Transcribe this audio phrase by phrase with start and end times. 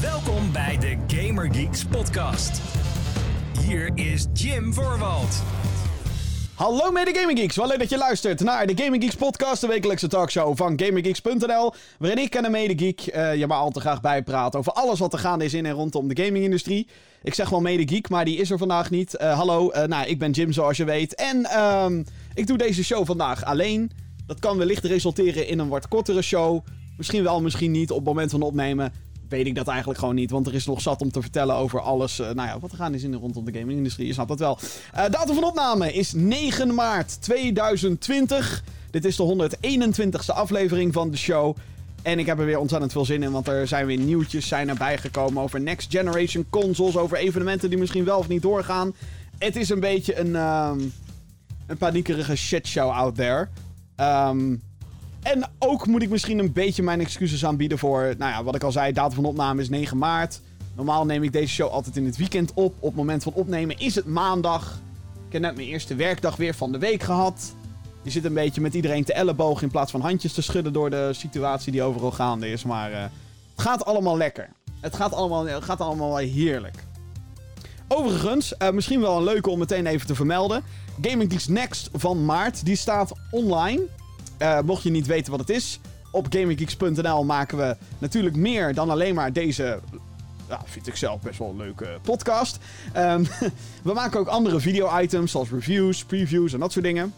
[0.00, 2.60] Welkom bij de Gamer Geeks podcast.
[3.66, 5.42] Hier is Jim Voorwald.
[6.54, 9.66] Hallo mede Gaming Geeks, wel leuk dat je luistert naar de Gaming Geeks podcast, de
[9.66, 13.80] wekelijkse talkshow van GamingGeeks.nl, waarin ik en een mede geek eh, je maar al te
[13.80, 16.88] graag bijpraat over alles wat er gaande is in en rondom de gamingindustrie.
[17.22, 19.16] Ik zeg wel mede geek, maar die is er vandaag niet.
[19.16, 22.02] Eh, hallo, eh, nou ik ben Jim zoals je weet en ehm,
[22.34, 23.90] ik doe deze show vandaag alleen.
[24.26, 26.64] Dat kan wellicht resulteren in een wat kortere show,
[26.96, 28.92] misschien wel, misschien niet op het moment van opnemen
[29.28, 30.30] weet ik dat eigenlijk gewoon niet.
[30.30, 32.20] Want er is nog zat om te vertellen over alles.
[32.20, 34.06] Uh, nou ja, wat er gaan is in de rondom de gaming-industrie.
[34.06, 34.58] Je snapt dat wel.
[34.94, 38.64] Uh, datum van opname is 9 maart 2020.
[38.90, 41.56] Dit is de 121ste aflevering van de show.
[42.02, 44.68] En ik heb er weer ontzettend veel zin in, want er zijn weer nieuwtjes zijn
[44.68, 48.94] erbij gekomen over next generation consoles, over evenementen die misschien wel of niet doorgaan.
[49.38, 50.92] Het is een beetje een, um,
[51.66, 53.48] een paniekerige shitshow out there.
[53.96, 54.62] Um,
[55.26, 58.62] en ook moet ik misschien een beetje mijn excuses aanbieden voor, nou ja, wat ik
[58.62, 60.40] al zei, datum van opname is 9 maart.
[60.74, 62.74] Normaal neem ik deze show altijd in het weekend op.
[62.78, 64.80] Op het moment van opnemen is het maandag.
[65.26, 67.54] Ik heb net mijn eerste werkdag weer van de week gehad.
[68.02, 70.90] Je zit een beetje met iedereen te elleboog in plaats van handjes te schudden door
[70.90, 72.64] de situatie die overal gaande is.
[72.64, 73.10] Maar uh, het
[73.56, 74.48] gaat allemaal lekker.
[74.80, 76.76] Het gaat allemaal, het gaat allemaal heerlijk.
[77.88, 80.62] Overigens, uh, misschien wel een leuke om meteen even te vermelden.
[81.02, 83.82] Gaming Geeks Next van maart, die staat online.
[84.38, 88.90] Uh, mocht je niet weten wat het is, op gaminggeeks.nl maken we natuurlijk meer dan
[88.90, 89.80] alleen maar deze.
[90.48, 92.58] Ja, vind ik zelf best wel een leuke podcast.
[92.96, 93.26] Um,
[93.82, 97.14] we maken ook andere video-items, zoals reviews, previews en dat soort dingen.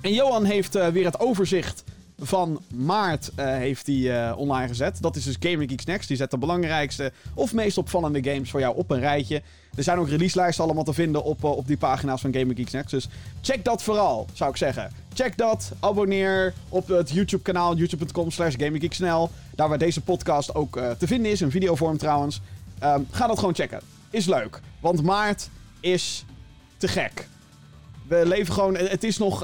[0.00, 1.84] En Johan heeft uh, weer het overzicht
[2.18, 5.02] van maart uh, heeft hij online gezet.
[5.02, 6.08] Dat is dus Gaming Next.
[6.08, 9.42] Die zet de belangrijkste of meest opvallende games voor jou op een rijtje.
[9.74, 12.72] Er zijn ook releaselijsten allemaal te vinden op, uh, op die pagina's van Gaming Geeks
[12.72, 12.90] Next.
[12.90, 13.08] Dus
[13.40, 14.92] check dat vooral, zou ik zeggen.
[15.14, 19.30] Check dat, abonneer op het YouTube kanaal, youtube.com slash GamingGeeksNL.
[19.54, 22.40] Daar waar deze podcast ook te vinden is, in videovorm trouwens.
[22.84, 23.80] Um, ga dat gewoon checken.
[24.10, 25.48] Is leuk, want maart
[25.80, 26.24] is
[26.76, 27.28] te gek.
[28.08, 29.42] We leven gewoon, het is nog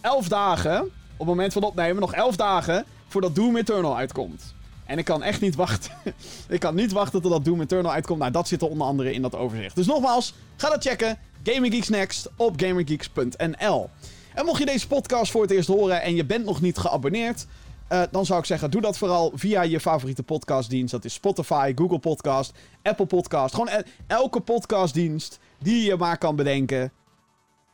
[0.00, 4.54] 11 dagen op het moment van opnemen nog 11 dagen voordat Doom Eternal uitkomt.
[4.86, 5.92] En ik kan echt niet wachten.
[6.48, 8.18] ik kan niet wachten totdat Doom Eternal uitkomt.
[8.18, 9.76] Nou, dat zit er onder andere in dat overzicht.
[9.76, 11.18] Dus nogmaals, ga dat checken.
[11.42, 13.90] Gaming Geeks Next op gamergeeks.nl.
[14.34, 17.46] En mocht je deze podcast voor het eerst horen en je bent nog niet geabonneerd...
[17.92, 20.90] Uh, dan zou ik zeggen, doe dat vooral via je favoriete podcastdienst.
[20.90, 23.54] Dat is Spotify, Google Podcast, Apple Podcast.
[23.54, 26.92] Gewoon elke podcastdienst die je maar kan bedenken.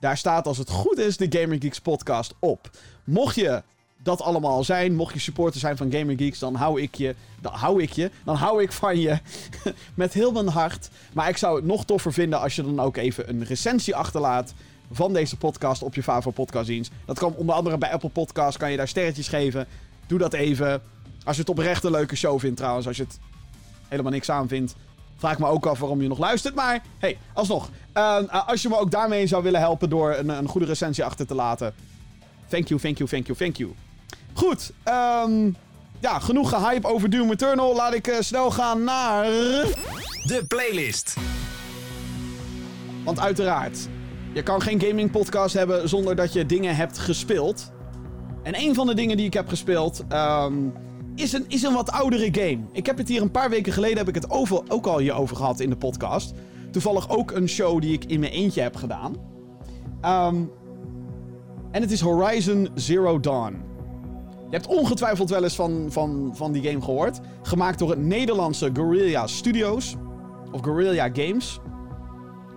[0.01, 2.71] Daar staat als het goed is de Gamer Geeks podcast op.
[3.05, 3.63] Mocht je
[4.03, 7.53] dat allemaal zijn, mocht je supporter zijn van Gamer Geeks, dan hou ik je, dan
[7.53, 9.19] hou ik je, dan hou ik van je
[9.95, 10.89] met heel mijn hart.
[11.13, 14.55] Maar ik zou het nog toffer vinden als je dan ook even een recensie achterlaat
[14.91, 16.93] van deze podcast op je favoriete podcastdienst.
[17.05, 19.67] Dat kan onder andere bij Apple Podcast, kan je daar sterretjes geven.
[20.07, 20.83] Doe dat even.
[21.25, 23.19] Als je het oprecht een leuke show vindt trouwens, als je het
[23.89, 24.75] helemaal niks aan vindt,
[25.23, 26.55] Vraag me ook af waarom je nog luistert.
[26.55, 27.71] Maar hey, alsnog.
[27.97, 31.27] Uh, als je me ook daarmee zou willen helpen door een, een, goede recensie achter
[31.27, 31.75] te laten.
[32.49, 33.92] Thank you, thank you, thank you, thank you.
[34.35, 34.73] Goed.
[35.25, 35.57] Um,
[36.01, 37.75] ja, genoeg gehype over Doom Eternal.
[37.75, 39.25] Laat ik uh, snel gaan naar...
[40.23, 41.17] De playlist.
[43.05, 43.89] Want uiteraard,
[44.33, 47.73] je kan geen gaming podcast hebben zonder dat je dingen hebt gespeeld.
[48.43, 50.05] En een van de dingen die ik heb gespeeld...
[50.13, 50.73] Um,
[51.15, 52.59] is een, is een wat oudere game.
[52.73, 55.37] Ik heb het hier een paar weken geleden heb ik het over, ook al hierover
[55.37, 56.33] gehad in de podcast.
[56.71, 59.17] Toevallig ook een show die ik in mijn eentje heb gedaan.
[60.05, 60.51] Um,
[61.71, 63.63] en het is Horizon Zero Dawn.
[64.53, 67.21] Je hebt ongetwijfeld wel eens van, van, van die game gehoord.
[67.43, 69.97] Gemaakt door het Nederlandse Guerrilla Studios.
[70.51, 71.61] Of Guerrilla Games.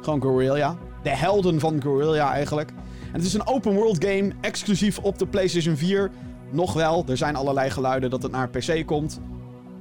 [0.01, 0.77] Gewoon Guerrilla.
[1.03, 2.69] De helden van Guerrilla eigenlijk.
[3.05, 6.11] En het is een open world game, exclusief op de PlayStation 4
[6.51, 7.03] nog wel.
[7.07, 9.19] Er zijn allerlei geluiden dat het naar PC komt.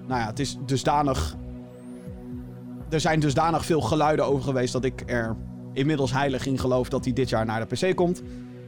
[0.07, 1.37] Nou ja, het is dusdanig.
[2.91, 5.37] Er zijn dusdanig veel geluiden over geweest dat ik er
[5.73, 8.23] inmiddels heilig in geloof dat hij dit jaar naar de PC komt.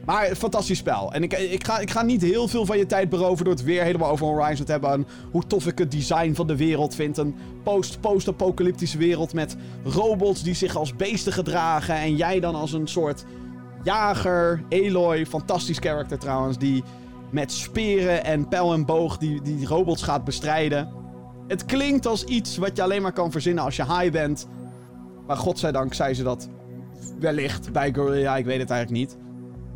[0.07, 1.13] Maar fantastisch spel.
[1.13, 3.63] En ik, ik, ga, ik ga niet heel veel van je tijd beroven door het
[3.63, 4.91] weer helemaal over Horizon te hebben.
[4.91, 7.17] En hoe tof ik het design van de wereld vind.
[7.17, 11.95] Een post-post-apocalyptische wereld met robots die zich als beesten gedragen.
[11.95, 13.25] En jij dan als een soort
[13.83, 16.83] jager, Eloy, fantastisch karakter trouwens, die
[17.29, 20.89] met speren en pijl en boog die, die robots gaat bestrijden.
[21.47, 24.47] Het klinkt als iets wat je alleen maar kan verzinnen als je high bent.
[25.25, 26.49] Maar godzijdank zei ze dat
[27.19, 29.26] wellicht bij Guerrilla, ik weet het eigenlijk niet.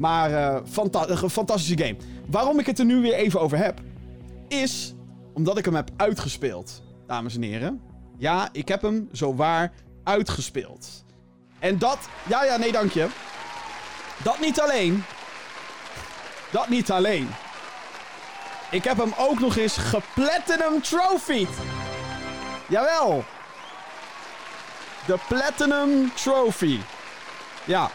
[0.01, 1.95] Maar fanta een fantastische game.
[2.27, 3.79] Waarom ik het er nu weer even over heb,
[4.47, 4.93] is
[5.33, 7.81] omdat ik hem heb uitgespeeld, dames en heren.
[8.17, 9.71] Ja, ik heb hem zo waar
[10.03, 11.03] uitgespeeld.
[11.59, 13.07] En dat, ja, ja, nee, dank je.
[14.23, 15.03] Dat niet alleen.
[16.51, 17.29] Dat niet alleen.
[18.71, 21.49] Ik heb hem ook nog eens geplatinum trophied.
[22.67, 23.23] Jawel.
[25.05, 26.79] De Platinum Trophy.
[27.65, 27.89] Ja.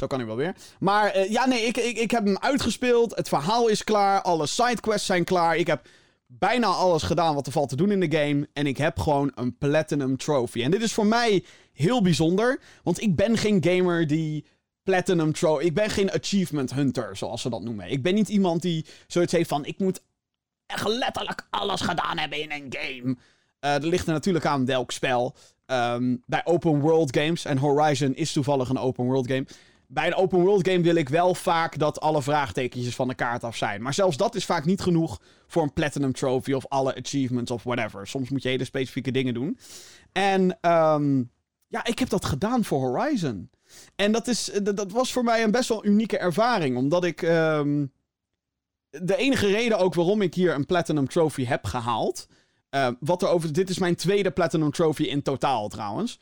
[0.00, 0.54] Zo kan hij wel weer.
[0.78, 3.16] Maar uh, ja, nee, ik, ik, ik heb hem uitgespeeld.
[3.16, 4.22] Het verhaal is klaar.
[4.22, 5.56] Alle sidequests zijn klaar.
[5.56, 5.88] Ik heb
[6.26, 8.48] bijna alles gedaan wat er valt te doen in de game.
[8.52, 10.62] En ik heb gewoon een Platinum Trophy.
[10.62, 12.60] En dit is voor mij heel bijzonder.
[12.82, 14.44] Want ik ben geen gamer die
[14.82, 15.64] Platinum Trophy...
[15.64, 17.90] Ik ben geen achievement hunter, zoals ze dat noemen.
[17.90, 19.64] Ik ben niet iemand die zoiets heeft van...
[19.64, 20.00] Ik moet
[20.66, 23.16] echt letterlijk alles gedaan hebben in een game.
[23.60, 25.34] Uh, dat ligt er natuurlijk aan welk spel.
[25.66, 29.46] Um, bij open world games, en Horizon is toevallig een open world game.
[29.92, 33.44] Bij een open world game wil ik wel vaak dat alle vraagtekentjes van de kaart
[33.44, 33.82] af zijn.
[33.82, 37.62] Maar zelfs dat is vaak niet genoeg voor een Platinum Trophy of alle achievements of
[37.62, 38.06] whatever.
[38.06, 39.58] Soms moet je hele specifieke dingen doen.
[40.12, 41.30] En um,
[41.66, 43.50] ja, ik heb dat gedaan voor Horizon.
[43.96, 46.76] En dat, is, dat was voor mij een best wel unieke ervaring.
[46.76, 47.22] Omdat ik.
[47.22, 47.92] Um,
[48.90, 52.28] de enige reden ook waarom ik hier een Platinum Trophy heb gehaald.
[52.70, 53.52] Uh, wat er over.
[53.52, 56.18] Dit is mijn tweede Platinum Trophy in totaal trouwens.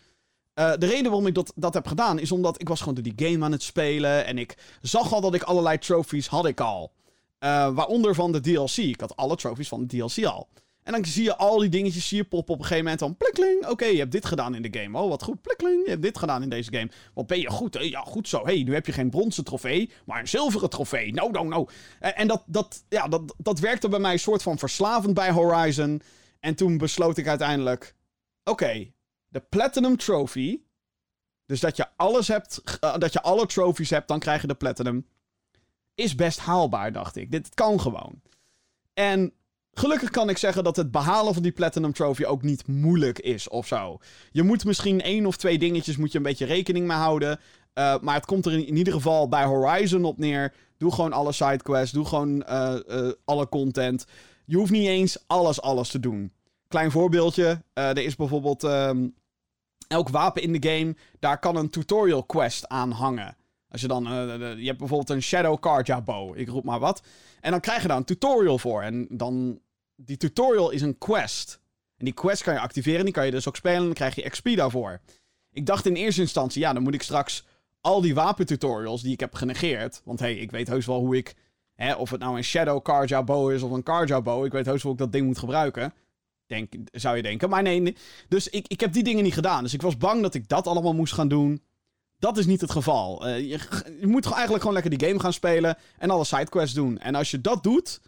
[0.58, 3.14] Uh, de reden waarom ik dat, dat heb gedaan is omdat ik was gewoon door
[3.14, 4.26] die game aan het spelen.
[4.26, 6.92] En ik zag al dat ik allerlei trophies had ik al.
[7.40, 8.76] Uh, waaronder van de DLC.
[8.76, 10.48] Ik had alle trophies van de DLC al.
[10.82, 13.00] En dan zie je al die dingetjes hier poppen op een gegeven moment.
[13.00, 13.66] Dan plikling.
[13.66, 14.98] Oké, je hebt dit gedaan in de game.
[14.98, 15.42] Oh, wat goed.
[15.42, 15.84] Plikling.
[15.84, 16.90] Je hebt dit gedaan in deze game.
[17.14, 17.76] Wat ben je goed.
[17.80, 18.44] Ja, goed zo.
[18.44, 21.12] hey, nu heb je geen bronzen trofee, maar een zilveren trofee.
[21.12, 21.66] No, no, no.
[22.00, 26.02] En, dat, dat, ja, dat, dat werkte bij mij een soort van verslavend bij Horizon.
[26.40, 27.94] En toen besloot ik uiteindelijk...
[28.44, 28.90] Oké,
[29.28, 30.60] de Platinum Trophy.
[31.46, 32.62] Dus dat je alles hebt...
[32.84, 35.06] Uh, dat je alle trophies hebt, dan krijg je de Platinum.
[35.94, 37.30] Is best haalbaar, dacht ik.
[37.30, 38.20] Dit kan gewoon.
[38.94, 39.32] En
[39.78, 43.48] Gelukkig kan ik zeggen dat het behalen van die Platinum Trophy ook niet moeilijk is
[43.48, 43.98] of zo.
[44.30, 47.38] Je moet misschien één of twee dingetjes moet je een beetje rekening mee houden.
[47.74, 50.54] Uh, maar het komt er in, ieder geval bij Horizon op neer.
[50.76, 51.92] Doe gewoon alle sidequests.
[51.92, 52.74] Doe gewoon uh,
[53.24, 54.06] alle content.
[54.44, 56.32] Je hoeft niet eens alles, alles te doen.
[56.68, 57.62] Klein voorbeeldje.
[57.72, 58.62] er is bijvoorbeeld...
[58.62, 59.14] Um,
[59.88, 63.36] elk wapen in de game, daar kan een tutorial quest aan hangen.
[63.68, 64.02] Als je dan...
[64.58, 66.38] je hebt bijvoorbeeld een Shadow Cardja bow.
[66.38, 67.02] Ik roep maar wat.
[67.40, 68.82] En dan krijg je daar een tutorial voor.
[68.82, 69.60] En dan
[69.96, 71.60] die tutorial is een quest.
[71.96, 74.14] En die quest kan je activeren, die kan je dus ook spelen en dan krijg
[74.14, 75.00] je XP daarvoor.
[75.52, 77.44] Ik dacht in eerste instantie, ja, dan moet ik straks
[77.80, 80.00] al die wapentutorials die ik heb genegeerd.
[80.04, 81.34] Want hey, ik weet heus wel hoe ik,
[81.74, 84.66] hè, of het nou een Shadow Karja bow is of een Karja bow, ik weet
[84.66, 85.94] heus wel hoe ik dat ding moet gebruiken.
[86.48, 87.48] Denk, zou je denken.
[87.48, 87.96] Maar nee,
[88.28, 89.62] dus ik, ik heb die dingen niet gedaan.
[89.62, 91.62] Dus ik was bang dat ik dat allemaal moest gaan doen.
[92.18, 93.26] Dat is niet het geval.
[93.26, 93.58] Uh, je,
[94.00, 96.98] je, moet eigenlijk gewoon lekker die game gaan spelen en alle sidequests doen.
[96.98, 98.00] En als je dat doet,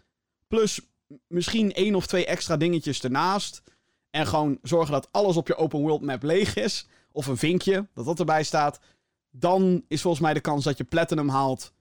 [0.47, 0.81] plus
[1.27, 3.63] misschien één of twee extra dingetjes ernaast.
[4.09, 6.87] En gewoon zorgen dat alles op je open world map leeg is.
[7.11, 8.79] Of een vinkje, dat dat erbij staat.
[9.29, 11.73] Dan is volgens mij de kans dat je platinum haalt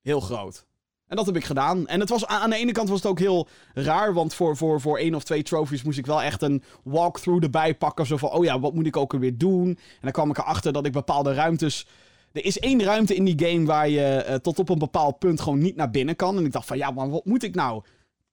[0.00, 0.66] heel groot.
[1.08, 1.86] En dat heb ik gedaan.
[1.86, 4.14] En het was, aan de ene kant was het ook heel raar.
[4.14, 7.74] Want voor, voor, voor één of twee trophies moest ik wel echt een walkthrough erbij
[7.74, 8.06] pakken.
[8.06, 9.66] Zo van, oh ja, wat moet ik ook weer doen?
[9.68, 11.86] En dan kwam ik erachter dat ik bepaalde ruimtes...
[12.32, 15.40] Er is één ruimte in die game waar je uh, tot op een bepaald punt
[15.40, 16.36] gewoon niet naar binnen kan.
[16.36, 17.82] En ik dacht van, ja, maar wat moet ik nou?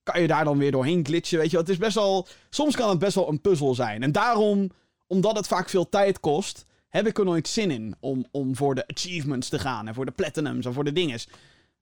[0.05, 1.39] kan je daar dan weer doorheen glitchen.
[1.39, 2.27] Weet je, het is best wel.
[2.49, 4.03] Soms kan het best wel een puzzel zijn.
[4.03, 4.71] En daarom,
[5.07, 8.75] omdat het vaak veel tijd kost, heb ik er nooit zin in om, om voor
[8.75, 9.87] de achievements te gaan.
[9.87, 11.27] En voor de platinums en voor de dinges.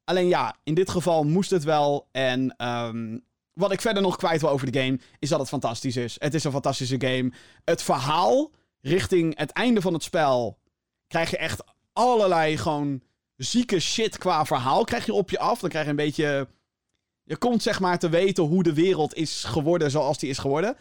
[0.04, 2.08] Alleen ja, in dit geval moest het wel.
[2.12, 3.24] En um,
[3.54, 6.16] wat ik verder nog kwijt wil over de game, is dat het fantastisch is.
[6.20, 7.32] Het is een fantastische game.
[7.66, 10.58] Het verhaal richting het einde van het spel
[11.08, 13.02] krijg je echt allerlei gewoon
[13.36, 15.60] zieke shit qua verhaal krijg je op je af.
[15.60, 16.48] Dan krijg je een beetje
[17.24, 20.78] je komt zeg maar te weten hoe de wereld is geworden zoals die is geworden.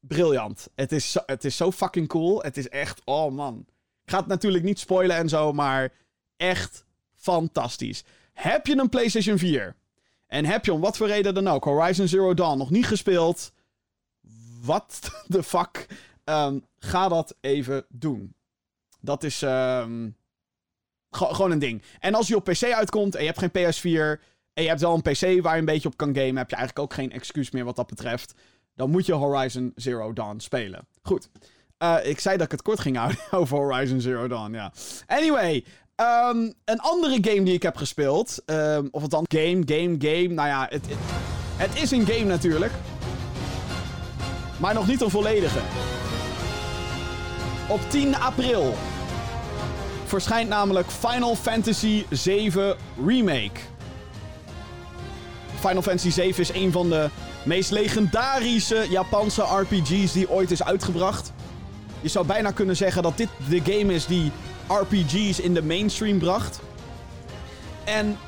[0.00, 0.68] Briljant.
[0.74, 2.42] Het is, het is zo fucking cool.
[2.42, 3.64] Het is echt, oh man.
[4.04, 5.92] Ik ga het natuurlijk niet spoilen en zo, maar
[6.36, 8.04] echt fantastisch.
[8.36, 9.76] Heb je een PlayStation 4?
[10.26, 13.52] En heb je om wat voor reden dan ook Horizon Zero Dawn nog niet gespeeld?
[14.62, 15.86] Wat de fuck?
[16.24, 18.34] Um, ga dat even doen.
[19.00, 20.16] Dat is um,
[21.10, 21.82] gewoon een ding.
[21.98, 24.94] En als je op PC uitkomt en je hebt geen PS4 en je hebt wel
[24.94, 27.50] een PC waar je een beetje op kan gamen, heb je eigenlijk ook geen excuus
[27.50, 28.34] meer wat dat betreft.
[28.74, 30.86] Dan moet je Horizon Zero Dawn spelen.
[31.02, 31.28] Goed.
[31.78, 34.72] Uh, ik zei dat ik het kort ging houden over Horizon Zero Dawn, ja.
[35.06, 35.64] Anyway,
[35.96, 38.42] um, een andere game die ik heb gespeeld.
[38.46, 40.28] Um, of dan game, game, game.
[40.28, 40.98] Nou ja, het, het,
[41.56, 42.72] het is een game natuurlijk.
[44.56, 45.58] Maar nog niet een volledige.
[47.68, 48.74] Op 10 april
[50.04, 52.74] verschijnt namelijk Final Fantasy VII
[53.06, 53.60] Remake.
[55.60, 57.08] Final Fantasy VII is een van de
[57.42, 61.32] meest legendarische Japanse RPG's die ooit is uitgebracht.
[62.00, 64.32] Je zou bijna kunnen zeggen dat dit de game is die
[64.66, 66.60] RPG's in de mainstream bracht.
[67.84, 68.18] En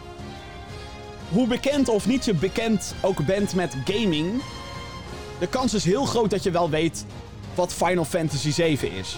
[1.28, 4.42] hoe bekend of niet je bekend ook bent met gaming,
[5.38, 7.04] de kans is heel groot dat je wel weet
[7.54, 9.16] wat Final Fantasy 7 is.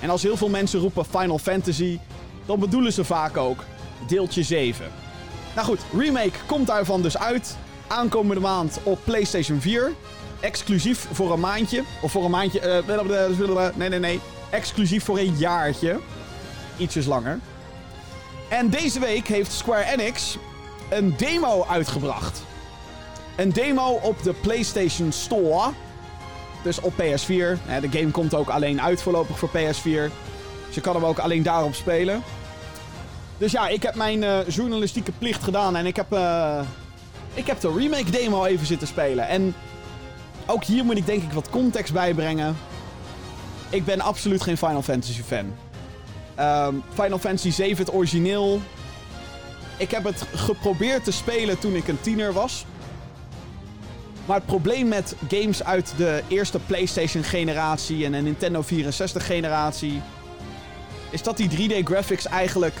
[0.00, 1.98] En als heel veel mensen roepen Final Fantasy,
[2.46, 3.64] dan bedoelen ze vaak ook
[4.06, 4.86] deeltje 7.
[5.54, 7.56] Nou goed, remake komt daarvan dus uit.
[7.86, 9.92] Aankomende maand op PlayStation 4.
[10.40, 11.82] Exclusief voor een maandje.
[12.02, 12.82] Of voor een maandje.
[12.86, 14.20] Uh, nee, nee, nee.
[14.50, 16.00] Exclusief voor een jaartje.
[16.76, 17.38] Ietsjes langer.
[18.48, 20.38] En deze week heeft Square Enix
[20.90, 22.42] een demo uitgebracht.
[23.36, 25.70] Een demo op de PlayStation Store.
[26.62, 27.58] Dus op PS4.
[27.80, 30.12] De game komt ook alleen uit voorlopig voor PS4.
[30.66, 32.22] Dus je kan hem ook alleen daarop spelen.
[33.38, 36.60] Dus ja, ik heb mijn uh, journalistieke plicht gedaan en ik heb, uh,
[37.34, 39.28] ik heb de remake demo even zitten spelen.
[39.28, 39.54] En
[40.46, 42.56] ook hier moet ik denk ik wat context bijbrengen.
[43.70, 45.54] Ik ben absoluut geen Final Fantasy fan.
[46.38, 48.60] Um, Final Fantasy 7, het origineel.
[49.76, 52.64] Ik heb het geprobeerd te spelen toen ik een tiener was.
[54.26, 60.00] Maar het probleem met games uit de eerste PlayStation-generatie en de Nintendo 64-generatie.
[61.10, 62.74] is dat die 3D-graphics eigenlijk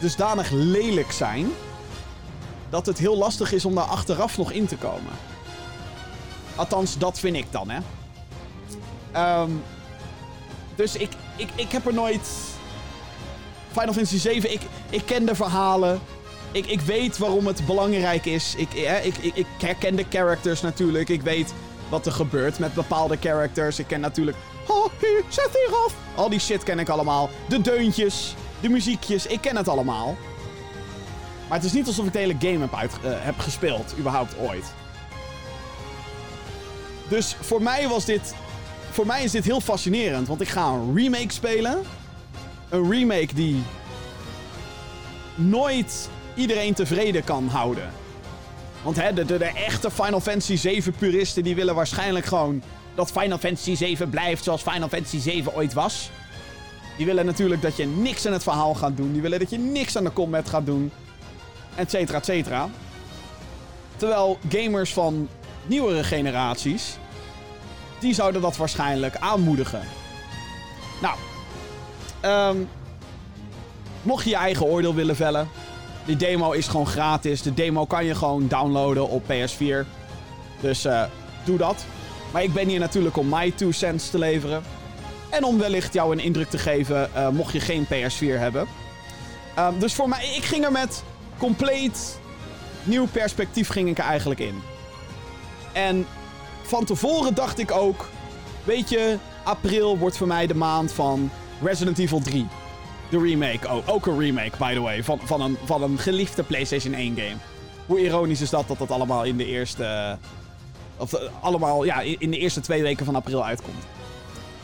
[0.00, 1.46] dusdanig lelijk zijn.
[2.70, 5.12] dat het heel lastig is om daar achteraf nog in te komen.
[6.54, 7.78] Althans, dat vind ik dan, hè.
[9.42, 9.62] Um,
[10.74, 12.28] dus ik, ik, ik heb er nooit.
[13.70, 14.60] Final Fantasy 7, ik,
[14.90, 16.00] ik ken de verhalen.
[16.52, 18.54] Ik, ik weet waarom het belangrijk is.
[18.56, 18.72] Ik,
[19.04, 21.08] ik, ik, ik herken de characters natuurlijk.
[21.08, 21.54] Ik weet
[21.88, 23.78] wat er gebeurt met bepaalde characters.
[23.78, 24.36] Ik ken natuurlijk.
[24.66, 25.94] Oh, hier, zet hier af.
[26.14, 27.30] Al die shit ken ik allemaal.
[27.48, 30.16] De deuntjes, de muziekjes, ik ken het allemaal.
[31.48, 34.38] Maar het is niet alsof ik de hele game heb, uit, uh, heb gespeeld, überhaupt
[34.38, 34.64] ooit.
[37.08, 38.34] Dus voor mij was dit.
[38.92, 41.82] Voor mij is dit heel fascinerend, want ik ga een remake spelen.
[42.68, 43.62] Een remake die
[45.34, 47.90] nooit iedereen tevreden kan houden.
[48.82, 52.62] Want hè, de, de, echte Final Fantasy 7 puristen die willen waarschijnlijk gewoon
[52.94, 56.10] dat Final Fantasy 7 blijft zoals Final Fantasy 7 ooit was.
[56.96, 59.12] Die willen natuurlijk dat je niks aan het verhaal gaat doen.
[59.12, 60.92] Die willen dat je niks aan de combat gaat doen.
[61.74, 62.68] Etcetera, etcetera.
[63.96, 65.28] Terwijl gamers van
[65.66, 66.96] nieuwere generaties
[68.02, 69.82] die zouden dat waarschijnlijk aanmoedigen.
[71.02, 71.16] Nou,
[72.56, 72.68] um,
[74.02, 75.48] mocht je je eigen oordeel willen vellen,
[76.04, 77.42] die demo is gewoon gratis.
[77.42, 79.86] De demo kan je gewoon downloaden op PS4.
[80.60, 81.02] Dus uh,
[81.44, 81.84] doe dat.
[82.32, 84.62] Maar ik ben hier natuurlijk om my 2 cents te leveren.
[85.30, 88.66] En om wellicht jou een indruk te geven, uh, mocht je geen PS4 hebben.
[89.58, 91.02] Um, dus voor mij, ik ging er met
[91.38, 92.20] compleet
[92.82, 94.62] nieuw perspectief ging ik er eigenlijk in.
[95.72, 96.06] En
[96.72, 98.08] van tevoren dacht ik ook...
[98.64, 101.30] Weet je, april wordt voor mij de maand van
[101.62, 102.46] Resident Evil 3.
[103.10, 103.68] De remake.
[103.68, 105.04] Oh, ook een remake, by the way.
[105.04, 107.36] Van, van, een, van een geliefde PlayStation 1 game.
[107.86, 110.18] Hoe ironisch is dat dat dat allemaal in de eerste...
[110.96, 113.84] Of uh, allemaal, ja, in de eerste twee weken van april uitkomt.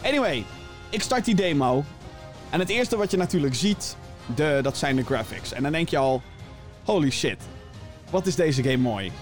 [0.02, 0.44] Anyway,
[0.88, 1.84] ik start die demo.
[2.50, 3.96] En het eerste wat je natuurlijk ziet,
[4.34, 5.52] de, dat zijn de graphics.
[5.52, 6.22] En dan denk je al,
[6.84, 7.38] holy shit.
[8.10, 9.12] Wat is deze game mooi.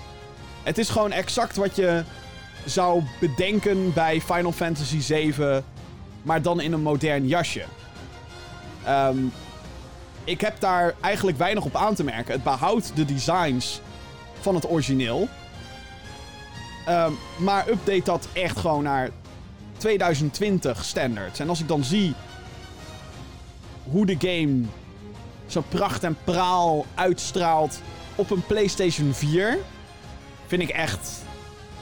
[0.62, 2.04] Het is gewoon exact wat je
[2.66, 5.64] zou bedenken bij Final Fantasy 7,
[6.22, 7.64] maar dan in een modern jasje.
[8.88, 9.32] Um,
[10.24, 12.32] ik heb daar eigenlijk weinig op aan te merken.
[12.32, 13.80] Het behoudt de designs
[14.40, 15.28] van het origineel.
[16.88, 19.10] Um, maar update dat echt gewoon naar
[19.76, 21.38] 2020 standards.
[21.38, 22.14] En als ik dan zie
[23.90, 24.62] hoe de game
[25.46, 27.80] zo pracht en praal uitstraalt
[28.14, 29.58] op een PlayStation 4,
[30.46, 31.10] vind ik echt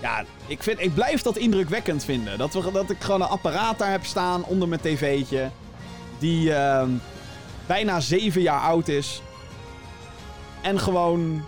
[0.00, 2.38] ja, ik, vind, ik blijf dat indrukwekkend vinden.
[2.38, 5.50] Dat, we, dat ik gewoon een apparaat daar heb staan onder mijn tv'tje.
[6.18, 6.84] Die uh,
[7.66, 9.22] bijna zeven jaar oud is.
[10.62, 11.44] En gewoon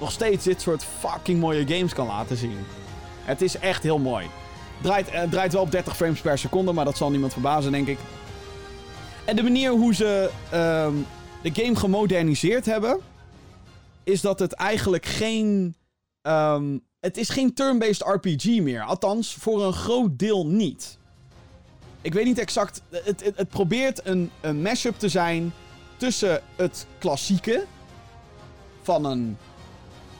[0.00, 2.58] nog steeds dit soort fucking mooie games kan laten zien.
[3.24, 4.26] Het is echt heel mooi.
[4.80, 7.88] Draait, uh, draait wel op 30 frames per seconde, maar dat zal niemand verbazen, denk
[7.88, 7.98] ik.
[9.24, 10.88] En de manier hoe ze uh,
[11.42, 12.98] de game gemoderniseerd hebben,
[14.04, 15.76] is dat het eigenlijk geen
[16.22, 18.82] um, het is geen turn-based RPG meer.
[18.82, 20.98] Althans, voor een groot deel niet.
[22.00, 22.82] Ik weet niet exact.
[22.90, 25.52] Het, het, probeert een, een mashup te zijn
[25.96, 27.64] tussen het klassieke
[28.82, 29.36] van een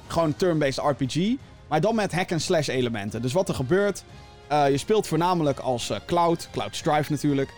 [0.06, 1.34] gewoon turn-based RPG,
[1.68, 3.22] maar dan met hack-and-slash elementen.
[3.22, 4.04] Dus wat er gebeurt,
[4.52, 7.54] uh, je speelt voornamelijk als uh, Cloud, Cloud Strife natuurlijk.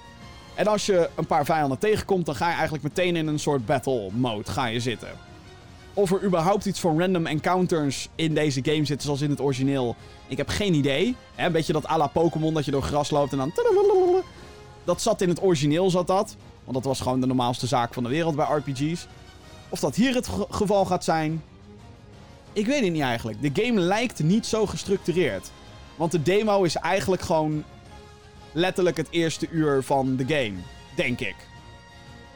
[0.55, 3.67] En als je een paar vijanden tegenkomt, dan ga je eigenlijk meteen in een soort
[3.67, 5.09] battle mode ga je zitten
[5.97, 9.97] of er überhaupt iets van random encounters in deze game zit, zoals in het origineel.
[10.29, 11.17] Ik heb geen idee.
[11.37, 13.53] Een beetje dat à la Pokémon, dat je door gras loopt en dan...
[14.85, 16.37] Dat zat in het origineel, zat dat.
[16.63, 19.07] Want dat was gewoon de normaalste zaak van de wereld bij RPG's.
[19.69, 21.43] Of dat hier het geval gaat zijn...
[22.53, 23.55] Ik weet het niet eigenlijk.
[23.55, 25.51] De game lijkt niet zo gestructureerd.
[25.97, 27.65] Want de demo is eigenlijk gewoon
[28.53, 30.55] letterlijk het eerste uur van de game.
[30.97, 31.37] Denk ik.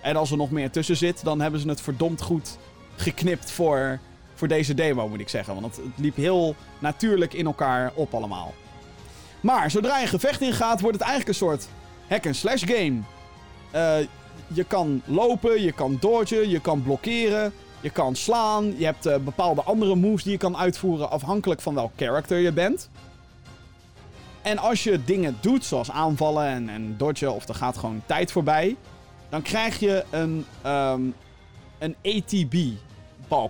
[0.02, 2.58] En als er nog meer tussen zit, dan hebben ze het verdomd goed
[3.00, 3.98] geknipt voor,
[4.34, 5.60] voor deze demo, moet ik zeggen.
[5.60, 8.54] Want het, liep heel natuurlijk in elkaar op allemaal.
[9.40, 11.68] Maar zodra je een gevecht ingaat, wordt het eigenlijk een soort
[12.08, 13.00] hack-and-slash game.
[13.70, 14.06] Eh,
[14.46, 18.74] je kan lopen, je kan dodgen, je kan blokkeren, je kan slaan.
[18.78, 22.52] Je hebt eh, bepaalde andere moves die je kan uitvoeren afhankelijk van welk character je
[22.52, 22.88] bent.
[24.42, 28.32] En als je dingen doet, zoals aanvallen en, en dodgen, of er gaat gewoon tijd
[28.32, 28.76] voorbij,
[29.28, 31.02] dan krijg je een, ehm,
[31.78, 32.89] een ATB-balk.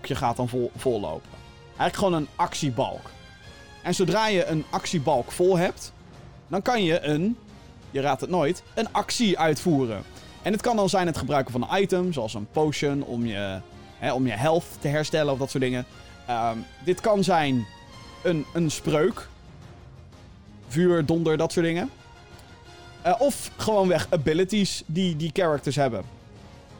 [0.02, 1.30] Je gaat dan vol, vollopen.
[1.66, 3.10] Eigenlijk gewoon een actiebalk.
[3.82, 5.92] En zodra je een actiebalk vol hebt,
[6.48, 7.36] dan kan je een,
[7.90, 10.02] je raadt het nooit, een actie uitvoeren.
[10.42, 13.60] En het kan dan zijn het gebruiken van een item, zoals een potion om je,
[13.98, 15.86] hè, om je health te herstellen of dat soort dingen.
[16.26, 17.66] Ehm, dit kan zijn
[18.22, 19.28] een, een spreuk.
[20.68, 21.90] Vuur, donder, dat soort dingen.
[23.06, 26.04] Uh, of gewoonweg abilities die die characters hebben.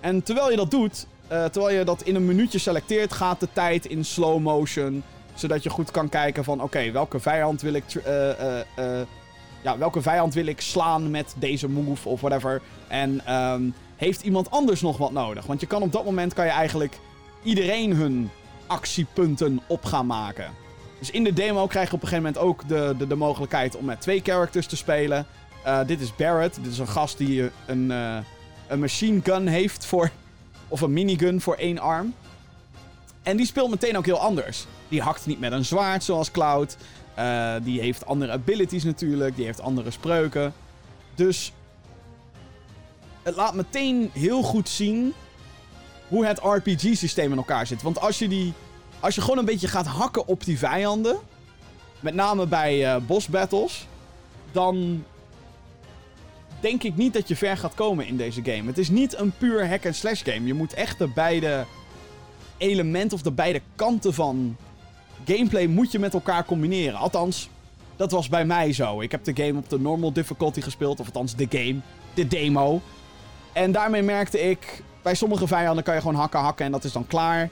[0.00, 3.49] En terwijl je dat doet, uh, terwijl je dat in een minuutje selecteert, gaat de
[3.52, 5.02] tijd in slow motion.
[5.34, 7.84] Zodat je goed kan kijken van, oké, welke vijand wil ik...
[7.94, 9.00] Uh,
[9.62, 12.60] ja, welke vijand wil ik slaan met deze move of whatever.
[12.88, 15.46] En um, heeft iemand anders nog wat nodig?
[15.46, 16.99] Want je kan op dat moment kan je eigenlijk
[17.42, 18.30] iedereen hun
[18.66, 20.50] actiepunten op gaan maken.
[20.99, 23.76] Dus in de demo krijg je op een gegeven moment ook de, de, de mogelijkheid
[23.76, 25.26] om met twee characters te spelen.
[25.87, 26.54] Dit is Barrett.
[26.62, 27.90] Dit is een gast die een,
[28.68, 30.10] een machine gun heeft voor.
[30.70, 32.14] Of een minigun voor één arm.
[33.22, 34.66] En die speelt meteen ook heel anders.
[34.88, 36.76] Die hakt niet met een zwaard zoals Cloud.
[37.18, 39.36] Uh, die heeft andere abilities natuurlijk.
[39.36, 40.54] Die heeft andere spreuken.
[41.14, 41.52] Dus.
[43.22, 45.14] Het laat meteen heel goed zien.
[46.08, 47.82] Hoe het RPG-systeem in elkaar zit.
[47.82, 48.52] Want als je die.
[49.00, 51.16] Als je gewoon een beetje gaat hakken op die vijanden.
[52.00, 53.86] Met name bij boss battles.
[54.52, 55.04] Dan
[56.61, 58.66] denk ik niet dat je ver gaat komen in deze game.
[58.66, 60.46] Het is niet een puur hack-and-slash game.
[60.46, 61.64] Je moet echt de beide
[62.57, 64.57] elementen of de beide kanten van
[65.27, 66.99] gameplay moet je met elkaar combineren.
[66.99, 67.49] Althans,
[67.96, 69.01] dat was bij mij zo.
[69.01, 71.01] Ik heb de game op de normal difficulty gespeeld.
[71.01, 71.77] Of althans, de game.
[72.14, 72.81] De demo.
[73.53, 74.83] En daarmee merkte ik...
[75.03, 77.49] Bij sommige vijanden kan je gewoon hakken, hakken en dat is dan klaar.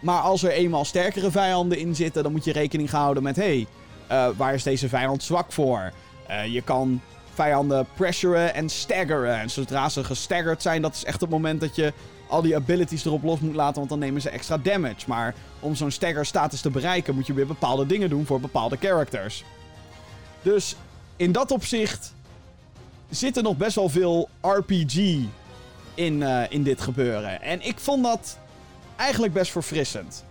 [0.00, 2.22] Maar als er eenmaal sterkere vijanden in zitten...
[2.22, 3.36] dan moet je rekening houden met...
[3.36, 3.66] Hé, hey,
[4.10, 5.92] uh, waar is deze vijand zwak voor?
[6.30, 7.00] Uh, je kan
[7.40, 9.38] vijanden pressuren en staggeren.
[9.38, 11.92] En zodra ze gestaggerd zijn, dat is echt het moment dat je
[12.28, 15.04] al die abilities erop los moet laten, want dan nemen ze extra damage.
[15.06, 18.76] Maar om zo'n stagger status te bereiken, moet je weer bepaalde dingen doen voor bepaalde
[18.80, 19.44] characters.
[20.42, 20.76] Dus
[21.16, 22.14] in dat opzicht
[23.10, 24.96] zit er nog best wel veel RPG
[25.94, 27.42] in, uh, in dit gebeuren.
[27.42, 28.38] En ik vond dat
[28.96, 30.24] eigenlijk best verfrissend.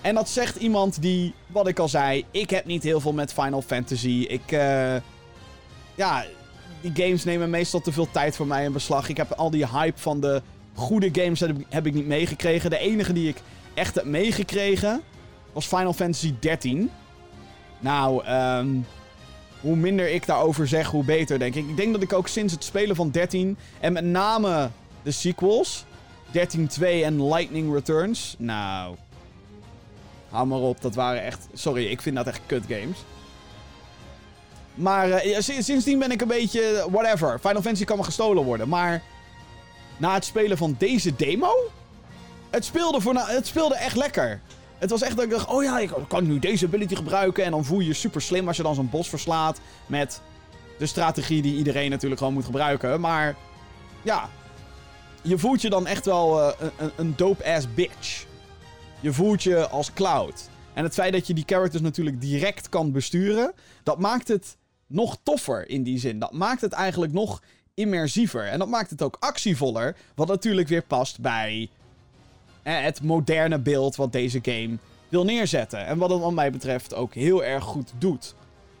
[0.00, 3.32] En dat zegt iemand die, wat ik al zei, ik heb niet heel veel met
[3.32, 4.26] Final Fantasy.
[4.28, 4.96] Ik, uh,
[5.94, 6.24] ja,
[6.82, 9.08] die games nemen meestal te veel tijd voor mij in beslag.
[9.08, 10.42] Ik heb al die hype van de
[10.74, 12.70] goede games heb ik niet meegekregen.
[12.70, 13.36] De enige die ik
[13.74, 15.02] echt heb meegekregen
[15.52, 16.90] was Final Fantasy 13.
[17.80, 18.86] Nou, um,
[19.60, 21.68] hoe minder ik daarover zeg, hoe beter, denk ik.
[21.68, 24.70] Ik denk dat ik ook sinds het spelen van 13 en met name
[25.02, 25.84] de sequels,
[26.26, 26.32] 13-2
[26.80, 28.34] en Lightning Returns.
[28.38, 28.96] Nou,
[30.28, 31.46] hou maar op, dat waren echt...
[31.52, 32.98] Sorry, ik vind dat echt kut games.
[34.74, 36.86] Maar uh, sindsdien ben ik een beetje...
[36.90, 37.38] Whatever.
[37.38, 38.68] Final Fantasy kan me gestolen worden.
[38.68, 39.02] Maar
[39.96, 41.52] na het spelen van deze demo...
[42.50, 44.40] Het speelde, voor het speelde echt lekker.
[44.78, 45.48] Het was echt dat ik dacht...
[45.48, 47.44] Oh ja, ik kan nu deze ability gebruiken.
[47.44, 49.60] En dan voel je je super slim als je dan zo'n bos verslaat.
[49.86, 50.20] Met
[50.78, 53.00] de strategie die iedereen natuurlijk gewoon moet gebruiken.
[53.00, 53.36] Maar
[54.02, 54.28] ja...
[55.24, 58.24] Je voelt je dan echt wel uh, een, een dope-ass bitch.
[59.00, 60.48] Je voelt je als Cloud.
[60.74, 63.52] En het feit dat je die characters natuurlijk direct kan besturen...
[63.82, 64.56] Dat maakt het
[64.92, 66.18] nog toffer in die zin.
[66.18, 67.42] Dat maakt het eigenlijk nog
[67.74, 68.46] immersiever.
[68.46, 69.96] En dat maakt het ook actievoller.
[70.14, 71.68] Wat natuurlijk weer past bij
[72.62, 74.76] het moderne beeld wat deze game
[75.08, 75.86] wil neerzetten.
[75.86, 78.34] En wat het wat mij betreft ook heel erg goed doet.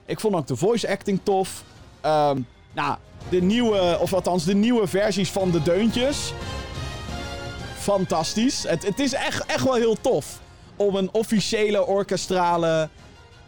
[0.06, 1.64] Ik vond ook de voice acting tof.
[2.06, 2.96] Um, nou,
[3.28, 6.32] de nieuwe, of althans de nieuwe versies van de deuntjes.
[7.74, 8.62] Fantastisch.
[8.68, 10.40] Het, het is echt, echt wel heel tof
[10.76, 12.88] om een officiële orkestrale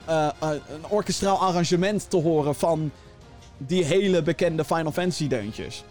[0.09, 2.91] uh, uh, een orkestraal arrangement te horen van
[3.59, 5.85] die hele bekende Final Fantasy deuntjes.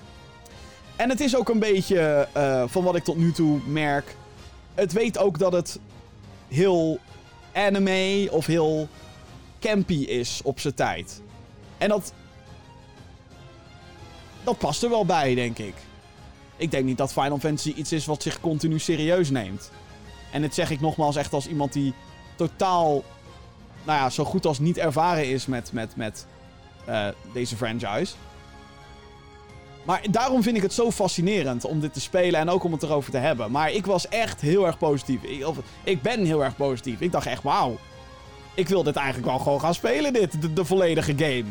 [0.96, 4.16] En het is ook een beetje, uh, van wat ik tot nu toe merk,
[4.74, 5.80] het weet ook dat het
[6.48, 7.00] heel
[7.54, 8.88] anime of heel
[9.60, 11.22] campy is op zijn tijd.
[11.78, 12.14] En dat,
[14.44, 15.76] dat past er wel bij, denk ik.
[16.58, 19.72] Ik denk niet dat Final Fantasy iets is wat zich continu serieus neemt.
[20.32, 21.94] En dit zeg ik nogmaals echt als iemand die
[22.36, 23.04] totaal,
[23.84, 26.26] nou ja, zo goed als niet ervaren is met, met, met
[26.90, 28.14] uh, deze franchise.
[29.84, 32.84] Maar daarom vind ik het zo fascinerend om dit te spelen en ook om het
[32.84, 33.52] erover te hebben.
[33.52, 35.24] Maar ik was echt heel erg positief.
[35.24, 37.02] Ik, of, ik ben heel erg positief.
[37.02, 37.78] Ik dacht echt, wauw.
[38.54, 40.56] Ik wil dit eigenlijk wel gewoon gaan spelen, dit.
[40.56, 41.46] De, volledige game.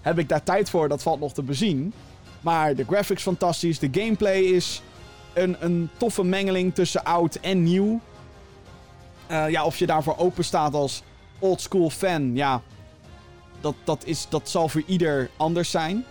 [0.00, 0.88] Heb ik daar tijd voor?
[0.88, 1.92] Dat valt nog te bezien.
[2.40, 3.78] Maar de graphics fantastisch.
[3.78, 4.82] De gameplay is
[5.32, 8.00] een, een toffe mengeling tussen oud en nieuw.
[9.30, 11.02] Uh, ja, of je daarvoor open staat als
[11.38, 12.62] oldschool fan, ja.
[13.60, 16.04] Dat, dat, is, dat zal voor ieder anders zijn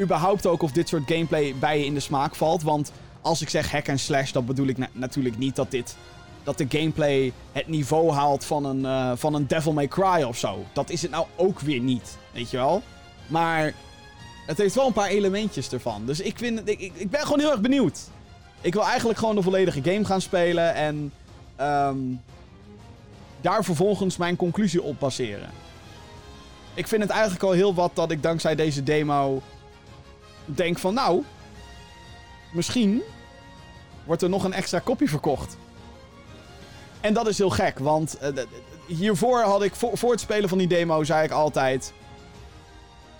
[0.00, 2.62] überhaupt ook of dit soort gameplay bij je in de smaak valt.
[2.62, 5.96] Want als ik zeg hack en slash, dan bedoel ik natuurlijk niet dat dit.
[6.42, 10.38] Dat de gameplay het niveau haalt van een, uh, van een Devil May Cry of
[10.38, 10.64] zo.
[10.72, 12.18] Dat is het nou ook weer niet.
[12.32, 12.82] Weet je wel?
[13.26, 13.74] Maar
[14.46, 16.06] het heeft wel een paar elementjes ervan.
[16.06, 18.00] Dus ik, vind, ik, ik ben gewoon heel erg benieuwd.
[18.60, 20.74] Ik wil eigenlijk gewoon de volledige game gaan spelen.
[20.74, 21.12] En
[21.60, 22.20] um,
[23.44, 25.50] daar vervolgens mijn conclusie op baseren.
[26.74, 29.42] Ik vind het eigenlijk al heel wat dat ik dankzij deze demo
[30.44, 31.22] denk van nou,
[32.52, 33.02] misschien
[34.04, 35.56] wordt er nog een extra kopie verkocht.
[37.00, 38.28] En dat is heel gek, want uh,
[38.86, 41.92] hiervoor had ik, voor, het spelen van die demo, zei ik altijd...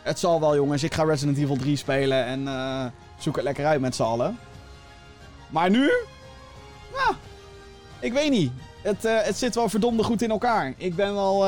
[0.03, 2.85] Het zal wel jongens, ik ga Resident Evil 3 spelen en uh,
[3.19, 4.39] zoek het lekker uit met z'n allen.
[5.49, 5.91] Maar nu?
[8.01, 8.53] Ik weet niet.
[8.85, 10.75] Het, uh, het zit wel verdomde goed in elkaar.
[10.77, 11.47] Ik ben wel...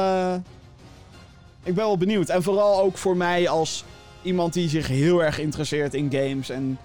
[1.62, 2.28] ik ben wel benieuwd.
[2.28, 3.84] En vooral ook voor mij als
[4.22, 6.78] iemand die zich heel erg interesseert in games en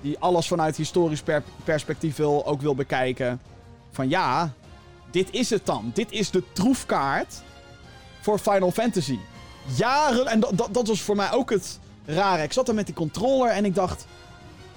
[0.00, 1.22] die alles vanuit historisch
[1.64, 3.40] perspectief wil, ook wil bekijken.
[3.90, 4.52] Van ja,
[5.10, 5.90] dit is het dan.
[5.94, 7.42] Dit is de troefkaart
[8.20, 9.18] voor Final Fantasy.
[9.76, 10.40] Jaren, en
[10.70, 12.42] dat, was voor mij ook het rare.
[12.42, 14.06] Ik zat er met die controller en ik dacht,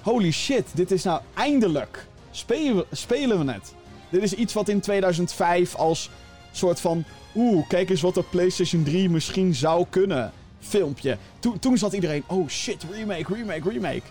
[0.02, 2.06] holy shit, dit is nou eindelijk.
[2.30, 3.74] Spelen, spelen we het.
[4.12, 6.10] Dit is iets wat in 2005 als
[6.52, 11.18] soort van, oeh, kijk eens wat de PlayStation 3 misschien zou kunnen filmpje.
[11.38, 14.02] Toen, toen zat iedereen, oh shit, remake, remake, remake.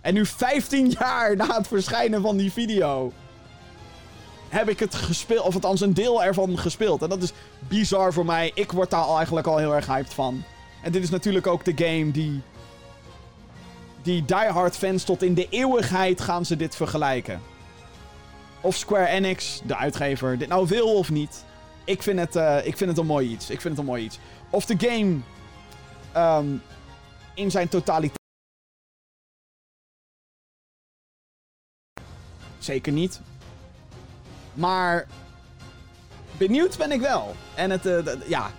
[0.00, 3.12] En nu 15 jaar na het verschijnen van die video
[4.48, 7.02] heb ik het gespeeld, of althans een deel ervan gespeeld.
[7.02, 7.32] En dat is
[7.68, 8.50] bizar voor mij.
[8.54, 10.42] Ik word daar eigenlijk al heel erg hyped van.
[10.82, 12.40] En dit is natuurlijk ook de game die.
[14.02, 17.40] Die diehard fans tot in de eeuwigheid gaan ze dit vergelijken.
[18.64, 21.44] Of Square Enix, de uitgever, dit nou wil of niet.
[21.84, 23.50] Ik vind het, uh, ik vind het een mooi iets.
[23.50, 24.18] Ik vind het een mooi iets.
[24.50, 25.20] Of de game
[26.16, 26.62] um,
[27.34, 28.18] in zijn totaliteit.
[32.58, 33.20] Zeker niet.
[34.54, 35.06] Maar
[36.36, 37.34] benieuwd ben ik wel.
[37.54, 38.50] En het, uh, ja.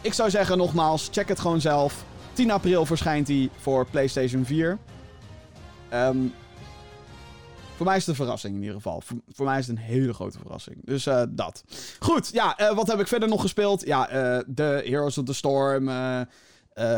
[0.00, 2.04] Ik zou zeggen nogmaals, check het gewoon zelf.
[2.32, 4.78] 10 april verschijnt hij voor PlayStation 4.
[5.92, 6.34] Um,
[7.82, 9.00] voor mij is het een verrassing in ieder geval.
[9.00, 10.76] Voor, voor mij is het een hele grote verrassing.
[10.84, 11.64] Dus uh, dat.
[11.98, 13.86] Goed, ja, uh, wat heb ik verder nog gespeeld?
[13.86, 15.86] Ja, uh, de Heroes of the Storm,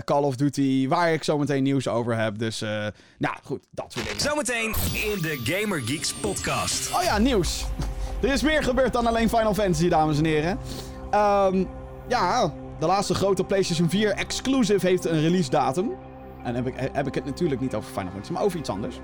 [0.05, 2.39] Call of Duty, waar ik zometeen nieuws over heb.
[2.39, 2.61] Dus,
[3.19, 4.21] nou goed, dat soort dingen.
[4.21, 4.75] Zometeen
[5.13, 6.95] in de Gamer Geeks podcast.
[6.95, 7.65] Oh ja, nieuws.
[8.23, 10.59] er is meer gebeurd dan alleen Final Fantasy, dames en heren.
[11.15, 11.69] Um,
[12.09, 15.91] ja, de laatste grote PlayStation 4 exclusive heeft een release datum.
[16.43, 19.01] En heb ik, heb ik het natuurlijk niet over Final Fantasy, maar over iets anders.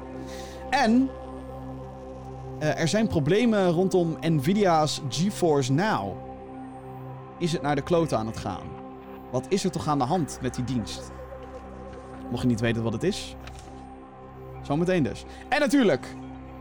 [0.71, 1.11] En
[2.61, 6.17] er zijn problemen rondom Nvidia's GeForce Now.
[7.39, 8.67] Is het naar de klote aan het gaan?
[9.31, 11.11] Wat is er toch aan de hand met die dienst?
[12.31, 13.37] Mocht je niet weten wat het is.
[14.63, 15.25] Zometeen dus.
[15.49, 16.15] En natuurlijk,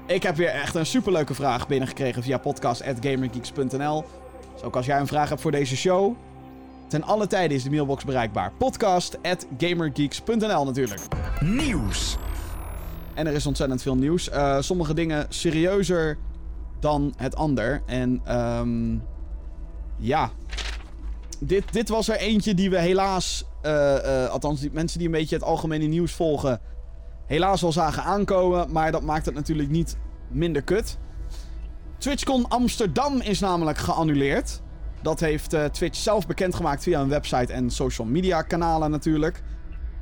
[0.06, 4.06] ik heb weer echt een superleuke vraag binnengekregen via podcast.gamergeeks.nl.
[4.54, 6.16] Dus ook als jij een vraag hebt voor deze show,
[6.88, 8.52] ten alle tijden is de mailbox bereikbaar.
[8.58, 11.02] Podcast.gamergeeks.nl natuurlijk.
[11.40, 12.18] Nieuws.
[13.20, 14.30] En er is ontzettend veel nieuws.
[14.30, 16.18] Uh, sommige dingen serieuzer
[16.80, 17.82] dan het ander.
[17.86, 19.04] En um,
[19.98, 20.32] ja.
[21.40, 23.46] Dit, dit was er eentje die we helaas.
[23.66, 26.60] Uh, uh, althans, die mensen die een beetje het algemene nieuws volgen.
[27.26, 28.72] Helaas wel zagen aankomen.
[28.72, 30.98] Maar dat maakt het natuurlijk niet minder kut.
[31.98, 34.62] TwitchCon Amsterdam is namelijk geannuleerd.
[35.02, 39.44] Dat heeft Twitch zelf bekendgemaakt via een website en social media kanalen natuurlijk.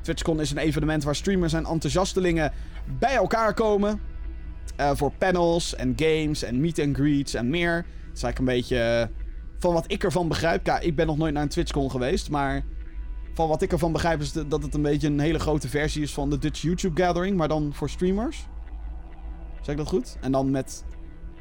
[0.07, 2.51] TwitchCon is een evenement waar streamers en enthousiastelingen
[2.99, 4.01] bij elkaar komen.
[4.79, 7.75] Uh, voor panels en games en meet and greets en meer.
[7.75, 9.17] Het is eigenlijk een beetje uh,
[9.59, 10.65] van wat ik ervan begrijp.
[10.65, 12.63] Ja, ik ben nog nooit naar een TwitchCon geweest, maar
[13.33, 16.13] van wat ik ervan begrijp is dat het een beetje een hele grote versie is
[16.13, 18.47] van de Dutch YouTube Gathering, maar dan voor streamers.
[19.61, 20.17] Zeg ik dat goed?
[20.21, 20.85] En dan met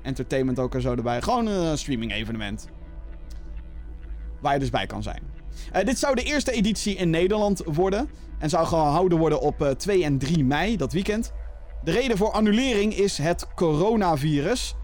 [0.03, 1.23] entertainment ook er zo erbij.
[1.23, 2.69] Gewoon een streaming evenement.
[4.41, 5.23] Waar je dus bij kan zijn.
[5.75, 8.09] Uh, dit zou de eerste editie in Nederland worden.
[8.39, 11.33] En zou gehouden worden op uh, 2 en 3 mei, dat weekend.
[11.85, 14.75] De reden voor annulering is het coronavirus.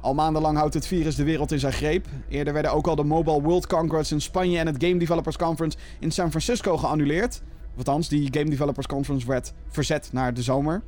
[0.00, 2.06] Al maandenlang houdt het virus de wereld in zijn greep.
[2.28, 5.78] Eerder werden ook al de Mobile World Congress in Spanje en het Game Developers Conference
[6.00, 7.42] in San Francisco geannuleerd.
[7.76, 10.82] Althans, die Game Developers Conference werd verzet naar de zomer.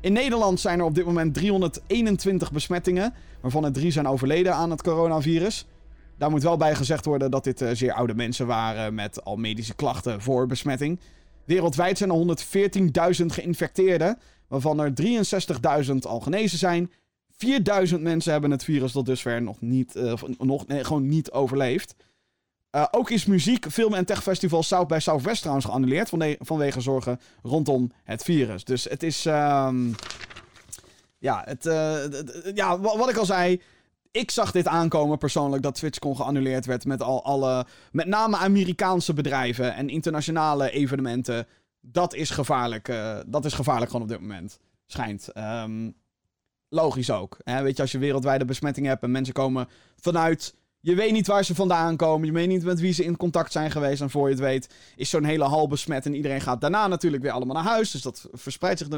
[0.00, 4.70] In Nederland zijn er op dit moment 321 besmettingen, waarvan er drie zijn overleden aan
[4.70, 5.66] het coronavirus.
[6.18, 9.36] Daar moet wel bij gezegd worden dat dit uh, zeer oude mensen waren met al
[9.36, 11.00] medische klachten voor besmetting.
[11.48, 14.92] Wereldwijd zijn er 114.000 geïnfecteerden, waarvan er
[15.84, 16.92] 63.000 al genezen zijn.
[17.36, 21.94] 4000 mensen hebben het virus tot dusver nog niet, uh, nog, nee, gewoon niet overleefd.
[22.76, 27.92] Uh, ook is muziek, film en techfestival South by Southwest trouwens geannuleerd vanwege zorgen rondom
[28.04, 28.64] het virus.
[28.64, 29.24] Dus het is.
[29.24, 29.94] Um,
[31.18, 33.60] ja, het, uh, ja, wat ik al zei.
[34.18, 37.66] Ik zag dit aankomen persoonlijk dat TwitchCon geannuleerd werd met al alle.
[37.92, 41.46] Met name Amerikaanse bedrijven en internationale evenementen.
[41.80, 42.88] Dat is gevaarlijk.
[42.88, 44.58] Uh, dat is gevaarlijk gewoon op dit moment.
[44.86, 45.28] Schijnt.
[45.36, 45.94] Um,
[46.68, 47.38] logisch ook.
[47.44, 47.62] Hè?
[47.62, 51.44] Weet je, als je wereldwijde besmetting hebt en mensen komen vanuit je weet niet waar
[51.44, 52.26] ze vandaan komen.
[52.26, 54.00] Je weet niet met wie ze in contact zijn geweest.
[54.00, 56.06] En voor je het weet is zo'n hele hal besmet.
[56.06, 57.90] En iedereen gaat daarna natuurlijk weer allemaal naar huis.
[57.90, 58.88] Dus dat verspreidt zich.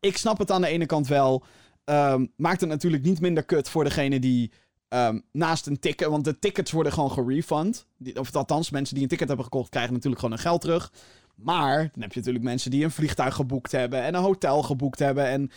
[0.00, 1.44] Ik snap het aan de ene kant wel.
[1.84, 4.52] Um, maakt het natuurlijk niet minder kut voor degene die
[4.94, 6.08] um, naast een ticket...
[6.08, 7.86] Want de tickets worden gewoon gerefund.
[8.14, 10.92] Of althans, mensen die een ticket hebben gekocht krijgen natuurlijk gewoon hun geld terug.
[11.34, 14.02] Maar dan heb je natuurlijk mensen die een vliegtuig geboekt hebben.
[14.02, 15.26] En een hotel geboekt hebben.
[15.26, 15.50] En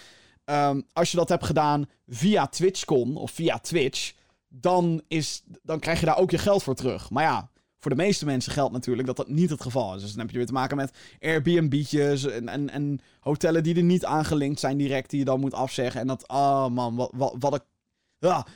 [0.45, 4.13] um, als je dat hebt gedaan via TwitchCon of via Twitch
[4.47, 7.10] dan, is, dan krijg je daar ook je geld voor terug.
[7.10, 10.02] Maar ja, voor de meeste mensen geldt natuurlijk dat dat niet het geval is.
[10.02, 13.84] Dus dan heb je weer te maken met Airbnb'tjes en, en, en hotellen die er
[13.84, 16.02] niet aangelinkt zijn direct, die je dan moet afzeggen.
[16.02, 17.62] En dat, oh man, wat, wat, wat er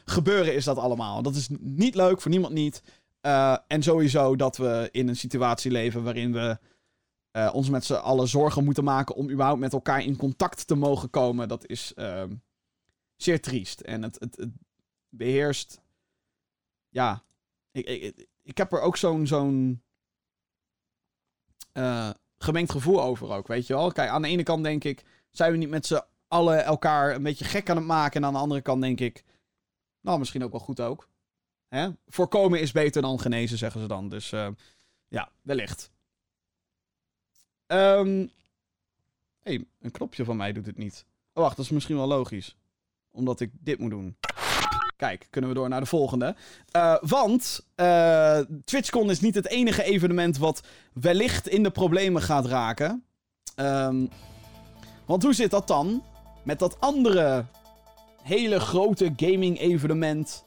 [0.05, 1.21] gebeuren is dat allemaal.
[1.21, 2.83] Dat is niet leuk, voor niemand niet.
[3.21, 6.57] Uh, en sowieso dat we in een situatie leven waarin we
[7.31, 10.75] uh, ons met z'n allen zorgen moeten maken om überhaupt met elkaar in contact te
[10.75, 11.47] mogen komen.
[11.47, 12.23] Dat is uh,
[13.15, 13.79] zeer triest.
[13.79, 14.47] En het, het,
[15.09, 15.81] beheerst.
[16.89, 17.23] Ja,
[17.71, 19.83] ik, ik, ik heb er ook zo'n zo'n
[21.73, 23.91] uh, gemengd gevoel over ook, weet je wel.
[23.91, 27.23] Kijk, aan de ene kant denk ik, zijn we niet met z'n allen elkaar een
[27.23, 28.21] beetje gek aan het maken.
[28.21, 29.23] En aan de andere kant denk ik,
[30.01, 31.09] nou, misschien ook wel goed ook.
[31.67, 31.89] Hè?
[32.07, 34.09] Voorkomen is beter dan genezen, zeggen ze dan.
[34.09, 34.47] Dus uh,
[35.07, 35.91] ja, wellicht.
[37.67, 38.31] Um,
[39.41, 41.05] hey, een knopje van mij doet het niet.
[41.33, 42.57] Oh, wacht, dat is misschien wel logisch.
[43.11, 44.17] Omdat ik dit moet doen.
[44.95, 46.35] Kijk, kunnen we door naar de volgende.
[46.75, 52.45] Uh, want uh, TwitchCon is niet het enige evenement wat wellicht in de problemen gaat
[52.45, 53.05] raken.
[53.55, 54.09] Um,
[55.05, 56.03] want hoe zit dat dan
[56.43, 57.45] met dat andere
[58.21, 60.43] hele grote gaming evenement...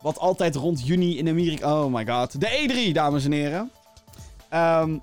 [0.00, 1.82] wat altijd rond juni in Amerika...
[1.82, 2.40] Oh my god.
[2.40, 3.70] De E3, dames en heren.
[4.54, 5.02] Um,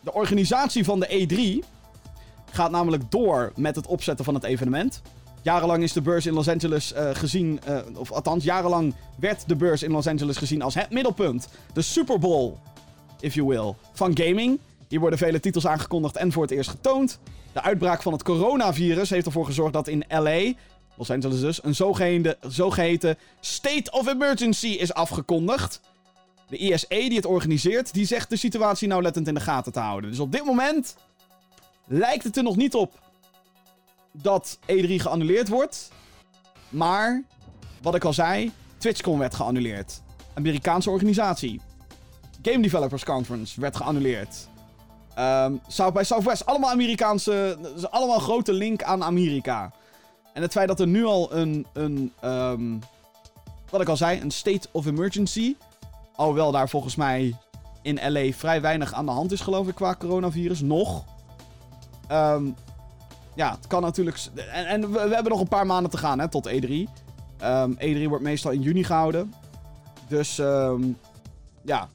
[0.00, 1.68] de organisatie van de E3
[2.50, 5.02] gaat namelijk door met het opzetten van het evenement.
[5.42, 9.56] Jarenlang is de beurs in Los Angeles uh, gezien, uh, of althans, jarenlang werd de
[9.56, 11.48] beurs in Los Angeles gezien als het middelpunt.
[11.72, 12.52] De Super Bowl,
[13.20, 14.58] if you will, van gaming.
[14.92, 17.18] Hier worden vele titels aangekondigd en voor het eerst getoond.
[17.52, 20.52] De uitbraak van het coronavirus heeft ervoor gezorgd dat in LA,
[20.94, 25.80] Los Angeles dus, een zogeheten, zogeheten State of Emergency is afgekondigd.
[26.48, 30.10] De ISE die het organiseert, die zegt de situatie nauwlettend in de gaten te houden.
[30.10, 30.96] Dus op dit moment
[31.86, 33.00] lijkt het er nog niet op
[34.12, 35.90] dat E3 geannuleerd wordt.
[36.68, 37.22] Maar,
[37.82, 40.02] wat ik al zei, TwitchCon werd geannuleerd.
[40.34, 41.60] Amerikaanse organisatie.
[42.42, 44.50] Game Developers Conference werd geannuleerd.
[45.18, 47.58] Um, South by Southwest, allemaal Amerikaanse.
[47.90, 49.72] Allemaal grote link aan Amerika.
[50.32, 51.66] En het feit dat er nu al een.
[51.72, 52.78] een um,
[53.70, 55.56] wat ik al zei, een state of emergency.
[56.16, 57.36] Alhoewel daar volgens mij
[57.82, 60.60] in LA vrij weinig aan de hand is, geloof ik, qua coronavirus.
[60.60, 61.04] Nog.
[62.10, 62.54] Um,
[63.34, 64.18] ja, het kan natuurlijk.
[64.34, 66.68] En, en we, we, hebben nog een paar maanden te gaan hè, tot E3.
[67.42, 69.34] Um, E3 wordt meestal in juni gehouden.
[70.08, 70.36] Dus
[71.64, 71.88] ja,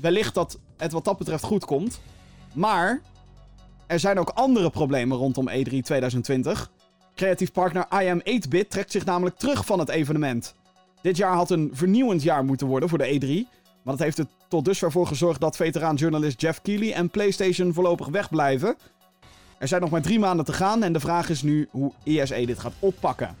[0.00, 2.00] wellicht dat het wat dat betreft goed komt.
[2.52, 3.00] Maar
[3.86, 6.70] er zijn ook andere problemen rondom E3 2020.
[7.14, 10.54] Creatief partner IM8bit trekt zich namelijk terug van het evenement.
[11.02, 13.60] Dit jaar had een vernieuwend jaar moeten worden voor de E3.
[13.82, 17.72] Maar dat heeft er tot dusver voor gezorgd dat veteraan journalist Jeff Keighley en PlayStation
[17.72, 18.76] voorlopig wegblijven.
[19.58, 22.44] Er zijn nog maar drie maanden te gaan en de vraag is nu hoe ESE
[22.46, 23.36] dit gaat oppakken.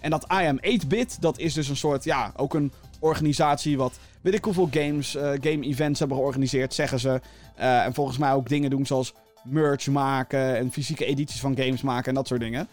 [0.00, 4.34] En dat IM 8-bit, dat is dus een soort, ja, ook een organisatie wat weet
[4.34, 7.20] ik hoeveel games, uh, game events hebben georganiseerd, zeggen ze.
[7.58, 11.82] Uh, en volgens mij ook dingen doen zoals merch maken en fysieke edities van games
[11.82, 12.68] maken en dat soort dingen.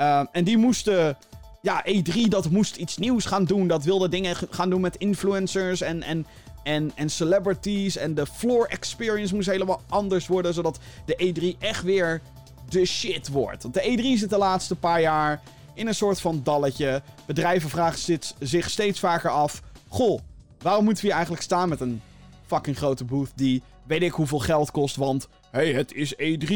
[0.00, 1.16] Uh, en die moesten,
[1.62, 3.68] ja, E3, dat moest iets nieuws gaan doen.
[3.68, 6.26] Dat wilde dingen gaan doen met influencers en, en
[6.62, 7.96] en, en celebrities.
[7.96, 10.54] En de floor experience moest helemaal anders worden.
[10.54, 12.20] Zodat de E3 echt weer
[12.68, 13.62] de shit wordt.
[13.62, 15.40] Want de E3 zit de laatste paar jaar
[15.74, 17.02] in een soort van dalletje.
[17.26, 20.20] Bedrijven vragen zich steeds vaker af: Goh,
[20.58, 22.02] waarom moeten we hier eigenlijk staan met een
[22.46, 24.96] fucking grote booth die weet ik hoeveel geld kost?
[24.96, 26.54] Want hey, het is E3.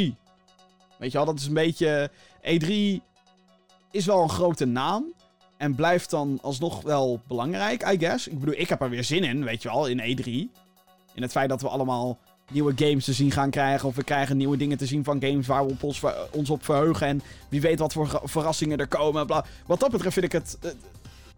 [0.99, 2.11] Weet je wel, dat is een beetje.
[2.41, 3.03] E3
[3.91, 5.15] is wel een grote naam.
[5.57, 8.29] En blijft dan alsnog wel belangrijk, I guess.
[8.29, 10.25] Ik bedoel, ik heb er weer zin in, weet je wel, in E3.
[11.15, 12.19] In het feit dat we allemaal
[12.51, 13.89] nieuwe games te zien gaan krijgen.
[13.89, 15.83] Of we krijgen nieuwe dingen te zien van games waar we op
[16.31, 17.07] ons, op verheugen.
[17.07, 19.27] En wie weet wat voor verrassingen er komen.
[19.27, 19.45] Bla.
[19.67, 20.71] Wat dat betreft vind ik het, eh,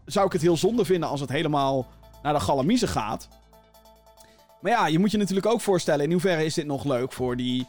[0.05, 1.87] zou ik het heel zonde vinden als het helemaal
[2.23, 3.29] naar de galamiezen gaat.
[4.61, 7.37] Maar ja, je moet je natuurlijk ook voorstellen, in hoeverre is dit nog leuk voor
[7.37, 7.67] die,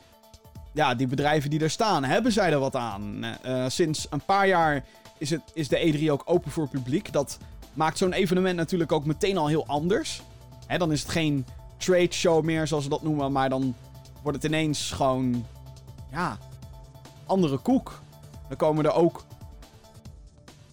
[0.74, 2.04] ja, die bedrijven die er staan?
[2.04, 3.26] Hebben zij er wat aan?
[3.46, 4.86] Uh, sinds een paar jaar
[5.18, 7.12] is, het, is de E3 ook open voor publiek.
[7.12, 7.38] Dat
[7.74, 10.22] maakt zo'n evenement natuurlijk ook meteen al heel anders.
[10.68, 11.46] Hè, dan is het geen
[11.80, 13.32] trade show meer, zoals we dat noemen.
[13.32, 13.76] Maar dan
[14.22, 15.46] wordt het ineens gewoon.
[16.12, 16.38] Ja.
[17.26, 18.02] Andere koek.
[18.48, 19.24] Dan komen er ook.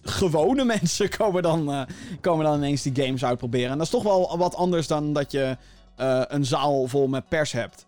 [0.01, 1.81] Gewone mensen komen dan, uh,
[2.21, 3.71] komen dan ineens die games uitproberen.
[3.71, 5.57] En dat is toch wel wat anders dan dat je
[5.97, 7.85] uh, een zaal vol met pers hebt.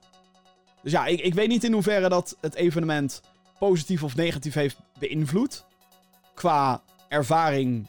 [0.84, 3.21] Dus ja, ik, ik weet niet in hoeverre dat het evenement
[3.60, 5.65] positief of negatief heeft beïnvloed.
[6.34, 7.88] Qua ervaring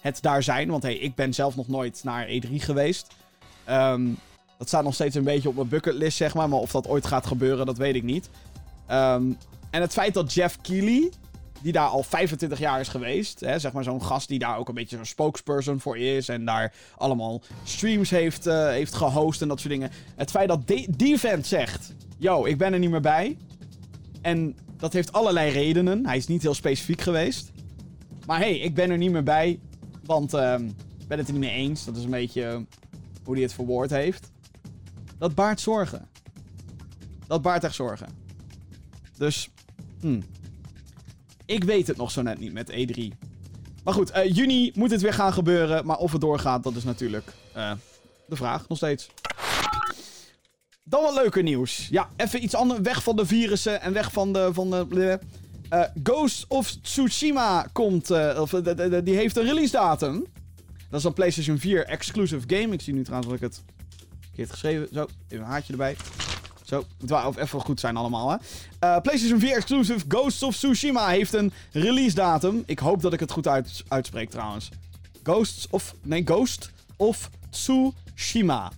[0.00, 0.70] het daar zijn.
[0.70, 3.06] Want hey, ik ben zelf nog nooit naar E3 geweest.
[3.68, 4.18] Um,
[4.58, 6.48] dat staat nog steeds een beetje op mijn bucketlist, zeg maar.
[6.48, 8.28] Maar of dat ooit gaat gebeuren, dat weet ik niet.
[8.90, 9.36] Um,
[9.70, 11.10] en het feit dat Jeff Keighley,
[11.62, 13.40] die daar al 25 jaar is geweest.
[13.40, 16.28] Hè, zeg maar zo'n gast die daar ook een beetje zo'n spokesperson voor is.
[16.28, 19.90] En daar allemaal streams heeft, uh, heeft gehost en dat soort dingen.
[20.16, 23.36] Het feit dat die vent zegt: Yo, ik ben er niet meer bij.
[24.20, 26.06] En dat heeft allerlei redenen.
[26.06, 27.50] Hij is niet heel specifiek geweest.
[28.26, 29.58] Maar hey, ik ben er niet meer bij.
[30.04, 30.54] Want uh,
[30.98, 31.84] ik ben het er niet mee eens.
[31.84, 32.64] Dat is een beetje
[33.24, 34.30] hoe hij het verwoord heeft.
[35.18, 36.08] Dat baart zorgen.
[37.26, 38.08] Dat baart echt zorgen.
[39.16, 39.50] Dus,
[40.00, 40.22] hmm.
[41.46, 43.28] Ik weet het nog zo net niet met E3.
[43.84, 45.86] Maar goed, uh, juni moet het weer gaan gebeuren.
[45.86, 47.72] Maar of het doorgaat, dat is natuurlijk uh,
[48.26, 49.08] de vraag nog steeds.
[50.84, 51.88] Dan wat leuker nieuws.
[51.90, 52.80] Ja, even iets anders.
[52.80, 54.50] Weg van de virussen en weg van de.
[54.52, 55.18] Van de
[55.72, 58.10] uh, Ghost of Tsushima komt.
[58.38, 60.26] of, die heeft een release datum.
[60.90, 62.74] Dat is een PlayStation 4 exclusive game.
[62.74, 63.62] Ik zie nu trouwens dat ik het
[64.38, 64.88] verkeerd geschreven.
[64.92, 65.96] Zo, even een haartje erbij.
[66.62, 68.36] Zo, het wel even goed zijn allemaal, hè.
[68.36, 72.62] Uh, PlayStation 4 exclusive Ghost of Tsushima heeft een release datum.
[72.66, 74.70] Ik hoop dat ik het goed uit, uitspreek trouwens.
[75.22, 75.94] Ghosts of...
[76.02, 78.72] Nee, Ghost of Tsushima.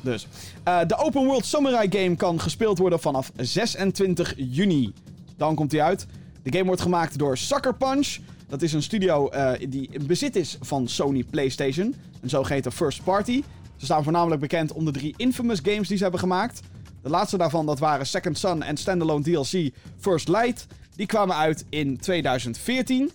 [0.00, 0.26] Dus.
[0.68, 4.92] Uh, de open world samurai game kan gespeeld worden vanaf 26 juni.
[5.36, 6.06] Dan komt hij uit.
[6.42, 8.16] De game wordt gemaakt door Sucker Punch.
[8.48, 11.94] Dat is een studio uh, die in bezit is van Sony PlayStation.
[12.20, 13.42] Een zogeheten first party.
[13.82, 16.60] Ze staan voornamelijk bekend om de drie Infamous games die ze hebben gemaakt.
[17.02, 20.66] De laatste daarvan dat waren Second Son en standalone DLC First Light.
[20.96, 23.10] Die kwamen uit in 2014.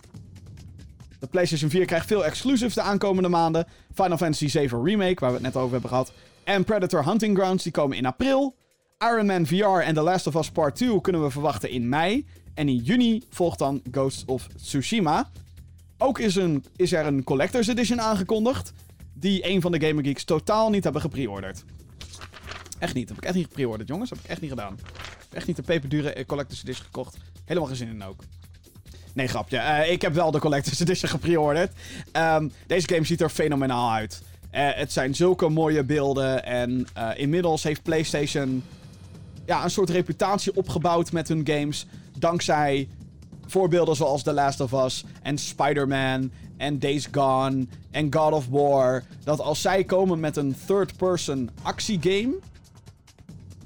[1.18, 3.66] De PlayStation 4 krijgt veel exclusives de aankomende maanden.
[3.94, 6.12] Final Fantasy VII Remake, waar we het net over hebben gehad.
[6.44, 8.54] En Predator Hunting Grounds, die komen in april.
[8.98, 12.26] Iron Man VR en The Last of Us Part 2 kunnen we verwachten in mei.
[12.54, 15.30] En in juni volgt dan Ghost of Tsushima.
[15.98, 18.72] Ook is, een, is er een Collector's Edition aangekondigd.
[19.20, 21.64] Die een van de Gamer Geeks totaal niet hebben gepreorderd.
[22.78, 23.08] Echt niet.
[23.08, 24.10] Heb ik echt niet gepreorderd, jongens.
[24.10, 24.78] Heb ik echt niet gedaan.
[25.30, 27.16] Ik echt niet de peperdure Collector's Edition gekocht.
[27.44, 28.24] Helemaal geen zin in ook.
[29.12, 29.56] Nee, grapje.
[29.56, 31.72] Uh, ik heb wel de Collector's Edition gepreorderd.
[32.12, 34.22] Um, deze game ziet er fenomenaal uit.
[34.52, 36.44] Uh, het zijn zulke mooie beelden.
[36.44, 38.62] En inmiddels heeft PlayStation
[39.46, 41.86] ja, een soort reputatie opgebouwd met hun games.
[42.18, 42.88] Dankzij
[43.50, 49.04] voorbeelden zoals The Last of Us en Spider-Man en Days Gone en God of War.
[49.24, 52.38] Dat als zij komen met een third-person actiegame.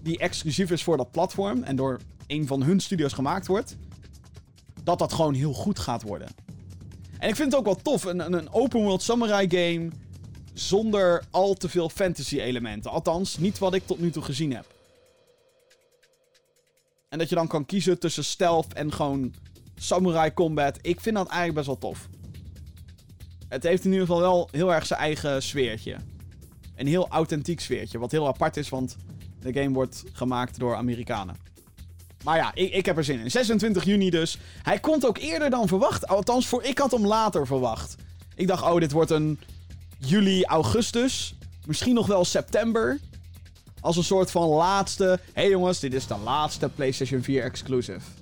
[0.02, 3.76] Die exclusief is voor dat platform en door een van hun studios gemaakt wordt.
[4.82, 6.28] Dat dat gewoon heel goed gaat worden.
[7.18, 8.04] En ik vind het ook wel tof.
[8.04, 9.90] Een, een open world samurai game.
[10.52, 12.90] Zonder al te veel fantasy elementen.
[12.90, 14.66] Althans, niet wat ik tot nu toe gezien heb.
[17.08, 19.34] En dat je dan kan kiezen tussen stealth en gewoon
[19.82, 20.78] samurai combat.
[20.80, 22.08] Ik vind dat eigenlijk best wel tof.
[23.48, 25.96] Het heeft in ieder geval wel heel erg zijn eigen sfeertje.
[26.76, 27.98] Een heel authentiek sfeertje.
[27.98, 28.96] Wat heel apart is, want
[29.40, 31.36] de game wordt gemaakt door Amerikanen.
[32.24, 33.30] Maar ja, ik, ik heb er zin in.
[33.30, 34.38] 26 juni dus.
[34.62, 36.06] Hij komt ook eerder dan verwacht.
[36.06, 37.96] Althans, voor, ik had hem later verwacht.
[38.34, 39.38] Ik dacht, oh, dit wordt een
[39.98, 41.34] juli, augustus.
[41.66, 42.98] Misschien nog wel september.
[43.80, 45.04] Als een soort van laatste.
[45.04, 48.21] Hé hey jongens, dit is de laatste PlayStation 4 exclusive.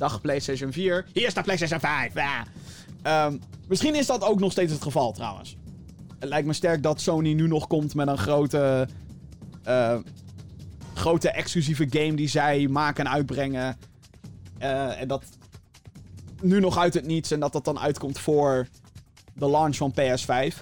[0.00, 1.06] Dag PlayStation 4.
[1.12, 2.14] Hier is de PlayStation 5.
[2.14, 3.26] Ja.
[3.26, 5.56] Um, misschien is dat ook nog steeds het geval trouwens.
[6.18, 8.88] Het lijkt me sterk dat Sony nu nog komt met een grote.
[9.68, 9.98] Uh,
[10.94, 13.76] grote exclusieve game die zij maken en uitbrengen.
[14.62, 15.24] Uh, en dat.
[16.40, 18.68] nu nog uit het niets en dat dat dan uitkomt voor
[19.34, 20.56] de launch van PS5.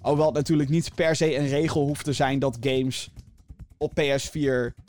[0.00, 3.10] Alhoewel het natuurlijk niet per se een regel hoeft te zijn dat games
[3.78, 4.82] op PS4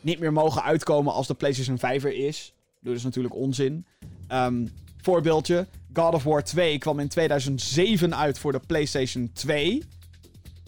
[0.00, 2.53] niet meer mogen uitkomen als de PlayStation 5 er is.
[2.84, 3.86] Dat is natuurlijk onzin.
[4.32, 4.72] Um,
[5.02, 5.66] voorbeeldje.
[5.92, 9.82] God of War 2 kwam in 2007 uit voor de PlayStation 2.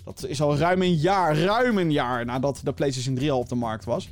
[0.04, 3.48] Dat is al ruim een jaar, ruim een jaar nadat de PlayStation 3 al op
[3.48, 4.08] de markt was.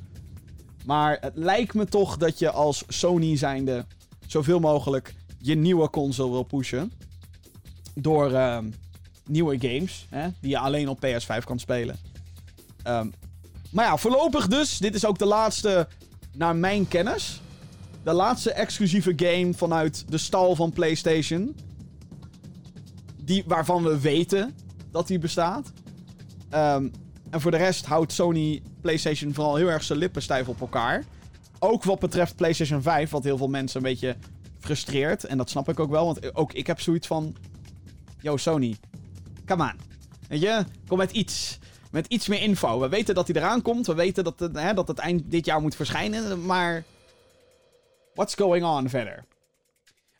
[0.85, 3.87] Maar het lijkt me toch dat je als Sony zijnde
[4.27, 6.93] zoveel mogelijk je nieuwe console wil pushen.
[7.95, 8.59] Door uh,
[9.27, 11.99] nieuwe games, hè, die je alleen op PS5 kan spelen.
[12.87, 13.13] Um,
[13.71, 14.79] maar ja, voorlopig dus.
[14.79, 15.89] Dit is ook de laatste,
[16.33, 17.41] naar mijn kennis.
[18.05, 21.57] De laatste exclusieve game vanuit de stal van PlayStation.
[23.23, 24.55] Die, waarvan we weten
[24.91, 25.73] dat die bestaat.
[26.55, 26.93] Um,
[27.31, 31.05] en voor de rest houdt Sony PlayStation vooral heel erg zijn lippen stijf op elkaar.
[31.59, 34.17] Ook wat betreft PlayStation 5, wat heel veel mensen een beetje
[34.59, 35.25] frustreert.
[35.25, 37.37] En dat snap ik ook wel, want ook ik heb zoiets van...
[38.21, 38.77] Yo, Sony.
[39.47, 39.81] Come on.
[40.29, 41.59] Weet je, kom met iets.
[41.91, 42.81] Met iets meer info.
[42.81, 43.87] We weten dat hij eraan komt.
[43.87, 46.45] We weten dat hè, dat het eind dit jaar moet verschijnen.
[46.45, 46.85] Maar...
[48.15, 49.25] What's going on verder?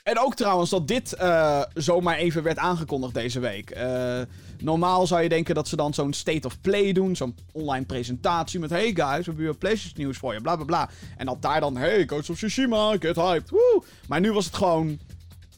[0.03, 3.77] En ook trouwens dat dit uh, zomaar even werd aangekondigd deze week.
[3.77, 4.21] Uh,
[4.59, 7.17] normaal zou je denken dat ze dan zo'n state of play doen.
[7.17, 8.71] Zo'n online presentatie met...
[8.71, 10.41] Hey guys, we hebben weer nieuws voor je.
[10.41, 10.91] Bla bla bla.
[11.17, 11.77] En dat daar dan...
[11.77, 13.51] Hey, Coach of Tsushima, get hyped.
[13.51, 13.83] Woe!
[14.09, 14.99] Maar nu was het gewoon...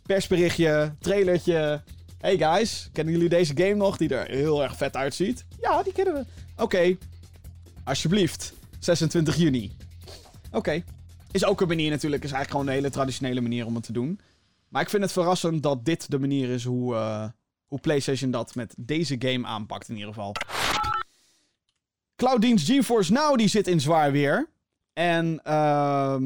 [0.02, 1.82] Persberichtje, trailertje.
[2.20, 3.96] Hey guys, kennen jullie deze game nog?
[3.96, 5.44] Die er heel erg vet uitziet.
[5.60, 6.24] Ja, die kennen we.
[6.62, 6.96] Oké.
[7.84, 8.52] Alsjeblieft.
[8.78, 9.76] 26 juni.
[10.52, 10.82] Oké.
[11.30, 12.24] Is ook een manier natuurlijk.
[12.24, 14.20] Is eigenlijk gewoon een hele traditionele manier om het te doen.
[14.68, 17.28] Maar ik vind het verrassend dat dit de manier is hoe, uh,
[17.66, 20.32] hoe PlayStation dat met deze game aanpakt in ieder geval.
[22.16, 24.50] Clouddienst GeForce Now die zit in zwaar weer.
[24.92, 26.16] En uh,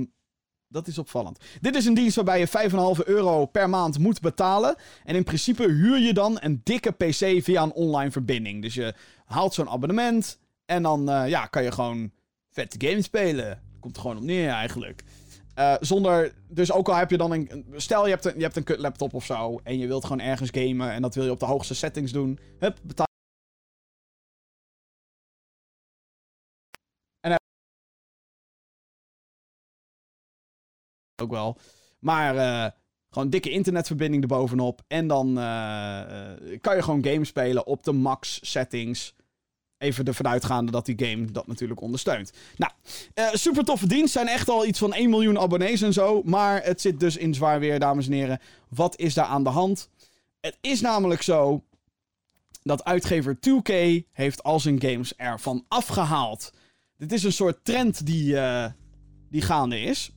[0.68, 1.38] dat is opvallend.
[1.61, 4.76] Dit is een dienst waarbij je 5,5 euro per maand moet betalen.
[5.05, 8.62] En in principe huur je dan een dikke PC via een online verbinding.
[8.62, 8.94] Dus je
[9.24, 10.38] haalt zo'n abonnement.
[10.66, 12.11] En dan uh, ja, kan je gewoon
[12.51, 13.70] vette games spelen.
[13.81, 15.05] Komt er gewoon op neer eigenlijk.
[15.59, 17.66] Uh, zonder, dus ook al heb je dan een.
[17.76, 19.61] Stel je hebt een, je hebt een kut laptop of zo.
[19.62, 20.91] En je wilt gewoon ergens gamen.
[20.91, 22.39] En dat wil je op de hoogste settings doen.
[22.59, 23.07] Hup, betaal.
[27.20, 27.37] En
[31.22, 31.57] ook wel.
[31.99, 32.70] Maar uh,
[33.11, 34.83] gewoon dikke internetverbinding erbovenop.
[34.87, 36.03] En dan uh,
[36.61, 39.14] kan je gewoon games spelen op de max settings.
[39.81, 42.33] Even ervan uitgaande dat die game dat natuurlijk ondersteunt.
[42.57, 42.72] Nou,
[43.14, 44.12] uh, super toffe dienst.
[44.12, 46.22] Zijn echt al iets van 1 miljoen abonnees en zo.
[46.24, 48.41] Maar het zit dus in zwaar weer, dames en heren.
[48.68, 49.91] Wat is daar aan de hand?
[50.41, 51.64] Het is namelijk zo
[52.62, 53.72] dat uitgever 2K
[54.12, 56.53] heeft al zijn games ervan afgehaald.
[56.97, 58.66] Dit is een soort trend die, uh,
[59.31, 60.11] die gaande is.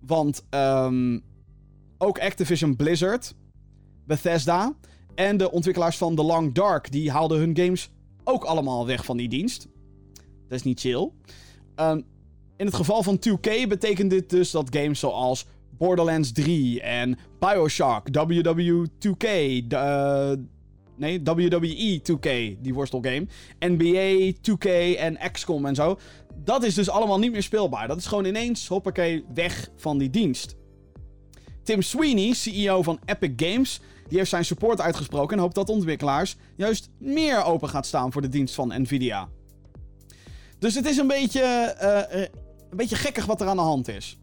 [0.00, 1.24] Want um,
[1.98, 3.34] ook Activision Blizzard,
[4.04, 4.74] Bethesda
[5.14, 6.92] en de ontwikkelaars van The Long Dark...
[6.92, 7.90] die haalden hun games
[8.28, 9.68] ook allemaal weg van die dienst.
[10.48, 11.10] Dat is niet chill.
[11.76, 12.04] Um,
[12.56, 15.46] in het geval van 2K betekent dit dus dat games zoals
[15.78, 19.26] Borderlands 3 en Bioshock, WW2K,
[19.68, 20.30] uh,
[20.96, 23.26] nee, WWE 2K, die worstelgame,
[23.58, 25.98] NBA 2K en XCOM en zo,
[26.44, 27.88] dat is dus allemaal niet meer speelbaar.
[27.88, 30.56] Dat is gewoon ineens, hoppakee, weg van die dienst.
[31.62, 36.36] Tim Sweeney, CEO van Epic Games, die heeft zijn support uitgesproken en hoopt dat ontwikkelaars
[36.56, 39.28] juist meer open gaat staan voor de dienst van Nvidia.
[40.58, 42.22] Dus het is een beetje, uh,
[42.70, 44.18] een beetje gekkig wat er aan de hand is.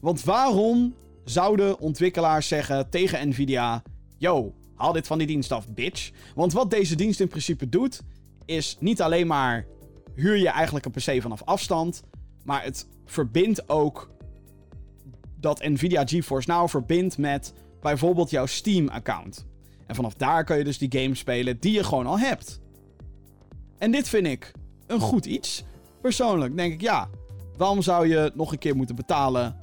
[0.00, 3.82] Want waarom zouden ontwikkelaars zeggen tegen Nvidia:
[4.18, 6.10] Yo, haal dit van die dienst af, bitch?
[6.34, 8.00] Want wat deze dienst in principe doet,
[8.44, 9.66] is niet alleen maar
[10.14, 12.02] huur je eigenlijk een PC vanaf afstand,
[12.44, 14.10] maar het verbindt ook
[15.40, 17.52] dat Nvidia GeForce Now verbindt met
[17.90, 19.46] bijvoorbeeld jouw Steam-account.
[19.86, 22.60] En vanaf daar kan je dus die games spelen die je gewoon al hebt.
[23.78, 24.52] En dit vind ik
[24.86, 25.64] een goed iets.
[26.00, 27.08] Persoonlijk denk ik, ja,
[27.56, 29.56] waarom zou je nog een keer moeten betalen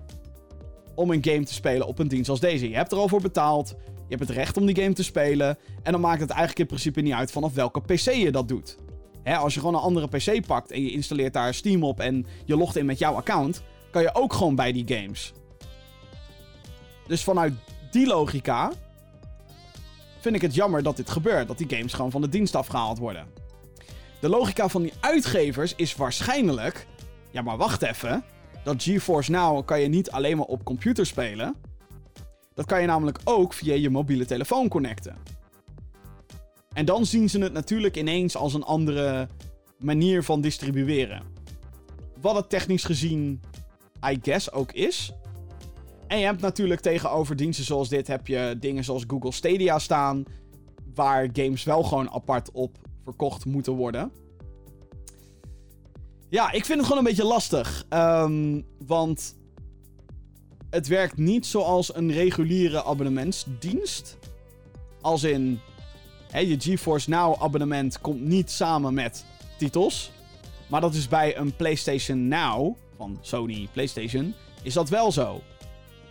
[0.95, 2.69] om een game te spelen op een dienst als deze?
[2.69, 5.57] Je hebt er al voor betaald, je hebt het recht om die game te spelen.
[5.83, 8.77] En dan maakt het eigenlijk in principe niet uit vanaf welke PC je dat doet.
[9.23, 12.25] Hè, als je gewoon een andere PC pakt en je installeert daar Steam op en
[12.45, 15.33] je logt in met jouw account, kan je ook gewoon bij die games.
[17.07, 17.53] Dus vanuit
[17.93, 18.71] die logica
[20.19, 21.47] vind ik het jammer dat dit gebeurt.
[21.47, 23.27] Dat die games gewoon van de dienst afgehaald worden.
[24.21, 26.87] De logica van die uitgevers is waarschijnlijk...
[27.31, 28.23] Ja, maar wacht even.
[28.63, 31.55] Dat GeForce Now kan je niet alleen maar op computer spelen.
[32.53, 35.17] Dat kan je namelijk ook via je mobiele telefoon connecten.
[36.73, 39.27] En dan zien ze het natuurlijk ineens als een andere
[39.77, 41.23] manier van distribueren.
[42.21, 43.41] Wat het technisch gezien,
[44.09, 45.13] I guess, ook is.
[46.13, 50.23] En je hebt natuurlijk tegenover diensten zoals dit heb je dingen zoals Google Stadia staan.
[50.93, 54.11] Waar games wel gewoon apart op verkocht moeten worden.
[56.29, 57.85] Ja, ik vind het gewoon een beetje lastig.
[57.89, 59.35] Ehm, want
[60.69, 64.17] het werkt niet zoals een reguliere abonnementsdienst.
[65.01, 65.59] Als in,
[66.31, 69.25] hè, je GeForce Now abonnement komt niet samen met
[69.57, 70.11] titels.
[70.67, 74.33] Maar dat is bij een PlayStation Now van Sony PlayStation
[74.63, 75.41] is dat wel zo.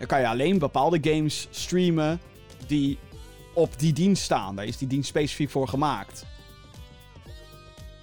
[0.02, 2.20] Dan kan je alleen bepaalde games streamen
[2.66, 2.98] die
[3.54, 4.56] op die dienst staan.
[4.56, 6.24] Daar is die dienst specifiek voor gemaakt.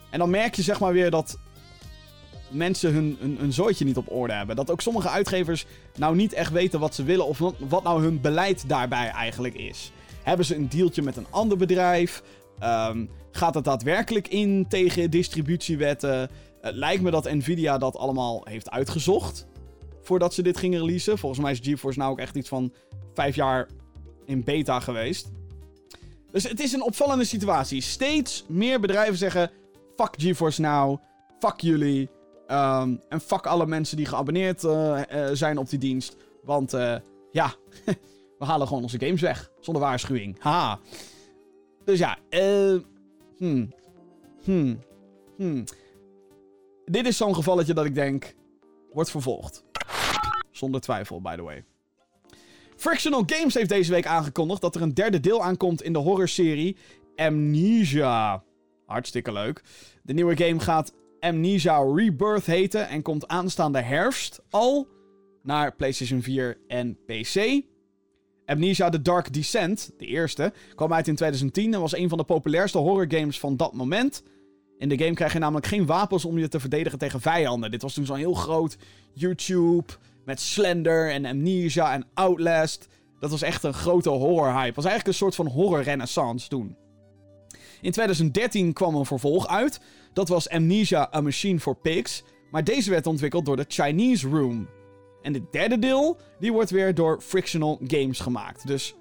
[0.10, 1.38] En dan merk je zeg maar weer dat
[2.50, 4.56] mensen hun, hun, hun zooitje niet op orde hebben.
[4.56, 8.22] Dat ook sommige uitgevers nou niet echt weten wat ze willen of wat, nou hun
[8.22, 9.92] beleid daarbij eigenlijk is.
[10.24, 12.24] Hebben ze een dealtje met een ander bedrijf?
[12.60, 16.30] Ehm, gaat het daadwerkelijk in tegen distributiewetten?
[16.62, 19.48] Het lijkt me dat Nvidia dat allemaal heeft uitgezocht.
[20.10, 21.18] Voordat ze dit gingen releasen.
[21.18, 22.74] Volgens mij is GeForce nou ook echt iets van
[23.14, 23.68] vijf jaar
[24.26, 25.32] in beta geweest.
[26.32, 27.82] Dus het is een opvallende situatie.
[27.82, 29.52] Steeds meer bedrijven zeggen:
[29.96, 31.00] fuck GeForce Now.
[31.40, 32.10] Fuck jullie.
[32.48, 36.16] Ehm, en fuck alle mensen die geabonneerd uh, uh, zijn op die dienst.
[36.44, 36.96] Want uh,
[37.32, 37.54] ja,
[38.40, 39.52] we halen gewoon onze games weg.
[39.60, 40.36] Zonder waarschuwing.
[40.40, 40.80] Haha.
[41.86, 42.76] Dus ja, eh.
[43.38, 43.74] Hmm.
[44.44, 44.80] Hmm.
[45.38, 45.64] Hmm.
[46.86, 48.36] Dit is zo'n gevalletje dat ik denk.
[48.94, 49.68] Wordt vervolgd.
[50.60, 51.64] Zonder twijfel, by the way.
[52.76, 56.78] Frictional Games heeft deze week aangekondigd dat er een derde deel aankomt in de horrorserie
[57.16, 58.44] Amnesia.
[58.86, 59.64] Hartstikke leuk.
[60.04, 64.88] De nieuwe game gaat Amnesia Rebirth heten en komt aanstaande herfst al
[65.44, 67.62] naar PlayStation 4 en PC.
[68.46, 72.24] Amnesia The Dark Descent, de eerste, kwam uit in 2010 en was een van de
[72.24, 74.24] populairste horrorgames van dat moment.
[74.78, 77.72] In de game krijg je namelijk geen wapens om je te verdedigen tegen vijanden.
[77.72, 78.78] Dit was toen zo'n heel groot
[79.14, 79.94] YouTube
[80.30, 82.88] met Slender en Amnesia en Outlast.
[83.20, 84.76] Dat was echt een grote horror-hype.
[84.76, 86.76] Was eigenlijk een soort van horror-renaissance toen.
[87.82, 89.80] In 2013 kwam een vervolg uit.
[90.14, 92.24] Dat was Amnesia A Machine for Pigs.
[92.52, 94.70] Maar deze werd ontwikkeld door de Chinese Room.
[95.22, 98.68] En de derde deel, die wordt weer door Frictional Games gemaakt.
[98.68, 98.96] Dus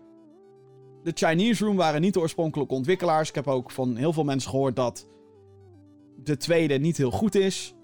[1.02, 3.28] de Chinese Room waren niet de oorspronkelijke ontwikkelaars.
[3.28, 5.08] Ik heb ook van heel veel mensen gehoord dat
[6.16, 7.74] de tweede niet heel goed is.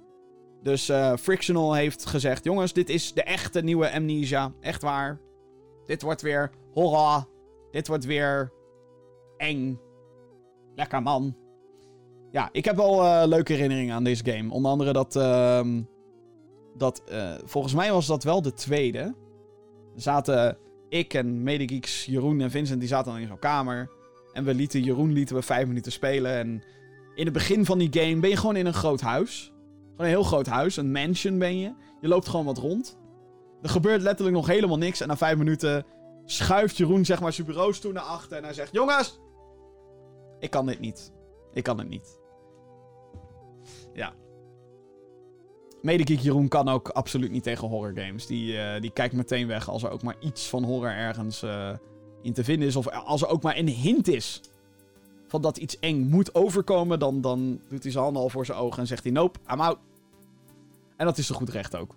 [0.64, 4.52] Dus uh, Frictional heeft gezegd: jongens, dit is de echte nieuwe Amnesia.
[4.60, 5.20] Echt waar.
[5.86, 7.28] Dit wordt weer horror.
[7.70, 8.52] Dit wordt weer
[9.36, 9.80] eng.
[10.74, 11.36] Lekker man.
[12.30, 14.52] Ja, ik heb wel uh, leuke herinneringen aan deze game.
[14.52, 15.16] Onder andere dat.
[15.16, 15.66] Uh,
[16.76, 19.14] dat uh, volgens mij was dat wel de tweede.
[19.94, 20.58] Zaten
[20.88, 23.90] ik en Medegeeks, Jeroen en Vincent, die zaten dan in zo'n kamer.
[24.32, 26.32] En we lieten Jeroen lieten we vijf minuten spelen.
[26.32, 26.62] En
[27.14, 29.53] in het begin van die game ben je gewoon in een groot huis.
[29.96, 31.74] Gewoon een heel groot huis, een mansion ben je.
[32.00, 32.98] Je loopt gewoon wat rond.
[33.62, 35.00] Er gebeurt letterlijk nog helemaal niks.
[35.00, 35.84] En na vijf minuten
[36.24, 38.36] schuift Jeroen zeg maar zijn bureaustoel naar achter.
[38.36, 39.20] En hij zegt, jongens,
[40.38, 41.12] ik kan dit niet.
[41.52, 42.18] Ik kan het niet.
[43.92, 44.12] Ja.
[45.82, 48.26] Medegeek Jeroen kan ook absoluut niet tegen horror games.
[48.26, 51.70] Die, uh, die kijkt meteen weg als er ook maar iets van horror ergens uh,
[52.22, 52.76] in te vinden is.
[52.76, 54.40] Of als er ook maar een hint is
[55.34, 56.98] van dat iets eng moet overkomen.
[56.98, 59.60] Dan, dan doet hij zijn handen al voor zijn ogen en zegt hij nope, I'm
[59.60, 59.78] out.
[60.96, 61.94] En dat is zo goed recht ook.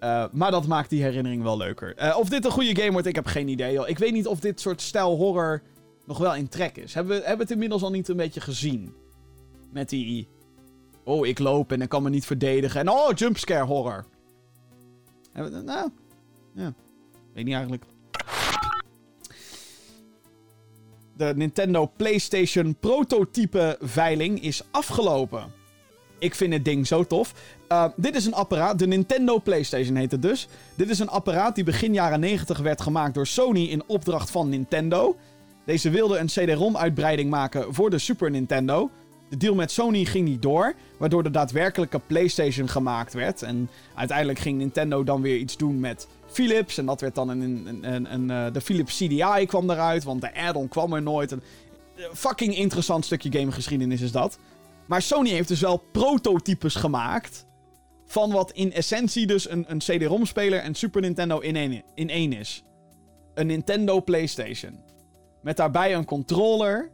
[0.00, 2.16] Uh, maar dat maakt die herinnering wel leuker.
[2.16, 3.86] of dit een goede game wordt, ik heb geen idee.
[3.86, 5.62] Ik weet niet of dit soort stijl horror
[6.06, 6.94] nog wel in trek is.
[6.94, 8.94] Hebben we hebben het inmiddels al niet een beetje gezien?
[9.72, 10.28] Met die...
[11.04, 12.80] Oh, ik loop en ik kan me niet verdedigen.
[12.80, 14.04] En oh, jumpscare horror.
[15.32, 15.90] Hebben we, nou,
[16.54, 16.74] ja.
[17.34, 17.84] Weet niet eigenlijk.
[21.16, 25.52] De Nintendo PlayStation prototype veiling is afgelopen.
[26.18, 27.34] Ik vind het ding zo tof.
[27.68, 30.48] Uh, dit is een apparaat, de Nintendo PlayStation heet het dus.
[30.74, 34.48] Dit is een apparaat die begin jaren 90 werd gemaakt door Sony in opdracht van
[34.48, 35.16] Nintendo.
[35.64, 38.90] Deze wilde een CD-ROM-uitbreiding maken voor de Super Nintendo.
[39.28, 43.42] De deal met Sony ging niet door, waardoor de daadwerkelijke PlayStation gemaakt werd.
[43.42, 46.78] En uiteindelijk ging Nintendo dan weer iets doen met Philips.
[46.78, 47.40] En dat werd dan een.
[47.40, 51.30] een, een, een uh, de Philips CDI kwam eruit, want de add-on kwam er nooit.
[51.30, 51.42] Een
[52.12, 54.38] fucking interessant stukje gamegeschiedenis is dat.
[54.86, 57.46] Maar Sony heeft dus wel prototypes gemaakt.
[58.06, 62.32] Van wat in essentie dus een, een CD-ROM-speler en Super Nintendo in één, in één
[62.32, 62.62] is.
[63.34, 64.78] Een Nintendo PlayStation.
[65.42, 66.90] Met daarbij een controller.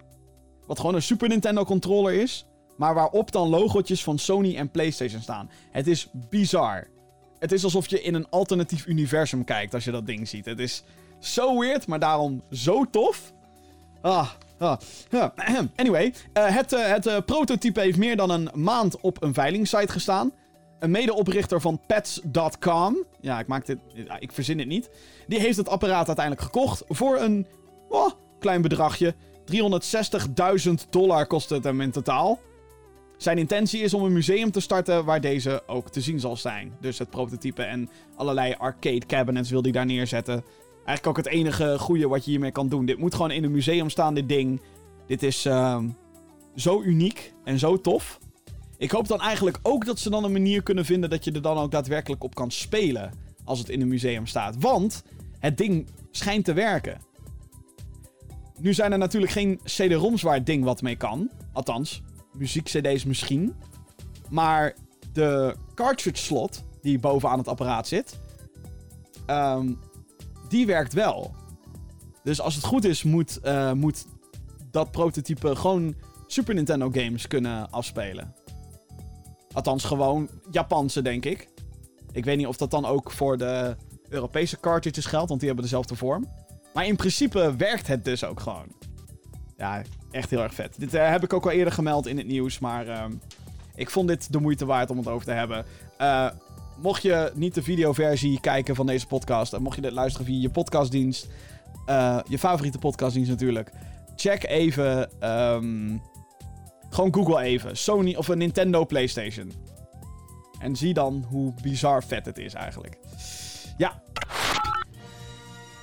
[0.67, 2.47] Wat gewoon een Super Nintendo controller is.
[2.77, 5.51] Maar waarop dan logotjes van Sony en PlayStation staan.
[5.71, 6.89] Het is bizar.
[7.41, 10.45] Het is alsof je in een alternatief universum kijkt als je dat ding ziet.
[10.45, 10.83] Het is
[11.19, 13.33] zo weird, maar daarom zo tof.
[14.01, 14.81] Ah, ah,
[15.11, 15.33] ja.
[15.77, 19.93] Anyway, uh, het, uh, het uh, prototype heeft meer dan een maand op een veilingsite
[19.93, 20.33] gestaan.
[20.79, 23.05] een medeoprichter van Pets.com.
[23.21, 23.79] Ja, ik maak dit.
[24.19, 24.91] Ik verzin het niet.
[25.27, 27.47] Die heeft het apparaat uiteindelijk gekocht voor een
[27.89, 29.15] oh, klein bedragje.
[29.53, 32.41] 360.000 dollar kost het hem in totaal.
[33.21, 36.73] Zijn intentie is om een museum te starten waar deze ook te zien zal zijn.
[36.81, 40.45] Dus het prototype en allerlei arcade cabinets wil hij daar neerzetten.
[40.85, 42.87] Eigenlijk ook het enige goede wat je hiermee kan doen.
[42.87, 44.61] Dit moet gewoon in een museum staan, dit ding.
[45.07, 45.83] Dit is uh,
[46.57, 48.19] zo uniek en zo tof.
[48.79, 51.43] Ik hoop dan eigenlijk ook dat ze dan een manier kunnen vinden dat je er
[51.43, 53.13] dan ook daadwerkelijk op kan spelen.
[53.45, 54.57] Als het in een museum staat.
[54.59, 55.03] Want
[55.39, 57.01] het ding schijnt te werken.
[58.61, 61.31] Nu zijn er natuurlijk geen CD-ROMs waar het ding wat mee kan.
[61.53, 62.03] Althans,
[62.41, 63.55] muziek-CD's misschien.
[64.29, 64.75] Maar
[65.13, 68.19] de cartridge slot die bovenaan het apparaat zit.
[69.27, 69.79] Um,
[70.49, 71.35] die werkt wel.
[72.23, 74.07] Dus als het goed is, moet, uh, moet
[74.71, 75.95] dat prototype gewoon
[76.27, 78.35] Super Nintendo games kunnen afspelen.
[79.53, 81.49] Althans, gewoon Japanse, denk ik.
[82.13, 83.77] Ik weet niet of dat dan ook voor de
[84.09, 86.29] Europese cartridges geldt, want die hebben dezelfde vorm.
[86.75, 88.67] Maar in principe werkt het dus ook gewoon.
[89.57, 90.75] Ja, echt heel erg vet.
[90.79, 93.05] Dit uh, heb ik ook al eerder gemeld in het nieuws, maar uh,
[93.75, 95.65] ik vond dit de moeite waard om het over te hebben.
[96.01, 96.31] Uh,
[96.77, 100.41] mocht je niet de videoversie kijken van deze podcast, en mocht je dit luisteren via
[100.41, 101.29] je podcastdienst,
[101.89, 103.71] uh, je favoriete podcastdienst natuurlijk,
[104.17, 106.03] check even, um,
[106.91, 109.53] gewoon Google even, Sony of een Nintendo PlayStation.
[110.59, 112.97] En zie dan hoe bizar vet het is eigenlijk.
[113.77, 114.03] Ja.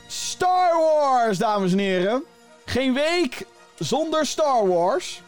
[0.08, 2.24] Star Wars, dames en heren.
[2.66, 3.46] Geen week
[3.78, 5.22] zonder Star Wars.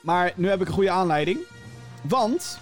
[0.00, 1.38] Maar nu heb ik een goede aanleiding.
[2.02, 2.58] Want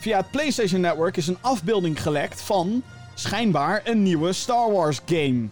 [0.00, 2.82] via het PlayStation Network is een afbeelding gelekt van
[3.14, 5.48] schijnbaar een nieuwe Star Wars game.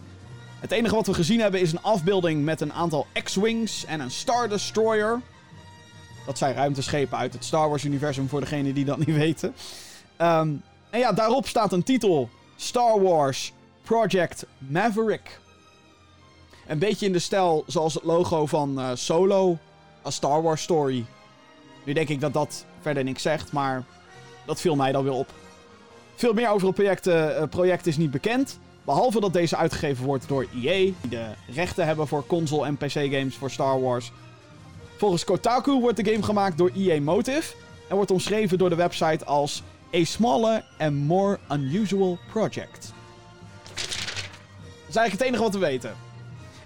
[0.59, 4.11] Het enige wat we gezien hebben is een afbeelding met een aantal X-Wings en een
[4.11, 5.21] Star Destroyer.
[6.25, 9.55] Dat zijn ruimteschepen uit het Star Wars-universum voor degenen die dat niet weten.
[10.21, 13.53] Um, en ja, daarop staat een titel: Star Wars
[13.83, 15.39] Project Maverick.
[16.69, 19.57] Een beetje in de stijl zoals het logo van uh, Solo,
[20.05, 21.05] A Star Wars Story.
[21.83, 23.83] Nu denk ik dat dat verder niks zegt, maar
[24.45, 25.33] dat viel mij dan weer op.
[26.15, 28.59] Veel meer over het project, uh, project is niet bekend.
[28.83, 33.35] Behalve dat deze uitgegeven wordt door EA, die de rechten hebben voor console- en PC-games
[33.35, 34.11] voor Star Wars.
[34.97, 37.55] Volgens Kotaku wordt de game gemaakt door EA Motive
[37.87, 39.63] en wordt omschreven door de website als
[39.95, 42.93] a smaller and more unusual project.
[43.73, 46.08] Dat is eigenlijk het enige wat we weten.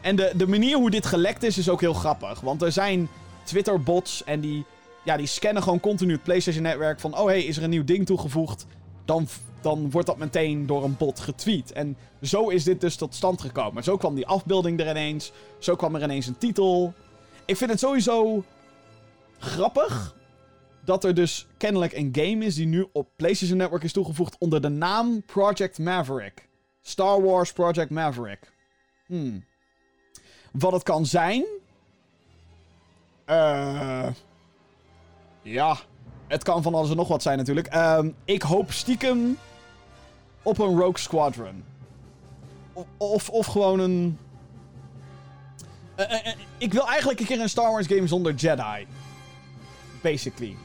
[0.03, 2.39] En de, de manier hoe dit gelekt is, is ook heel grappig.
[2.39, 3.09] Want er zijn
[3.43, 4.65] Twitter-bots en die,
[5.03, 7.17] ja, die scannen gewoon continu het PlayStation-netwerk van...
[7.17, 8.65] Oh, hey, is er een nieuw ding toegevoegd?
[9.05, 9.27] Dan,
[9.61, 11.71] dan wordt dat meteen door een bot getweet.
[11.71, 13.83] En zo is dit dus tot stand gekomen.
[13.83, 15.31] Zo kwam die afbeelding er ineens.
[15.59, 16.93] Zo kwam er ineens een titel.
[17.45, 18.43] Ik vind het sowieso
[19.39, 20.15] grappig
[20.85, 24.61] dat er dus kennelijk een game is die nu op PlayStation Network is toegevoegd onder
[24.61, 26.47] de naam Project Maverick.
[26.81, 28.51] Star Wars Project Maverick.
[29.05, 29.45] Hmm.
[30.53, 31.45] Wat het kan zijn.
[33.29, 34.07] Uh,
[35.41, 35.77] ja.
[36.27, 37.75] Het kan van alles en nog wat zijn natuurlijk.
[37.75, 39.37] Uh, ik hoop stiekem
[40.41, 41.63] op een Rogue Squadron.
[42.97, 44.17] Of, of, gewoon een.
[45.99, 48.87] Uh, uh, ik wil eigenlijk een keer een Star Wars game zonder Jedi.
[50.01, 50.55] Basically.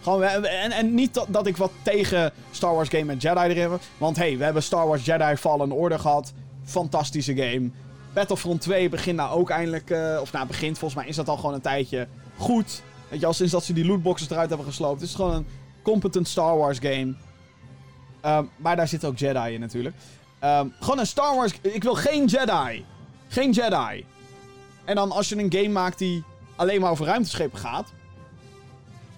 [0.00, 3.70] Gewoon, en, en niet dat, dat ik wat tegen Star Wars game met Jedi erin
[3.70, 3.80] heb.
[3.98, 6.32] Want hey, we hebben Star Wars Jedi Fallen Order gehad.
[6.64, 7.70] Fantastische game.
[8.16, 9.90] Battlefront 2 begint nou ook eindelijk...
[9.90, 12.82] Uh, of nou, begint volgens mij is dat al gewoon een tijdje goed.
[13.08, 15.00] Weet je, al sinds dat ze die lootboxes eruit hebben gesloopt.
[15.00, 15.46] Het is gewoon een
[15.82, 17.14] competent Star Wars game.
[18.24, 19.94] Um, maar daar zit ook Jedi in natuurlijk.
[20.44, 21.52] Um, gewoon een Star Wars...
[21.60, 22.84] Ik wil geen Jedi.
[23.28, 24.04] Geen Jedi.
[24.84, 26.24] En dan als je een game maakt die
[26.56, 27.92] alleen maar over ruimteschepen gaat...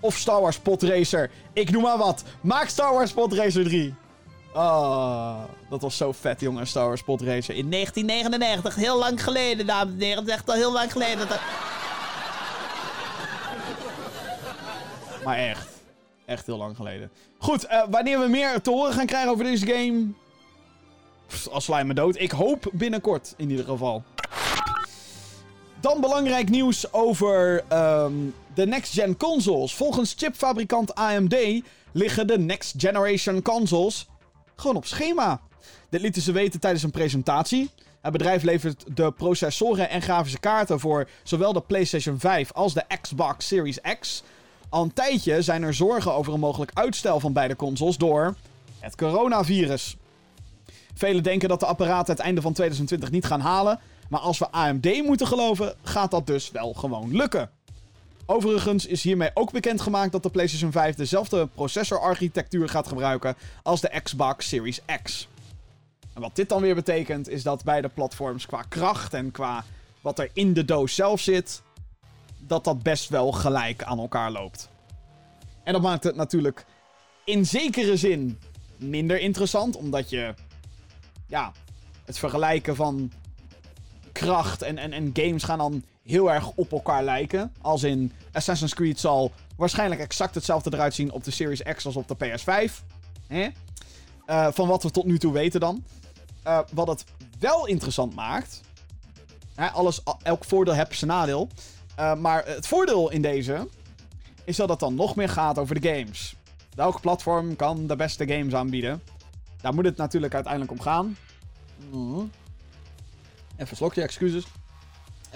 [0.00, 1.30] Of Star Wars Pod Racer.
[1.52, 2.24] Ik noem maar wat.
[2.40, 3.94] Maak Star Wars Pod Racer 3.
[4.52, 6.66] Oh, dat was zo vet, jongen.
[6.66, 7.54] Star Wars Pod Racer.
[7.54, 8.74] In 1999.
[8.74, 10.18] Heel lang geleden, dames en heren.
[10.18, 11.26] Het is echt al heel lang geleden.
[15.24, 15.68] Maar echt.
[16.26, 17.10] Echt heel lang geleden.
[17.38, 20.06] Goed, uh, wanneer we meer te horen gaan krijgen over deze game...
[21.50, 22.20] Als slijm me dood.
[22.20, 24.02] Ik hoop binnenkort, in ieder geval.
[25.80, 29.74] Dan belangrijk nieuws over um, de next-gen consoles.
[29.74, 31.36] Volgens chipfabrikant AMD
[31.92, 34.06] liggen de next generation consoles
[34.60, 35.40] gewoon op schema.
[35.90, 37.70] Dit lieten ze weten tijdens een presentatie.
[38.00, 42.84] Het bedrijf levert de processoren en grafische kaarten voor zowel de PlayStation 5 als de
[43.00, 44.22] Xbox Series X.
[44.68, 48.34] Al een tijdje zijn er zorgen over een mogelijk uitstel van beide consoles door
[48.78, 49.96] het coronavirus.
[50.94, 53.80] Velen denken dat de apparaten het einde van 2020 niet gaan halen.
[54.08, 57.50] Maar als we AMD moeten geloven, gaat dat dus wel gewoon lukken.
[58.30, 64.00] Overigens is hiermee ook bekendgemaakt dat de PlayStation 5 dezelfde processorarchitectuur gaat gebruiken als de
[64.02, 65.28] Xbox Series X.
[66.14, 69.64] En wat dit dan weer betekent, is dat beide platforms qua kracht en qua
[70.00, 71.62] wat er in de doos zelf zit,
[72.38, 74.68] dat dat best wel gelijk aan elkaar loopt.
[75.64, 76.64] En dat maakt het natuurlijk
[77.24, 78.38] in zekere zin
[78.76, 80.34] minder interessant, omdat je,
[81.26, 81.52] ja,
[82.04, 83.12] het vergelijken van
[84.12, 87.52] kracht en, en, en games gaan dan heel erg op elkaar lijken.
[87.60, 91.96] Als in Assassin's Creed zal waarschijnlijk exact hetzelfde eruit zien op de Series X als
[91.96, 92.72] op de PS5.
[93.26, 93.48] Hè?
[94.26, 95.84] Uh, van wat we tot nu toe weten dan.
[96.46, 97.04] Uh, wat het
[97.38, 98.60] wel interessant maakt.
[99.54, 101.48] Hè, alles, elk voordeel heeft zijn nadeel.
[101.98, 103.68] Uh, maar het voordeel in deze
[104.44, 106.36] is dat het dan nog meer gaat over de games.
[106.74, 109.02] Welk platform kan de beste games aanbieden?
[109.60, 111.16] Daar moet het natuurlijk uiteindelijk om gaan.
[111.90, 112.30] Mm.
[113.52, 114.44] Even een slokje, excuses.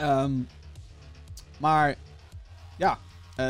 [0.01, 0.49] Um,
[1.63, 1.95] maar
[2.77, 2.99] ja,
[3.37, 3.47] uh,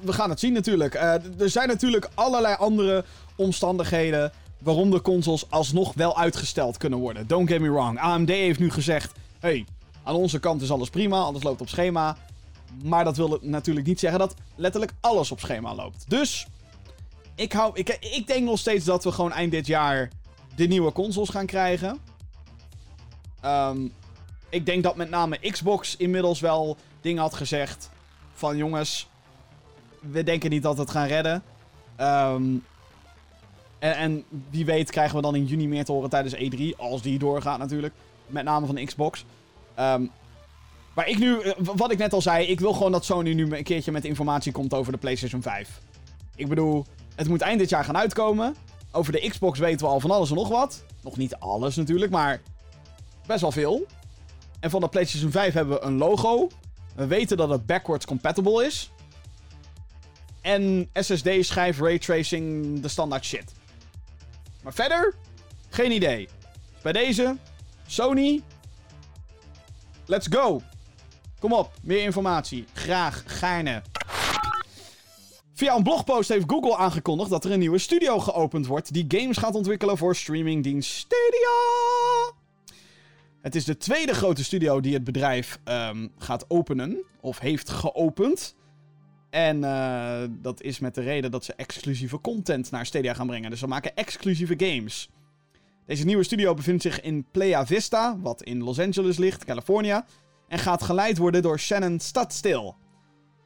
[0.00, 0.94] we gaan het zien natuurlijk.
[0.94, 3.04] Uh, er zijn natuurlijk allerlei andere
[3.36, 7.26] omstandigheden waarom de consoles alsnog wel uitgesteld kunnen worden.
[7.26, 7.98] Don't get me wrong.
[7.98, 9.66] AMD heeft nu gezegd: hey,
[10.02, 12.16] aan onze kant is alles prima, alles loopt op schema.
[12.84, 16.04] Maar dat wil natuurlijk niet zeggen dat letterlijk alles op schema loopt.
[16.08, 16.46] Dus
[17.34, 20.10] ik, hou, ik, ik denk nog steeds dat we gewoon eind dit jaar
[20.56, 21.98] de nieuwe consoles gaan krijgen.
[23.44, 23.92] Um,
[24.50, 27.90] ik denk dat met name Xbox inmiddels wel dingen had gezegd.
[28.32, 29.08] Van jongens,
[30.00, 31.42] we denken niet dat we het gaan redden.
[32.00, 32.64] Um,
[33.78, 36.76] en, wie weet krijgen we dan in juni meer te horen tijdens E3.
[36.76, 37.94] Als die doorgaat natuurlijk.
[38.26, 39.24] Met name van Xbox.
[39.78, 40.10] Um,
[40.94, 43.56] maar ik nu, eh, wat ik net al zei, ik wil gewoon dat Sony nu
[43.56, 45.80] een keertje met informatie komt over de PlayStation 5.
[46.36, 46.84] Ik bedoel,
[47.14, 48.54] het moet eind dit jaar gaan uitkomen.
[48.92, 50.84] Over de Xbox weten we al van alles en nog wat.
[51.02, 52.40] Nog niet alles natuurlijk, maar
[53.26, 53.86] best wel veel.
[54.60, 56.48] En van de PlayStation 5 hebben we een logo.
[56.94, 58.90] We weten dat het backwards compatible is.
[60.40, 63.52] En SSD, schijf, raytracing, de standaard shit.
[64.62, 65.14] Maar verder,
[65.68, 66.28] geen idee.
[66.82, 67.36] Bij deze,
[67.86, 68.42] Sony,
[70.06, 70.62] let's go.
[71.38, 72.64] Kom op, meer informatie.
[72.72, 73.82] Graag, gaarne.
[75.54, 79.36] Via een blogpost heeft Google aangekondigd dat er een nieuwe studio geopend wordt die games
[79.36, 82.39] gaat ontwikkelen voor streamingdienst Stadia.
[83.42, 87.04] Het is de tweede grote studio die het bedrijf um, gaat openen.
[87.20, 88.56] Of heeft geopend.
[89.30, 93.50] En uh, dat is met de reden dat ze exclusieve content naar Stadia gaan brengen.
[93.50, 95.10] Dus ze maken exclusieve games.
[95.86, 100.04] Deze nieuwe studio bevindt zich in Playa Vista, wat in Los Angeles ligt, California.
[100.48, 102.74] En gaat geleid worden door Shannon Stadstill.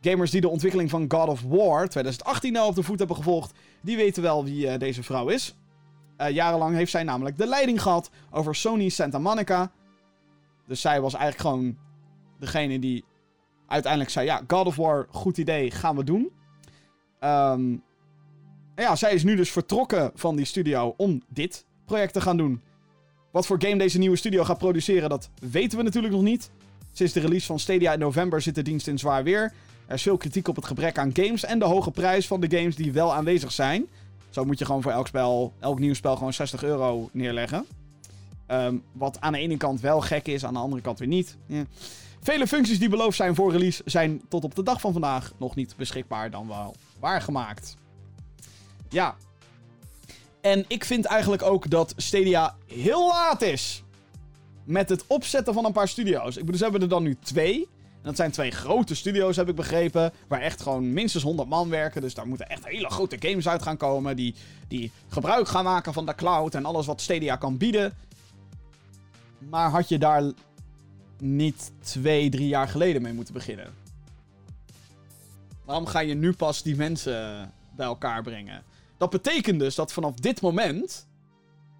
[0.00, 3.52] Gamers die de ontwikkeling van God of War 2018 al op de voet hebben gevolgd,
[3.82, 5.54] die weten wel wie uh, deze vrouw is.
[6.18, 9.72] Uh, jarenlang heeft zij namelijk de leiding gehad over Sony Santa Monica,
[10.66, 11.76] dus zij was eigenlijk gewoon
[12.38, 13.04] degene die
[13.66, 16.30] uiteindelijk zei: Ja, God of War, goed idee, gaan we doen.
[17.20, 17.82] Um,
[18.76, 22.62] ja, zij is nu dus vertrokken van die studio om dit project te gaan doen.
[23.32, 26.50] Wat voor game deze nieuwe studio gaat produceren, dat weten we natuurlijk nog niet.
[26.92, 29.52] Sinds de release van Stadia in november zit de dienst in zwaar weer.
[29.86, 32.56] Er is veel kritiek op het gebrek aan games en de hoge prijs van de
[32.56, 33.86] games die wel aanwezig zijn.
[34.30, 37.66] Zo moet je gewoon voor elk spel, elk nieuw spel gewoon 60 euro neerleggen.
[38.48, 41.36] Um, wat aan de ene kant wel gek is, aan de andere kant weer niet.
[42.20, 45.54] Vele functies die beloofd zijn voor release zijn tot op de dag van vandaag nog
[45.54, 47.76] niet beschikbaar dan wel waargemaakt.
[48.88, 49.16] Ja.
[50.40, 53.82] En ik vind eigenlijk ook dat Stadia heel laat is.
[54.64, 56.36] Met het opzetten van een paar studio's.
[56.36, 57.68] Ik bedoel, ze hebben er dan nu twee.
[58.02, 60.12] Dat zijn twee grote studio's, heb ik begrepen.
[60.28, 62.00] Waar echt gewoon minstens 100 man werken.
[62.00, 64.16] Dus daar moeten echt hele grote games uit gaan komen.
[64.16, 64.34] Die,
[64.68, 67.92] die gebruik gaan maken van de cloud en alles wat Stadia kan bieden.
[69.50, 70.32] Maar had je daar
[71.18, 73.74] niet twee, drie jaar geleden mee moeten beginnen?
[75.64, 78.62] Waarom ga je nu pas die mensen bij elkaar brengen?
[78.96, 81.06] Dat betekent dus dat vanaf dit moment.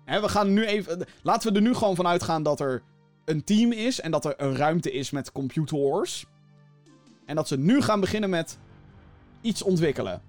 [0.05, 1.07] Hè, we gaan nu even.
[1.23, 2.83] Laten we er nu gewoon van uitgaan dat er
[3.25, 6.27] een team is en dat er een ruimte is met computers.
[7.27, 8.59] En dat ze nu gaan beginnen met
[9.41, 10.23] iets ontwikkelen.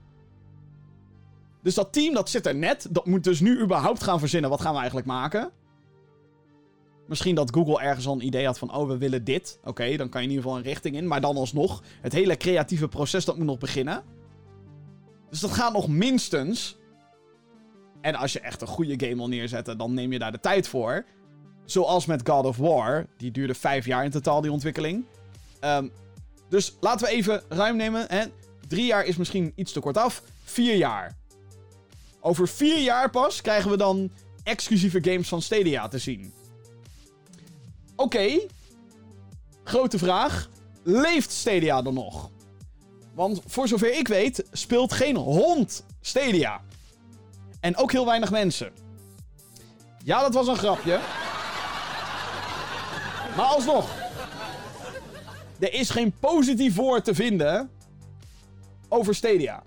[1.61, 2.87] Dus dat team dat zit er net.
[2.89, 4.49] Dat moet dus nu überhaupt gaan verzinnen.
[4.49, 5.51] Wat gaan we eigenlijk maken?
[7.07, 9.59] Misschien dat Google ergens al een idee had van, oh, we willen dit.
[9.63, 11.07] Oké, dan kan je in ieder geval een richting in.
[11.07, 14.03] Maar dan alsnog, het hele creatieve proces, dat moet nog beginnen.
[15.29, 16.77] Dus dat gaat nog minstens...
[18.01, 20.67] En als je echt een goede game wil neerzetten, dan neem je daar de tijd
[20.67, 21.05] voor.
[21.63, 23.05] Zoals met God of War.
[23.17, 25.05] Die duurde vijf jaar in totaal, die ontwikkeling.
[25.61, 25.91] Um,
[26.49, 28.05] dus laten we even ruim nemen.
[28.07, 28.25] Hè?
[28.67, 30.23] Drie jaar is misschien iets te kort af.
[30.43, 31.17] Vier jaar.
[32.21, 34.11] Over vier jaar pas krijgen we dan
[34.43, 36.33] exclusieve games van Stadia te zien.
[37.95, 38.39] Oké.
[39.63, 40.49] Grote vraag.
[40.83, 42.29] Leeft Stadia dan nog?
[43.13, 46.61] Want voor zover ik weet, speelt geen hond Stadia.
[47.59, 48.71] En ook heel weinig mensen.
[50.03, 50.99] Ja, dat was een grapje.
[53.35, 53.89] Maar alsnog.
[55.59, 57.69] Er is geen positief woord te vinden
[58.89, 59.63] over Stadia.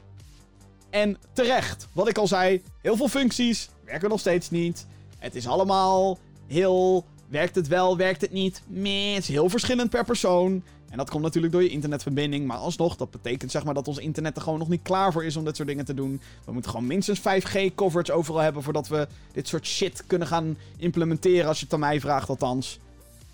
[0.90, 4.86] En terecht, wat ik al zei, heel veel functies werken nog steeds niet.
[5.18, 7.04] Het is allemaal heel.
[7.28, 8.62] Werkt het wel, werkt het niet?
[8.66, 10.62] Meh, het is heel verschillend per persoon.
[10.90, 12.46] En dat komt natuurlijk door je internetverbinding.
[12.46, 15.24] Maar alsnog, dat betekent zeg maar dat ons internet er gewoon nog niet klaar voor
[15.24, 16.20] is om dit soort dingen te doen.
[16.44, 20.58] We moeten gewoon minstens 5G coverage overal hebben voordat we dit soort shit kunnen gaan
[20.76, 21.46] implementeren.
[21.46, 22.78] Als je het aan mij vraagt, althans.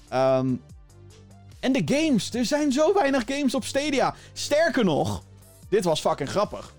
[0.08, 0.54] Ehm,
[1.60, 2.34] en de games.
[2.34, 4.14] Er zijn zo weinig games op Stadia.
[4.32, 5.22] Sterker nog,
[5.68, 6.74] dit was fucking grappig.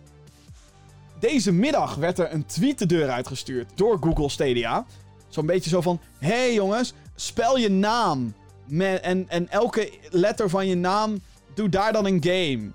[1.20, 4.86] Deze middag werd er een tweet de deur uitgestuurd door Google Stadia.
[5.28, 8.34] Zo'n beetje zo van: hey jongens, spel je naam.
[8.80, 11.22] En, en elke letter van je naam,
[11.54, 12.72] doe daar dan een game.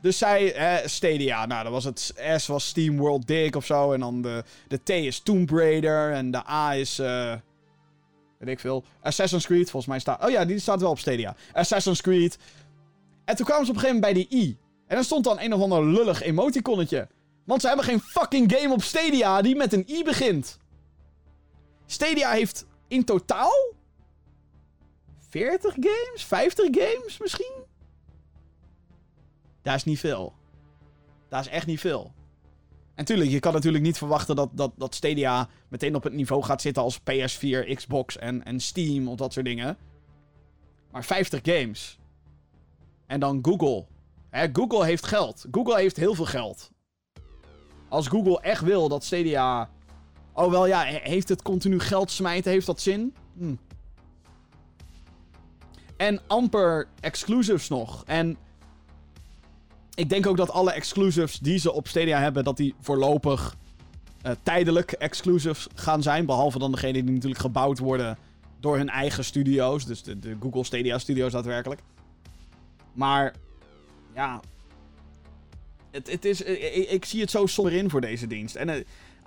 [0.00, 3.92] Dus zij, eh, Stadia, nou, dat was het S was Steam World Dig of zo.
[3.92, 6.12] En dan de, de T is Tomb Raider.
[6.12, 7.34] En de A is, uh,
[8.38, 9.70] weet ik veel, Assassin's Creed.
[9.70, 11.36] Volgens mij staat, oh ja, die staat wel op Stadia.
[11.52, 12.38] Assassin's Creed.
[13.24, 14.56] En toen kwamen ze op een gegeven moment bij die I.
[14.86, 17.08] En dan stond dan een of ander lullig emoticonnetje.
[17.44, 20.58] Want ze hebben geen fucking game op Stadia die met een I begint.
[21.86, 23.74] Stadia heeft in totaal
[25.28, 26.24] 40 games?
[26.24, 27.64] 50 games misschien?
[29.62, 30.34] Dat is niet veel.
[31.28, 32.12] Dat is echt niet veel.
[32.94, 36.42] En tuurlijk, je kan natuurlijk niet verwachten dat, dat, dat Stadia meteen op het niveau
[36.42, 39.76] gaat zitten als PS4, Xbox en, en Steam of dat soort dingen.
[40.90, 41.98] Maar 50 games.
[43.06, 43.86] En dan Google.
[44.52, 45.46] Google heeft geld.
[45.50, 46.70] Google heeft heel veel geld.
[47.88, 49.70] Als Google echt wil dat Stadia.
[50.38, 52.50] Oh wel ja, heeft het continu geld smijten?
[52.50, 53.14] Heeft dat zin?
[53.38, 53.54] Hm.
[55.96, 58.04] En amper exclusives nog.
[58.06, 58.36] En
[59.94, 63.56] ik denk ook dat alle exclusives die ze op Stadia hebben, dat die voorlopig
[64.26, 66.26] uh, tijdelijk exclusives gaan zijn.
[66.26, 68.18] Behalve dan degene die natuurlijk gebouwd worden
[68.60, 69.86] door hun eigen studio's.
[69.86, 71.80] Dus de, Google Stadia Studios daadwerkelijk.
[72.92, 73.34] Maar
[74.14, 74.40] ja.
[75.90, 78.56] Het, het is, ik, ik, zie het zo somber in voor deze dienst.
[78.56, 78.74] En uh,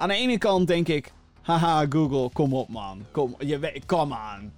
[0.02, 1.12] aan de ene kant denk ik.
[1.42, 3.06] Haha, Google, kom op man.
[3.12, 4.54] Kom, je, aan.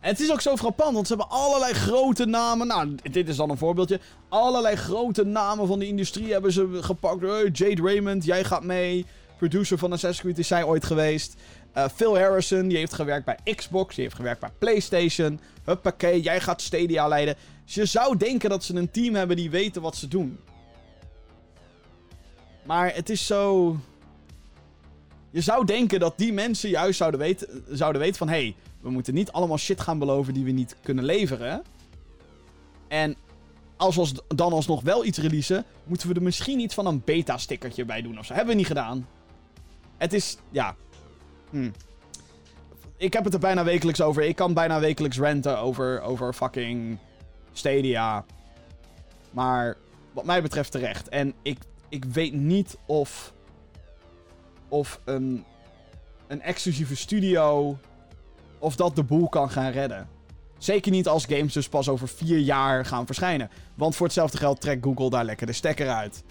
[0.00, 2.66] En het is ook zo frappant, want ze hebben allerlei grote namen.
[2.66, 4.00] Nou, dit is dan een voorbeeldje.
[4.28, 7.20] Allerlei grote namen van de industrie hebben ze gepakt.
[7.20, 9.06] Hey, Jade Raymond, jij gaat mee.
[9.36, 11.36] Producer van Assassin's Creed is zij ooit geweest.
[11.76, 13.94] Uh, Phil Harrison, die heeft gewerkt bij Xbox.
[13.94, 15.40] Die heeft gewerkt bij PlayStation.
[15.64, 17.36] Huppakee, jij gaat Stadia leiden.
[17.64, 20.38] Dus je zou denken dat ze een team hebben die weten wat ze doen.
[22.62, 23.76] Maar het is zo...
[25.30, 28.28] Je zou denken dat die mensen juist zouden weten, zouden weten van...
[28.28, 31.62] Hé, hey, we moeten niet allemaal shit gaan beloven die we niet kunnen leveren.
[32.88, 33.16] En
[33.76, 37.84] als we dan alsnog wel iets releasen, moeten we er misschien iets van een beta-stickertje
[37.84, 38.34] bij doen of zo.
[38.34, 39.08] Hebben we niet gedaan.
[39.96, 40.76] Het is, ja.
[41.50, 41.70] Hm.
[42.96, 44.22] Ik heb het er bijna wekelijks over.
[44.22, 46.98] Ik kan bijna wekelijks renten over, over fucking
[47.52, 48.24] Stadia.
[49.30, 49.76] Maar
[50.12, 51.08] wat mij betreft terecht.
[51.08, 51.58] En ik,
[51.88, 53.32] ik weet niet of,
[54.70, 55.44] of een,
[56.26, 57.78] een exclusieve studio
[58.58, 60.08] of dat de boel kan gaan redden.
[60.58, 63.50] Zeker niet als games dus pas over vier jaar gaan verschijnen.
[63.74, 66.22] Want voor hetzelfde geld trekt Google daar lekker de stekker uit.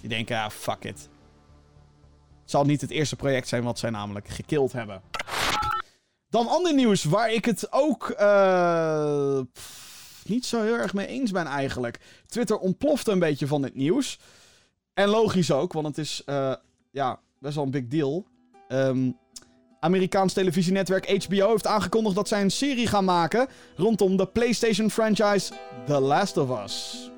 [0.00, 1.08] Die denken, ah, fuck it.
[2.40, 5.02] Het zal niet het eerste project zijn wat zij namelijk gekild hebben.
[6.30, 9.40] Dan ander nieuws waar ik het ook uh,
[10.24, 12.00] niet zo heel erg mee eens ben eigenlijk.
[12.26, 14.18] Twitter ontplofte een beetje van dit nieuws.
[14.94, 16.54] En logisch ook, want het is uh,
[16.90, 18.26] ja, best wel een big deal.
[18.68, 19.16] Um,
[19.80, 25.52] Amerikaans televisienetwerk HBO heeft aangekondigd dat zij een serie gaan maken rondom de PlayStation franchise
[25.86, 27.10] The Last of Us.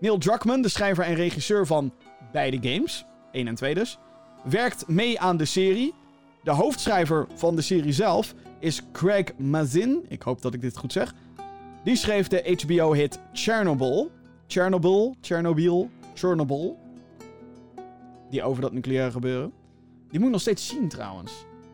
[0.00, 1.92] Neil Druckmann, de schrijver en regisseur van
[2.32, 3.98] beide games, 1 en 2 dus,
[4.44, 5.94] werkt mee aan de serie.
[6.42, 10.04] De hoofdschrijver van de serie zelf is Craig Mazin.
[10.08, 11.14] Ik hoop dat ik dit goed zeg.
[11.84, 14.10] Die schreef de HBO-hit Chernobyl.
[14.46, 16.83] Chernobyl, Chernobyl, Chernobyl.
[18.34, 19.52] Die over dat nucleaire gebeuren.
[20.10, 21.32] Die moet nog steeds zien trouwens.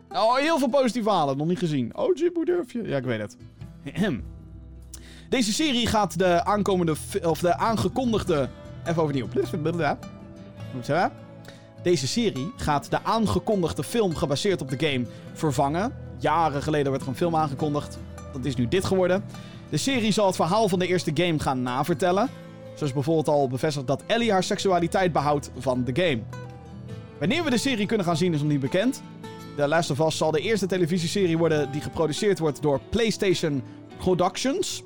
[0.09, 1.37] Oh, heel veel positieve verhalen.
[1.37, 1.97] Nog niet gezien.
[1.97, 2.83] Oh, Jim, hoe durf je?
[2.83, 3.37] Ja, ik weet het.
[5.29, 6.95] Deze serie gaat de aankomende...
[7.23, 8.49] Of de aangekondigde...
[8.87, 9.29] Even overnieuw.
[11.83, 15.95] Deze serie gaat de aangekondigde film gebaseerd op de game vervangen.
[16.19, 17.99] Jaren geleden werd er een film aangekondigd.
[18.33, 19.25] Dat is nu dit geworden.
[19.69, 22.29] De serie zal het verhaal van de eerste game gaan navertellen.
[22.81, 26.23] Zoals bijvoorbeeld al bevestigd dat Ellie haar seksualiteit behoudt van de game.
[27.21, 29.03] Wanneer we de serie kunnen gaan zien is nog niet bekend.
[29.57, 33.63] The Last of Us zal de eerste televisieserie worden die geproduceerd wordt door PlayStation
[33.97, 34.83] Productions.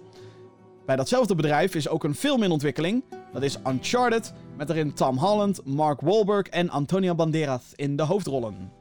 [0.87, 3.05] bij datzelfde bedrijf is ook een film in ontwikkeling.
[3.33, 8.73] Dat is Uncharted, met erin Tom Holland, Mark Wahlberg en Antonio Banderas in de hoofdrollen.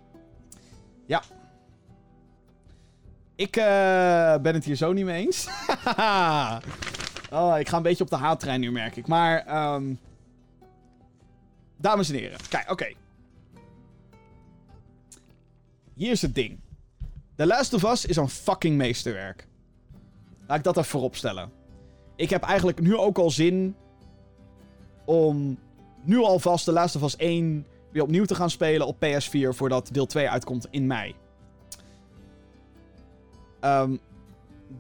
[1.06, 1.24] Ja.
[3.36, 3.64] Ik uh,
[4.42, 5.48] ben het hier zo niet mee eens.
[7.32, 9.08] oh, ik ga een beetje op de haattrein nu, merk ik.
[9.08, 10.00] Maar, um...
[11.78, 12.38] dames en heren.
[12.50, 12.94] Kijk, oké.
[15.94, 16.60] Hier is het ding.
[17.36, 19.48] The Last of Us is een fucking meesterwerk.
[20.48, 21.52] Laat ik dat even voorop stellen.
[22.16, 23.76] Ik heb eigenlijk nu ook al zin
[25.06, 25.58] om
[26.04, 29.90] nu alvast The Last of Us 1 weer opnieuw te gaan spelen op PS4 voordat
[29.92, 31.16] deel 2 uitkomt in mei.
[33.62, 34.00] Um,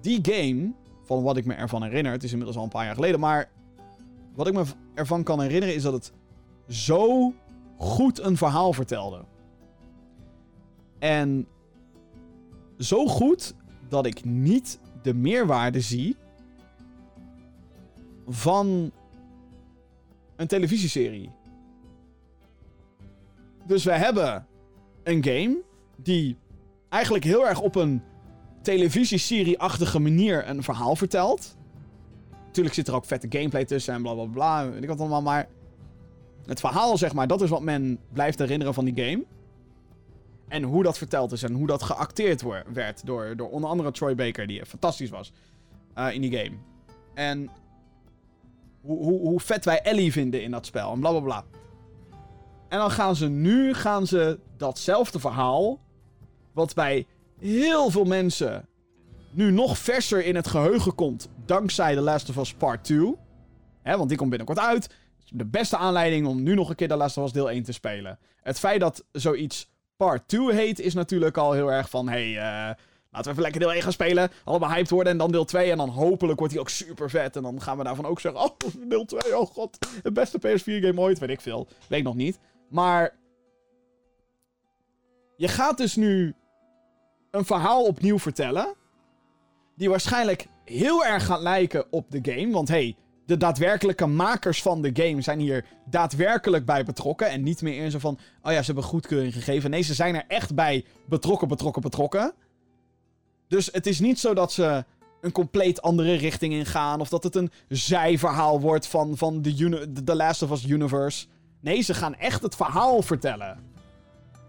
[0.01, 0.72] die game,
[1.03, 3.49] van wat ik me ervan herinner, het is inmiddels al een paar jaar geleden, maar
[4.36, 6.11] wat ik me ervan kan herinneren is dat het
[6.68, 7.34] zo
[7.78, 9.26] goed een verhaal vertelde.
[11.03, 11.47] En
[12.77, 13.53] zo goed
[13.89, 16.15] dat ik niet de meerwaarde zie
[18.27, 18.91] van
[20.35, 21.31] een televisieserie.
[23.65, 24.45] Dus we hebben
[25.03, 25.57] een game
[25.95, 26.37] die
[26.89, 28.01] eigenlijk heel erg op een
[28.61, 31.57] televisieserie-achtige manier een verhaal vertelt.
[32.45, 34.69] Natuurlijk zit er ook vette gameplay tussen en bla bla bla.
[34.69, 35.47] Weet ik wat allemaal, maar.
[36.45, 39.23] Het verhaal, zeg maar, dat is wat men blijft herinneren van die game.
[40.47, 44.15] En hoe dat verteld is en hoe dat geacteerd werd door, door onder andere Troy
[44.15, 45.31] Baker, die fantastisch was
[45.97, 46.57] uh, in die game.
[47.13, 47.49] En
[48.81, 51.43] hoe, hoe, hoe vet wij Ellie vinden in dat spel en bla bla bla.
[52.69, 55.79] En dan gaan ze nu gaan ze datzelfde verhaal,
[56.53, 57.07] wat bij
[57.39, 58.67] heel veel mensen
[59.31, 63.15] nu nog verser in het geheugen komt, dankzij The Last of Us Part 2.
[63.81, 64.89] Hè, want die komt binnenkort uit.
[65.29, 67.71] De beste aanleiding om nu nog een keer The Last of Us deel 1 te
[67.71, 68.19] spelen.
[68.41, 72.09] Het feit dat zoiets Part 2 heet, is natuurlijk al heel erg van...
[72.09, 72.35] Hey, uh,
[73.11, 74.31] laten we even lekker deel 1 gaan spelen.
[74.43, 75.11] Allemaal hyped worden.
[75.11, 75.71] En dan deel 2.
[75.71, 77.35] En dan hopelijk wordt hij ook super vet.
[77.35, 78.41] En dan gaan we daarvan ook zeggen...
[78.41, 78.57] Oh,
[78.89, 79.37] deel 2.
[79.37, 79.77] Oh god.
[80.03, 81.19] De beste PS4 game ooit.
[81.19, 81.67] Weet ik veel.
[81.87, 82.39] Weet nog niet.
[82.69, 83.15] Maar...
[85.37, 86.35] Je gaat dus nu...
[87.31, 88.75] Een verhaal opnieuw vertellen.
[89.75, 92.51] Die waarschijnlijk heel erg gaat lijken op de game.
[92.51, 92.95] Want hey,
[93.26, 97.30] de daadwerkelijke makers van de game zijn hier daadwerkelijk bij betrokken.
[97.30, 99.69] En niet meer in zo van, oh ja, ze hebben goedkeuring gegeven.
[99.69, 102.34] Nee, ze zijn er echt bij betrokken, betrokken, betrokken.
[103.47, 104.86] Dus het is niet zo dat ze
[105.21, 106.99] een compleet andere richting ingaan.
[106.99, 111.26] Of dat het een zijverhaal wordt van, van de, The Last of Us universe.
[111.59, 113.59] Nee, ze gaan echt het verhaal vertellen.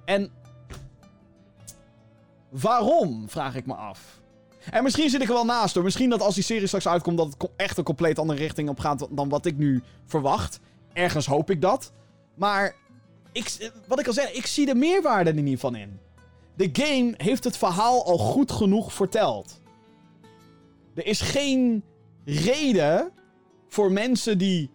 [0.04, 0.30] En
[2.48, 4.22] waarom, vraag ik me af.
[4.70, 5.84] En misschien zit ik er wel naast hoor.
[5.84, 8.78] Misschien dat als die serie straks uitkomt, dat het echt een compleet andere richting op
[8.78, 10.60] gaat dan wat ik nu verwacht.
[10.92, 11.92] Ergens hoop ik dat.
[12.34, 12.74] Maar
[13.32, 15.98] ik, wat ik al zei, ik zie de meerwaarde er niet van in.
[16.56, 19.60] De game heeft het verhaal al goed genoeg verteld.
[20.94, 21.84] Er is geen
[22.24, 23.12] reden
[23.68, 24.70] voor mensen die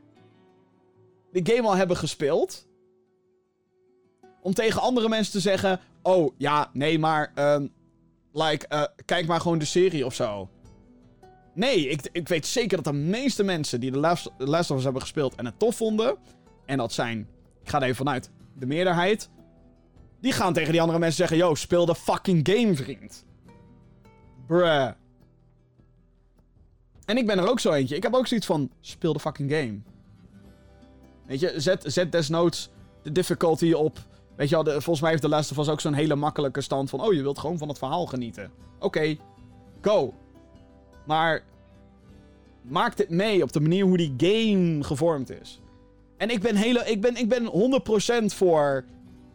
[1.32, 2.68] de game al hebben gespeeld.
[4.42, 7.56] Om tegen andere mensen te zeggen: Oh ja, nee, maar uh,
[8.32, 10.50] Like, uh, kijk maar gewoon de serie of zo.
[11.54, 14.84] Nee, ik, ik weet zeker dat de meeste mensen die de Last, Last of Us
[14.84, 16.18] hebben gespeeld en het tof vonden.
[16.66, 17.28] En dat zijn,
[17.64, 19.30] ik ga er even vanuit, de meerderheid.
[20.22, 23.26] Die gaan tegen die andere mensen zeggen: Yo, speel de fucking game, vriend.
[24.48, 24.92] Bruh.
[27.06, 27.96] En ik ben er ook zo eentje.
[27.96, 29.80] Ik heb ook zoiets van: speel de fucking game.
[31.26, 32.70] Weet je, zet, zet desnoods
[33.02, 34.00] de difficulty op
[34.40, 36.62] Weet je wel, de, volgens mij heeft de Last of Us ook zo'n hele makkelijke
[36.62, 37.02] stand van...
[37.02, 38.52] Oh, je wilt gewoon van het verhaal genieten.
[38.80, 39.16] Oké,
[39.82, 40.14] go.
[41.06, 41.44] Maar
[42.62, 45.62] maak dit mee op de manier hoe die game gevormd is.
[46.18, 47.52] En ik ben, hele, ik ben, ik ben
[48.24, 48.86] 100% voor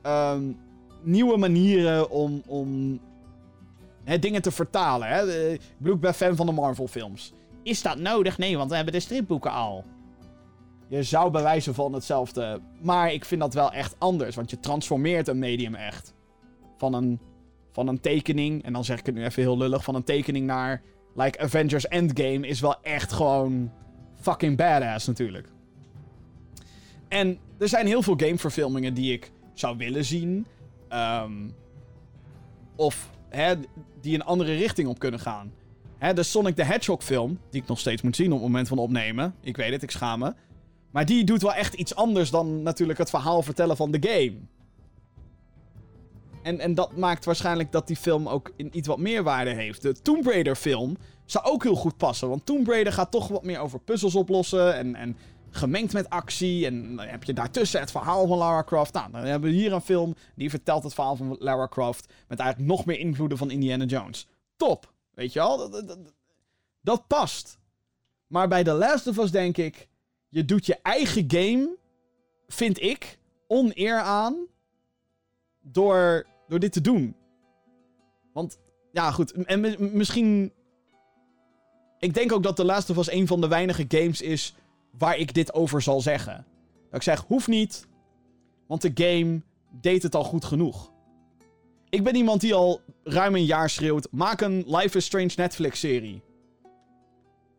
[0.07, 0.59] um,
[1.03, 3.01] nieuwe manieren om, om
[4.05, 5.09] hè, dingen te vertalen.
[5.09, 5.51] Hè.
[5.53, 7.33] Ik bedoel, ik ben fan van de Marvel films.
[7.63, 8.39] Is dat nodig?
[8.39, 9.85] Nee, want we hebben de stripboeken al.
[10.95, 12.61] Je zou bewijzen van hetzelfde.
[12.81, 14.37] Maar ik vind dat wel echt anders.
[14.37, 16.15] Want je transformeert een medium echt.
[16.77, 17.21] Van een,
[17.73, 18.65] van een tekening.
[18.65, 19.85] En dan zeg ik het nu even heel lullig.
[19.85, 20.83] Van een tekening naar.
[21.15, 23.73] Like Avengers Endgame is wel echt gewoon.
[24.21, 25.49] Fucking badass natuurlijk.
[27.09, 30.47] En er zijn heel veel gameverfilmingen die ik zou willen zien.
[30.93, 31.55] Um,
[32.77, 33.55] of hè,
[34.01, 35.53] die een andere richting op kunnen gaan.
[35.99, 38.69] Hè, de Sonic the Hedgehog film, die ik nog steeds moet zien op het moment
[38.69, 39.35] van opnemen.
[39.41, 40.35] Ik weet het, ik schaam me.
[40.95, 44.37] Maar die doet wel echt iets anders dan natuurlijk het verhaal vertellen van de game.
[46.43, 49.83] En, en dat maakt waarschijnlijk dat die film ook in iets wat meer waarde heeft.
[49.83, 52.29] De Tomb Raider film zou ook heel goed passen.
[52.29, 54.75] Want Tomb Raider gaat toch wat meer over puzzels oplossen.
[54.75, 55.17] En, en
[55.51, 56.67] gemengd met actie.
[56.67, 58.93] En dan heb je daartussen het verhaal van Lara Croft.
[58.93, 62.13] Nou, dan hebben we hier een film die vertelt het verhaal van Lara Croft.
[62.29, 64.27] Met eigenlijk nog meer invloeden van Indiana Jones.
[64.57, 64.93] Top.
[65.11, 65.71] Weet je wel?
[65.71, 65.99] Dat, dat,
[66.81, 67.59] dat past.
[68.27, 69.89] Maar bij The Last of Us denk ik,
[70.35, 71.77] je doet je eigen game,
[72.47, 74.37] vind ik, oneer aan
[75.63, 77.17] door, door dit te doen.
[78.33, 78.59] Want,
[78.93, 80.53] ja goed, en misschien...
[81.99, 84.55] Ik denk ook dat The Last of Us een van de weinige games is
[84.99, 86.47] waar ik dit over zal zeggen.
[86.85, 87.87] Dat ik zeg, hoeft niet,
[88.67, 90.93] want de game deed het al goed genoeg.
[91.89, 96.23] Ik ben iemand die al ruim een jaar schreeuwt: maak een Life is Strange Netflix-serie.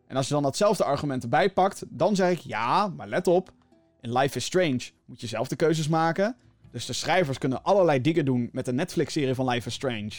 [0.06, 3.52] En als je dan datzelfde argument erbij pakt, dan zeg ik ja, maar let op.
[4.00, 6.36] In Life is Strange moet je zelf de keuzes maken.
[6.70, 10.12] Dus de schrijvers kunnen allerlei dingen doen met de Netflix-serie van Life is Strange.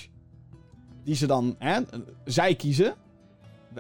[1.04, 1.82] Die ze dan, hè,
[2.26, 2.96] zij kiezen.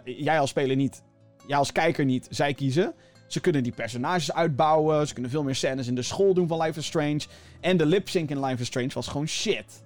[0.03, 1.03] Jij als speler niet,
[1.47, 2.93] jij als kijker niet, zij kiezen.
[3.27, 5.07] Ze kunnen die personages uitbouwen.
[5.07, 7.21] Ze kunnen veel meer scènes in de school doen van Life is Strange.
[7.59, 9.83] En de lip sync in Life is Strange was gewoon shit.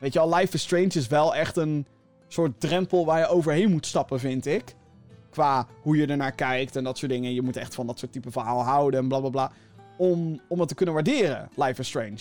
[0.00, 1.86] Weet je al, Life is Strange is wel echt een
[2.28, 4.74] soort drempel waar je overheen moet stappen, vind ik.
[5.34, 7.34] Qua hoe je ernaar kijkt en dat soort dingen.
[7.34, 9.46] Je moet echt van dat soort type verhaal houden en blablabla.
[9.46, 12.20] Bla, bla, om, om het te kunnen waarderen, Life is Strange.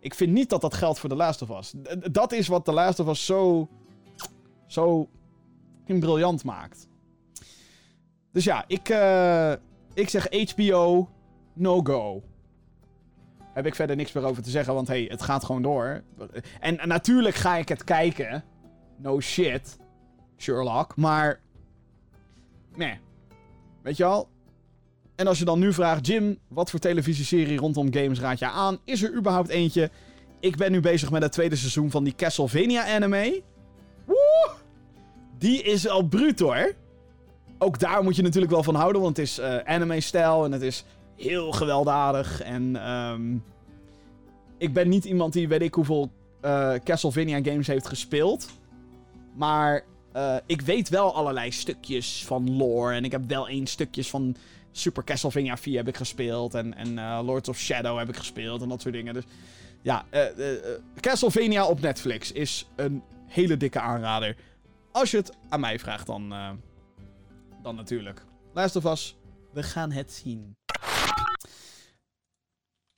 [0.00, 1.74] Ik vind niet dat dat geldt voor The Last of Us.
[2.12, 3.68] Dat is wat The Last of Us zo.
[4.66, 5.08] zo.
[5.84, 6.88] briljant maakt.
[8.32, 9.52] Dus ja, ik, uh,
[9.94, 11.08] ik zeg HBO,
[11.52, 12.22] no go.
[13.52, 16.02] Heb ik verder niks meer over te zeggen, want hey, het gaat gewoon door.
[16.60, 18.44] En natuurlijk ga ik het kijken.
[18.96, 19.78] No shit.
[20.36, 20.96] Sherlock.
[20.96, 21.40] Maar.
[22.76, 22.98] Nee.
[23.82, 24.28] Weet je al?
[25.14, 28.78] En als je dan nu vraagt, Jim, wat voor televisieserie rondom games raad je aan?
[28.84, 29.90] Is er überhaupt eentje?
[30.40, 33.42] Ik ben nu bezig met het tweede seizoen van die Castlevania anime.
[34.04, 34.50] Woe!
[35.38, 36.74] Die is al bruut hoor
[37.64, 40.62] ook daar moet je natuurlijk wel van houden, want het is uh, anime-stijl en het
[40.62, 40.84] is
[41.16, 42.42] heel gewelddadig.
[42.42, 43.44] En um,
[44.58, 46.10] ik ben niet iemand die weet ik hoeveel
[46.42, 48.48] uh, Castlevania games heeft gespeeld.
[49.34, 49.84] Maar
[50.16, 52.94] uh, ik weet wel allerlei stukjes van lore.
[52.94, 54.36] En ik heb wel één stukjes van
[54.72, 56.54] Super Castlevania 4 heb ik gespeeld.
[56.54, 59.14] En, en uh, Lords of Shadow heb ik gespeeld en dat soort dingen.
[59.14, 59.24] Dus
[59.82, 60.04] ja,
[61.00, 64.36] Castlevania op Netflix is een hele dikke aanrader.
[64.92, 66.34] Als je het aan mij vraagt, dan
[67.64, 68.24] dan natuurlijk.
[68.52, 69.16] Last of Us,
[69.52, 70.56] we gaan het zien.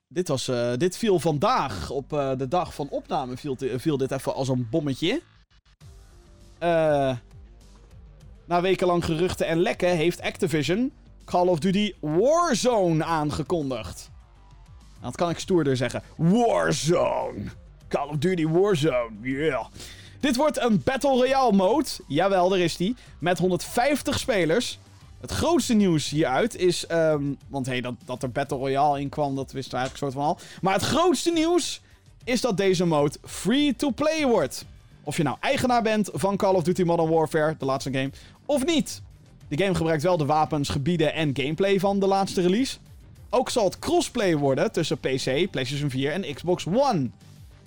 [0.08, 4.48] Dit, was, dit viel vandaag, op de dag van opname, viel, viel, dit even als
[4.48, 5.22] een bommetje.
[6.62, 7.16] Uh,
[8.46, 10.92] na wekenlang geruchten en lekken heeft Activision
[11.24, 14.10] Call of Duty Warzone aangekondigd.
[15.02, 16.02] Dat kan ik stoerder zeggen.
[16.16, 17.44] Warzone.
[17.88, 19.10] Call of Duty Warzone.
[19.22, 19.66] Yeah.
[20.20, 21.88] Dit wordt een Battle Royale mode.
[22.06, 22.96] Jawel, daar is die.
[23.18, 24.78] Met 150 spelers.
[25.20, 26.84] Het grootste nieuws hieruit is...
[26.90, 30.24] Um, want hey, dat, dat er Battle Royale in kwam, dat wisten we eigenlijk soort
[30.24, 30.38] van al.
[30.60, 31.80] Maar het grootste nieuws
[32.24, 34.64] is dat deze mode free-to-play wordt.
[35.06, 38.10] Of je nou eigenaar bent van Call of Duty Modern Warfare, de laatste game,
[38.46, 39.02] of niet.
[39.48, 42.78] De game gebruikt wel de wapens, gebieden en gameplay van de laatste release.
[43.30, 47.10] Ook zal het crossplay worden tussen PC, PlayStation 4 en Xbox One.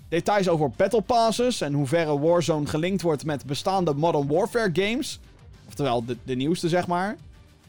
[0.10, 5.20] Details over Battle Passes en hoe verre Warzone gelinkt wordt met bestaande Modern Warfare games.
[5.68, 7.16] Oftewel, de, nieuwste, zeg maar.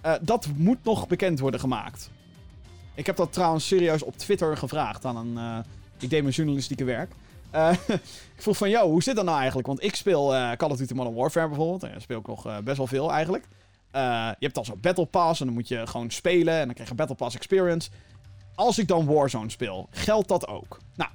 [0.06, 2.10] Uh, dat moet nog bekend worden gemaakt.
[2.94, 5.32] Ik heb dat trouwens serieus op Twitter gevraagd aan een...
[5.32, 5.58] Uh,
[5.98, 7.12] ik deed mijn journalistieke werk.
[7.54, 7.72] Uh,
[8.36, 9.66] ik vroeg van, jou, hoe zit dat nou eigenlijk?
[9.66, 10.26] Want ik speel
[10.56, 11.82] Call of Duty Modern Warfare bijvoorbeeld.
[11.82, 13.44] En speel ik nog best wel veel eigenlijk.
[13.92, 16.54] je hebt dan zo'n Battle Pass en dan moet je gewoon spelen.
[16.54, 17.90] En dan krijg je Battle Pass Experience.
[18.54, 20.78] Als ik dan Warzone speel, geldt dat ook?
[20.94, 21.10] Nou,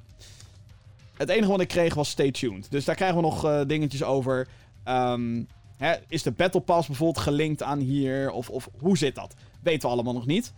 [1.18, 2.72] het enige wat ik kreeg was Stay Tuned.
[2.72, 4.48] Dus daar krijgen we nog dingetjes over.
[4.88, 5.48] Um,
[5.78, 8.32] hè, is de Battle Pass bijvoorbeeld gelinkt aan hier?
[8.32, 9.34] Of, of hoe zit dat?
[9.62, 10.53] Weten we allemaal nog niet.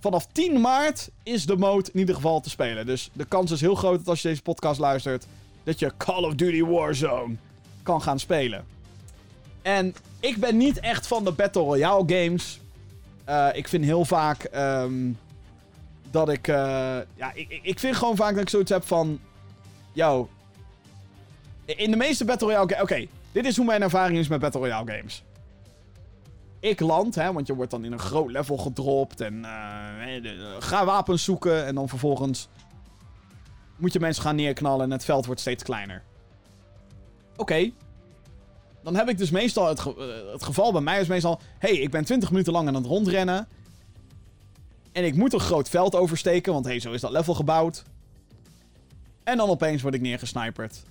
[0.00, 2.86] Vanaf 10 maart is de mode in ieder geval te spelen.
[2.86, 5.26] Dus de kans is heel groot dat als je deze podcast luistert...
[5.64, 7.34] dat je Call of Duty Warzone
[7.82, 8.64] kan gaan spelen.
[9.62, 12.60] En ik ben niet echt van de Battle Royale games.
[13.28, 14.48] Uh, ik vind heel vaak...
[14.54, 15.18] Um,
[16.10, 16.48] dat ik...
[16.48, 16.54] Uh,
[17.14, 19.20] ja, ik, ik vind gewoon vaak dat ik zoiets heb van...
[19.92, 20.28] Yo.
[21.64, 22.82] In de meeste Battle Royale games...
[22.82, 25.22] Oké, dit is hoe mijn ervaring is met Battle Royale games.
[26.60, 29.20] Ik land, hè, want je wordt dan in een groot level gedropt.
[29.20, 31.66] En uh, ga wapens zoeken.
[31.66, 32.48] En dan vervolgens
[33.76, 36.02] moet je mensen gaan neerknallen en het veld wordt steeds kleiner.
[37.36, 37.70] Oké.
[38.82, 39.84] Dan heb ik dus meestal het,
[40.32, 41.40] het geval bij mij is meestal...
[41.58, 43.48] hey, ik ben 20 minuten lang aan het rondrennen.
[44.92, 47.84] En ik moet een groot veld oversteken, want hey, zo is dat level gebouwd.
[49.24, 50.82] En dan opeens word ik neergesniperd.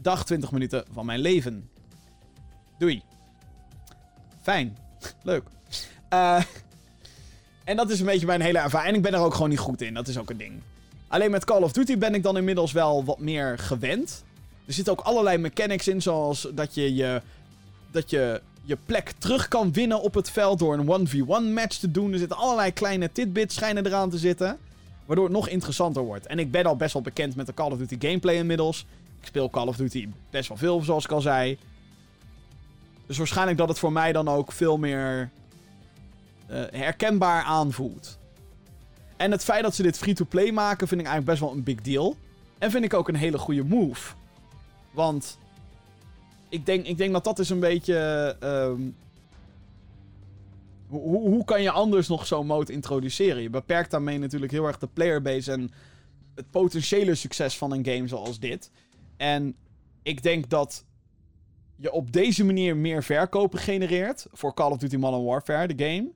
[0.00, 1.70] Dag 20 minuten van mijn leven.
[2.78, 3.02] Doei.
[4.42, 4.76] Fijn.
[5.22, 5.42] Leuk.
[6.12, 6.42] Uh,
[7.64, 8.96] en dat is een beetje mijn hele ervaring.
[8.96, 9.94] Ik ben er ook gewoon niet goed in.
[9.94, 10.52] Dat is ook een ding.
[11.08, 14.24] Alleen met Call of Duty ben ik dan inmiddels wel wat meer gewend.
[14.66, 17.22] Er zitten ook allerlei mechanics in, zoals dat je je,
[17.90, 21.90] dat je, je plek terug kan winnen op het veld door een 1v1 match te
[21.90, 22.12] doen.
[22.12, 24.58] Er zitten allerlei kleine tidbits schijnen eraan te zitten.
[25.06, 26.26] Waardoor het nog interessanter wordt.
[26.26, 28.86] En ik ben al best wel bekend met de Call of Duty gameplay inmiddels.
[29.20, 31.58] Ik speel Call of Duty best wel veel, zoals ik al zei.
[33.06, 35.30] Dus waarschijnlijk dat het voor mij dan ook veel meer
[36.50, 38.18] uh, herkenbaar aanvoelt.
[39.16, 41.82] En het feit dat ze dit free-to-play maken, vind ik eigenlijk best wel een big
[41.82, 42.16] deal.
[42.58, 44.14] En vind ik ook een hele goede move.
[44.90, 45.38] Want
[46.48, 48.36] ik denk, ik denk dat dat is een beetje.
[48.42, 48.96] Um,
[50.86, 53.42] hoe, hoe kan je anders nog zo'n mode introduceren?
[53.42, 55.70] Je beperkt daarmee natuurlijk heel erg de playerbase en
[56.34, 58.70] het potentiële succes van een game zoals dit.
[59.16, 59.56] En
[60.02, 60.84] ik denk dat
[61.76, 66.10] je op deze manier meer verkopen genereert voor Call of Duty Modern Warfare, de game.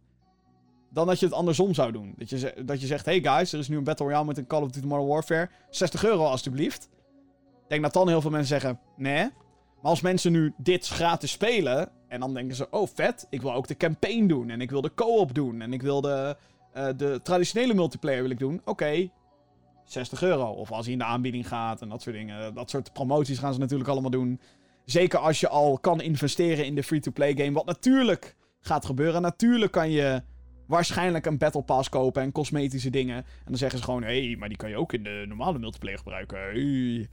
[0.93, 2.15] Dan dat je het andersom zou doen.
[2.17, 4.47] Dat je, dat je zegt, hey guys, er is nu een Battle Royale met een
[4.47, 5.51] Call of Duty Modern Warfare.
[5.71, 6.89] 60 euro alstublieft.
[7.63, 9.23] Ik denk dat dan heel veel mensen zeggen, nee.
[9.81, 13.55] Maar als mensen nu dit gratis spelen, en dan denken ze, oh vet, ik wil
[13.55, 14.51] ook de campaign doen.
[14.51, 15.61] En ik wil de co-op doen.
[15.61, 16.37] En ik wil de,
[16.77, 18.61] uh, de traditionele multiplayer wil ik doen.
[18.65, 19.11] Oké,
[19.85, 20.51] 60 euro.
[20.51, 22.55] Of als hij in de aanbieding gaat en dat soort dingen.
[22.55, 24.41] Dat soort promoties gaan ze natuurlijk allemaal doen.
[24.91, 27.53] Zeker als je al kan investeren in de free-to-play game.
[27.53, 29.23] Wat natuurlijk gaat gebeuren.
[29.23, 30.23] Natuurlijk kan je
[30.67, 33.17] waarschijnlijk een Battle Pass kopen en cosmetische dingen.
[33.17, 35.59] En dan zeggen ze gewoon: hé, hey, maar die kan je ook in de normale
[35.59, 36.39] multiplayer gebruiken.
[36.39, 37.09] Hey.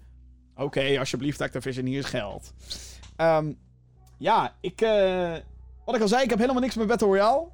[0.54, 2.54] Oké, okay, alsjeblieft, Activision, hier is geld.
[3.18, 3.58] Um,
[4.18, 4.82] ja, ik.
[4.82, 5.36] Uh,
[5.86, 7.48] wat ik al zei, ik heb helemaal niks met Battle Royale.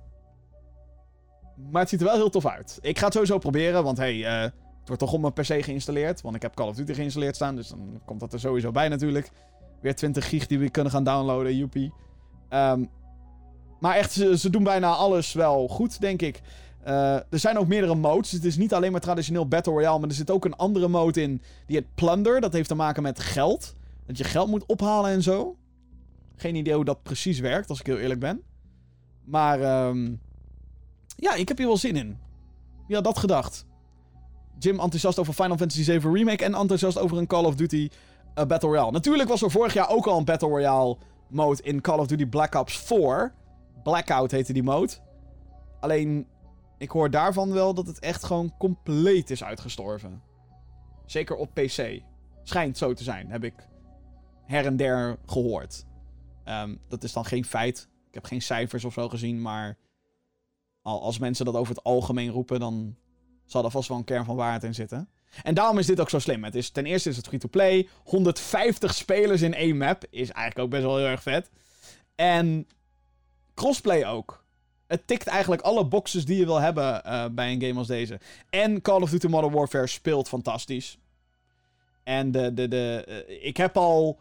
[1.71, 2.77] Maar het ziet er wel heel tof uit.
[2.81, 4.53] Ik ga het sowieso proberen, want hey, uh, het
[4.85, 6.21] wordt toch op mijn PC geïnstalleerd.
[6.21, 8.89] Want ik heb Call of Duty geïnstalleerd staan, dus dan komt dat er sowieso bij
[8.89, 9.31] natuurlijk.
[9.83, 11.93] Weer 20 gig die we kunnen gaan downloaden, joepie.
[12.49, 12.89] Um,
[13.79, 16.41] maar echt, ze, ze, doen bijna alles wel goed, denk ik.
[16.87, 18.31] Uh, er zijn ook meerdere modes.
[18.31, 21.21] Het is niet alleen maar traditioneel Battle Royale, maar er zit ook een andere mode
[21.21, 21.41] in.
[21.65, 22.41] Die heet Plunder.
[22.41, 23.75] Dat heeft te maken met geld.
[24.05, 25.57] Dat je geld moet ophalen en zo.
[26.35, 28.41] Geen idee hoe dat precies werkt, als ik heel eerlijk ben.
[29.23, 30.21] Maar um,
[31.15, 32.17] ja, ik heb hier wel zin in.
[32.87, 33.65] Wie had dat gedacht?
[34.59, 37.89] Jim enthousiast over Final Fantasy VII Remake en enthousiast over een Call of Duty
[38.35, 38.91] uh, Battle Royale.
[38.91, 40.97] Natuurlijk was er vorig jaar ook al een Battle Royale
[41.27, 43.33] mode in Call of Duty Black Ops 4.
[43.83, 44.93] Blackout heette die mode.
[45.79, 46.27] Alleen,
[46.77, 50.21] ik hoor daarvan wel dat het echt gewoon compleet is uitgestorven.
[51.05, 52.01] Zeker op PC.
[52.43, 53.67] Schijnt zo te zijn, heb ik
[54.45, 55.85] her en der gehoord.
[56.45, 57.89] Um, dat is dan geen feit.
[58.07, 59.77] Ik heb geen cijfers of zo gezien, maar
[60.81, 62.95] als mensen dat over het algemeen roepen, dan
[63.45, 65.09] zal er vast wel een kern van waarheid in zitten.
[65.41, 66.43] En daarom is dit ook zo slim.
[66.43, 67.89] Het is, ten eerste is het free-to-play.
[68.03, 71.49] 150 spelers in één map is eigenlijk ook best wel heel erg vet.
[72.15, 72.67] En
[73.53, 74.43] crossplay ook.
[74.87, 78.19] Het tikt eigenlijk alle boxes die je wil hebben uh, bij een game als deze.
[78.49, 80.97] En Call of Duty Modern Warfare speelt fantastisch.
[82.03, 84.19] En de, de, de, uh, ik heb al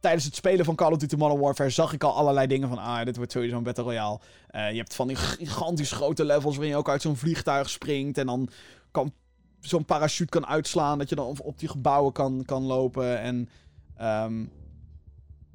[0.00, 2.78] tijdens het spelen van Call of Duty Modern Warfare zag ik al allerlei dingen van,
[2.78, 4.18] ah, dit wordt sowieso een Battle Royale.
[4.50, 8.18] Uh, je hebt van die gigantisch grote levels waarin je ook uit zo'n vliegtuig springt
[8.18, 8.48] en dan
[8.90, 9.12] kan
[9.60, 13.20] zo'n parachute kan uitslaan, dat je dan op die gebouwen kan, kan lopen.
[13.20, 13.48] En
[14.00, 14.50] um,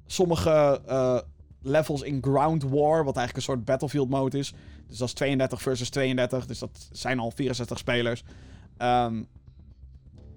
[0.05, 1.19] sommige uh,
[1.61, 4.53] levels in Ground War, wat eigenlijk een soort Battlefield mode is.
[4.88, 8.23] Dus dat is 32 versus 32, dus dat zijn al 64 spelers.
[8.77, 9.27] Um,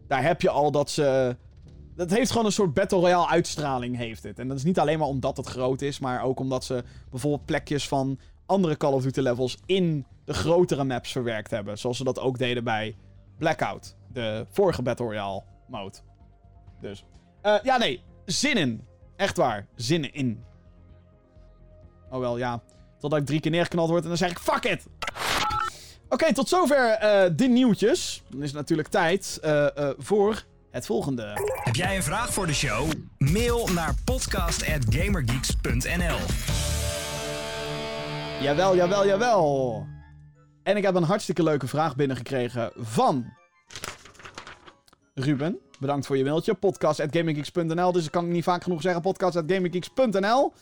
[0.07, 1.37] daar heb je al dat ze
[1.97, 4.39] dat heeft gewoon een soort Battle Royale uitstraling, heeft het.
[4.39, 7.45] En dat is niet alleen maar omdat het groot is, maar ook omdat ze bijvoorbeeld
[7.45, 11.79] plekjes van andere Call of Duty levels in de grotere maps verwerkt hebben.
[11.79, 12.97] Zoals ze dat ook deden bij
[13.39, 15.97] Blackout, de vorige Battle Royale mode.
[16.81, 17.05] Dus,
[17.43, 18.87] uh, ja nee, zin in.
[19.17, 20.45] Echt waar, zin in.
[22.11, 22.63] Oh wel, ja.
[22.99, 24.87] Totdat ik drie keer neergeknald word en dan zeg ik fuck it!
[26.05, 28.23] Oké, okay, tot zover uh, de nieuwtjes.
[28.29, 29.67] Dan is het natuurlijk tijd uh,
[29.99, 31.33] voor het volgende.
[31.65, 32.91] Heb jij een vraag voor de show?
[33.19, 36.19] Mail naar podcast.gamergeeks.nl
[38.41, 39.96] Jawel, jawel, jawel.
[40.67, 43.33] En ik heb een hartstikke leuke vraag binnengekregen van
[45.15, 45.59] Ruben.
[45.79, 46.55] Bedankt voor je mailtje.
[46.55, 47.93] Podcast.gaminggeeks.nl.
[47.93, 49.03] Dus ik kan niet vaak genoeg zeggen.
[49.03, 50.45] Podcast.gaminggeeks.nl.
[50.45, 50.53] Um,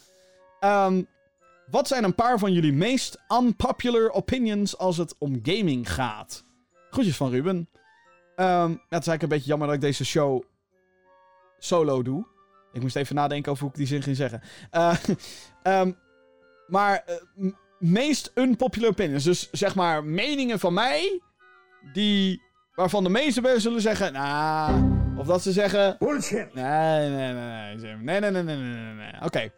[0.60, 1.02] ehm,
[1.70, 6.44] wat zijn een paar van jullie meest unpopular opinions als het om gaming gaat?
[6.90, 7.56] Groetjes van Ruben.
[8.36, 10.42] Um, het is eigenlijk een beetje jammer dat ik deze show
[11.58, 12.26] solo doe.
[12.72, 14.42] Ik moest even nadenken over hoe ik die zin ging zeggen.
[14.72, 14.96] Uh,
[15.62, 15.96] um,
[16.76, 17.04] maar
[17.36, 19.24] uh, meest unpopular opinions.
[19.24, 21.20] Dus zeg maar meningen van mij.
[21.92, 22.42] Die.
[22.74, 24.12] Waarvan de meeste mensen zullen zeggen.
[24.12, 25.16] Nou.
[25.16, 25.96] of dat ze zeggen.
[25.98, 26.54] Bullshit.
[26.54, 27.94] Nee, nee, nee, nee.
[27.96, 29.14] Nee, nee, nee, nee, nee, nee.
[29.14, 29.24] Oké.
[29.24, 29.52] Okay.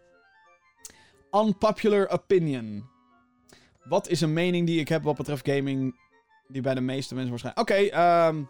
[1.31, 2.89] Unpopular opinion.
[3.85, 6.05] Wat is een mening die ik heb wat betreft gaming.
[6.49, 7.71] Die bij de meeste mensen waarschijnlijk.
[7.71, 8.49] Oké, okay, um,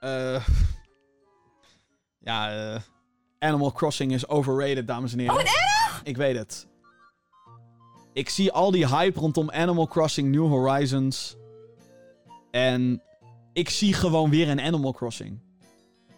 [0.00, 0.46] uh,
[2.18, 2.80] ja, uh,
[3.38, 5.34] Animal Crossing is overrated, dames en heren.
[5.34, 6.00] Oh, wat erg!
[6.04, 6.67] Ik weet het.
[8.18, 11.36] Ik zie al die hype rondom Animal Crossing New Horizons.
[12.50, 13.02] En
[13.52, 15.40] ik zie gewoon weer een Animal Crossing.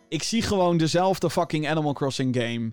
[0.08, 2.72] Ik zie gewoon dezelfde fucking Animal Crossing game.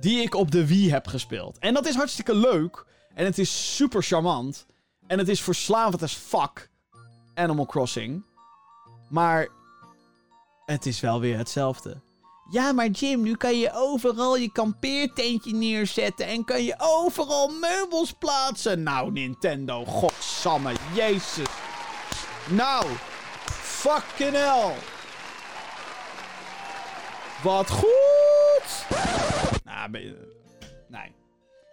[0.00, 1.58] Die ik op de Wii heb gespeeld.
[1.58, 2.86] En dat is hartstikke leuk.
[3.14, 4.66] En het is super charmant.
[5.06, 6.70] En het is verslavend as fuck.
[7.34, 8.24] Animal Crossing.
[9.08, 9.48] Maar
[10.64, 12.00] het is wel weer hetzelfde.
[12.50, 18.12] Ja, maar Jim, nu kan je overal je kampeertentje neerzetten en kan je overal meubels
[18.12, 18.82] plaatsen.
[18.82, 21.48] Nou, Nintendo, godsamme, jezus.
[22.50, 22.86] Nou,
[23.50, 24.74] fucking hell.
[27.42, 28.86] Wat goed.
[29.64, 29.90] Nou,
[30.88, 31.14] nee.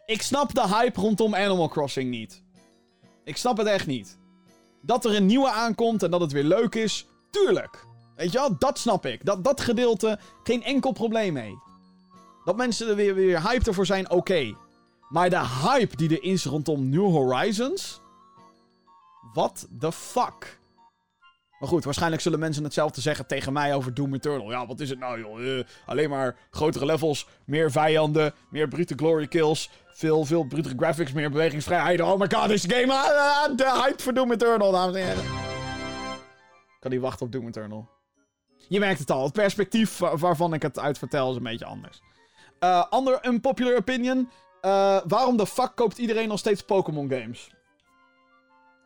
[0.06, 2.44] Ik snap de hype rondom Animal Crossing niet.
[3.24, 4.18] Ik snap het echt niet.
[4.82, 7.86] Dat er een nieuwe aankomt en dat het weer leuk is, tuurlijk.
[8.16, 9.26] Weet je wel, dat snap ik.
[9.26, 11.58] Dat, dat gedeelte, geen enkel probleem mee.
[12.46, 14.56] Dat mensen er weer, weer hyped ervoor zijn, oké.
[15.10, 18.04] Maar de hype die er is rondom New Horizons...
[19.34, 20.60] What the fuck?
[21.60, 24.52] Maar goed, waarschijnlijk zullen mensen hetzelfde zeggen tegen mij over Doom Eternal.
[24.52, 25.58] Ja, wat is het nou, joh?
[25.58, 31.12] Eh, alleen maar grotere levels, meer vijanden, meer brute glory kills, veel, veel brute graphics,
[31.12, 32.02] meer bewegingsvrijheid.
[32.02, 35.24] Oh my god, deze game, ah, de hype voor Doom Eternal, dames en heren.
[36.80, 37.95] Kan niet wachten op Doom Eternal.
[38.68, 41.66] Je merkt het al, het perspectief wa- waarvan ik het uit vertel is een beetje
[41.66, 42.02] anders.
[42.60, 44.30] Eh ander unpopular opinion.
[44.62, 47.50] Eh, waarom de fuck koopt iedereen nog steeds Pokémon games?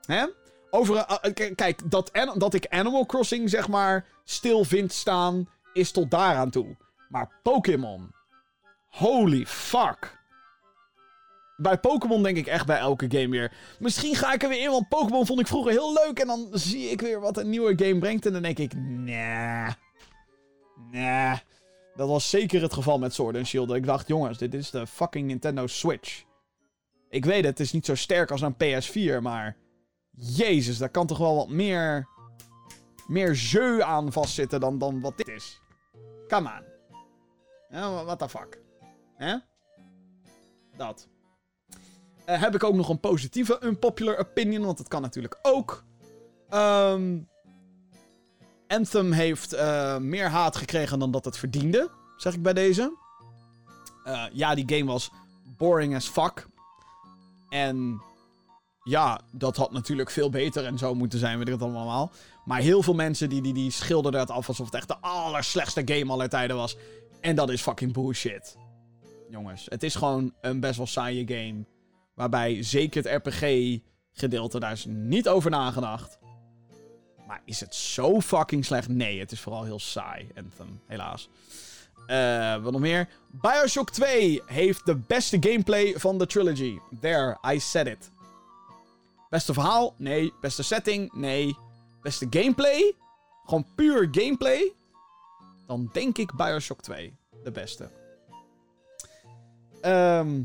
[0.06, 0.26] Hè?
[0.70, 6.12] Over, eh, kijk, dat, dat ik Animal Crossing zeg maar stil vind staan, is tot
[6.12, 6.78] daaraan toe.
[7.10, 8.12] Maar Pokémon.
[8.90, 10.19] Holy fuck.
[11.62, 13.54] Bij Pokémon denk ik echt bij elke game weer.
[13.80, 16.20] Misschien ga ik er weer in, want Pokémon vond ik vroeger heel leuk.
[16.20, 18.26] En dan zie ik weer wat een nieuwe game brengt.
[18.26, 19.72] En dan denk ik, nah.
[20.92, 21.38] Nah.
[21.96, 23.72] Dat was zeker het geval met Sword and Shield.
[23.72, 26.24] Ik dacht, jongens, dit is de fucking Nintendo Switch.
[27.10, 29.58] Ik weet het, het is niet zo sterk als een PS4, maar...
[30.12, 32.08] Jezus, daar kan toch wel wat meer...
[33.08, 35.62] Meer jeu aan vastzitten dan, dan wat dit is.
[36.28, 36.64] Come on.
[37.70, 38.62] Ja, what the fuck.
[39.16, 39.36] Hè?
[40.78, 41.08] Dat.
[42.30, 45.84] Eh, heb ik ook nog een positieve unpopular opinion, want dat kan natuurlijk ook.
[46.50, 47.18] Ehm...
[48.68, 52.98] Anthem heeft eh, meer haat gekregen dan dat het verdiende, zeg ik bij deze.
[54.04, 55.12] Eh, ja, die game was
[55.58, 56.48] boring as fuck.
[57.50, 58.02] En
[58.84, 62.12] ja, dat had natuurlijk veel beter en zo moeten zijn, weet ik het allemaal.
[62.46, 65.82] Maar heel veel mensen die, die, die schilderden het af alsof het echt de allerslechtste
[65.86, 66.78] game aller tijden was.
[67.22, 68.58] En dat is fucking bullshit.
[69.30, 71.66] Jongens, het is gewoon een best wel saaie game.
[72.20, 76.18] Waarbij zeker het RPG-gedeelte, daar is niet over nagedacht.
[77.28, 78.88] Maar is het zo fucking slecht?
[78.88, 81.30] Nee, het is vooral heel saai, Anthem, helaas.
[82.08, 83.10] Eh, wat nog meer?
[83.32, 86.78] Bioshock 2 heeft de beste gameplay van de trilogy.
[87.02, 88.12] There, I said it.
[89.30, 89.94] Beste verhaal?
[89.98, 90.34] Nee.
[90.42, 91.14] Beste setting?
[91.14, 91.58] Nee.
[92.02, 92.94] Beste gameplay?
[93.44, 94.74] Gewoon puur gameplay?
[95.68, 97.14] Dan denk ik Bioshock 2.
[97.44, 97.90] De beste.
[99.82, 100.42] Ehm...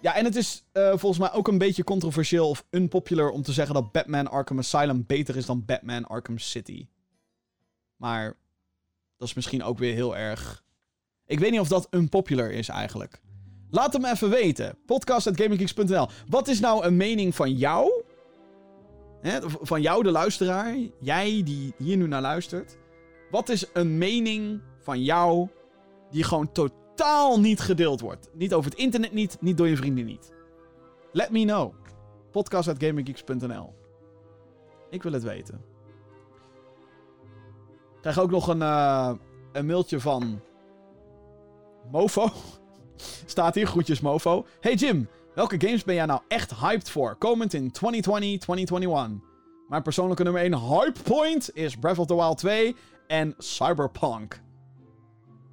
[0.00, 3.52] Ja, en het is eh, volgens mij ook een beetje controversieel of unpopular om te
[3.52, 6.86] zeggen dat Batman Arkham Asylum beter is dan Batman Arkham City.
[7.96, 8.36] Maar
[9.16, 10.64] dat is misschien ook weer heel erg.
[11.26, 13.20] Ik weet niet of dat unpopular is eigenlijk.
[13.70, 14.78] Laat hem even weten.
[14.86, 16.08] Podcast.gaminggeeks.nl.
[16.28, 18.02] Wat is nou een mening van jou?
[19.60, 20.76] Van jou, de luisteraar.
[21.00, 22.76] Jij die hier nu naar luistert.
[23.30, 25.48] Wat is een mening van jou
[26.10, 26.79] die gewoon totaal
[27.38, 28.28] niet gedeeld wordt?
[28.32, 30.32] Niet over het internet niet, niet door je vrienden niet.
[31.12, 31.74] Let me know.
[32.30, 33.74] Podcast.gaminggeeks.nl.
[34.90, 35.54] Ik wil het weten.
[37.94, 39.12] Ik krijg ook nog een, eh,
[39.52, 40.40] een mailtje van
[41.90, 42.28] Mofo.
[43.26, 44.46] Staat hier, groetjes Mofo.
[44.60, 47.16] Hey Jim, welke games ben jij nou echt hyped voor?
[47.16, 49.28] Komend in 2020, 2021.
[49.68, 54.42] Mijn persoonlijke nummer 1 hype point is Breath of the Wild 2 en Cyberpunk.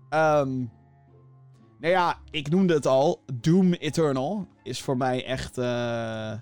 [0.09, 0.65] Ehm
[1.79, 3.23] nou ja, ik noemde het al.
[3.33, 5.57] Doom Eternal is voor mij echt...
[5.57, 6.33] eh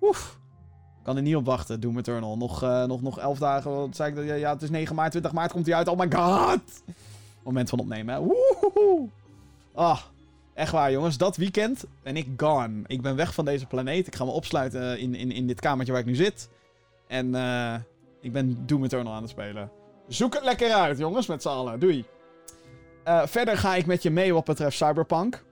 [0.00, 0.40] Oef.
[1.02, 2.36] Kan er niet op wachten, Doom Eternal.
[2.36, 3.70] Nog, eh, nog, nog 11 dagen.
[3.70, 4.26] Wat zei ik?
[4.26, 5.88] Ja, ja, het is 9 maart, 20 maart komt hij uit.
[5.88, 6.82] Oh my god!
[7.44, 8.20] Moment van opnemen, hè.
[8.20, 9.08] Woehoehoe.
[9.74, 10.00] Ah,
[10.54, 11.16] echt waar, jongens.
[11.16, 12.82] Dat weekend ben ik gone.
[12.86, 14.06] Ik ben weg van deze planeet.
[14.06, 16.48] Ik ga me opsluiten in, in, in dit kamertje waar ik nu zit.
[17.06, 17.74] En eh,
[18.20, 19.70] ik ben Doom Eternal aan het spelen.
[20.08, 21.80] Zoek het lekker uit, jongens, met z'n allen.
[21.80, 22.04] Doei.
[23.04, 25.44] Eh, verder ga ik met je mee wat betreft Cyberpunk.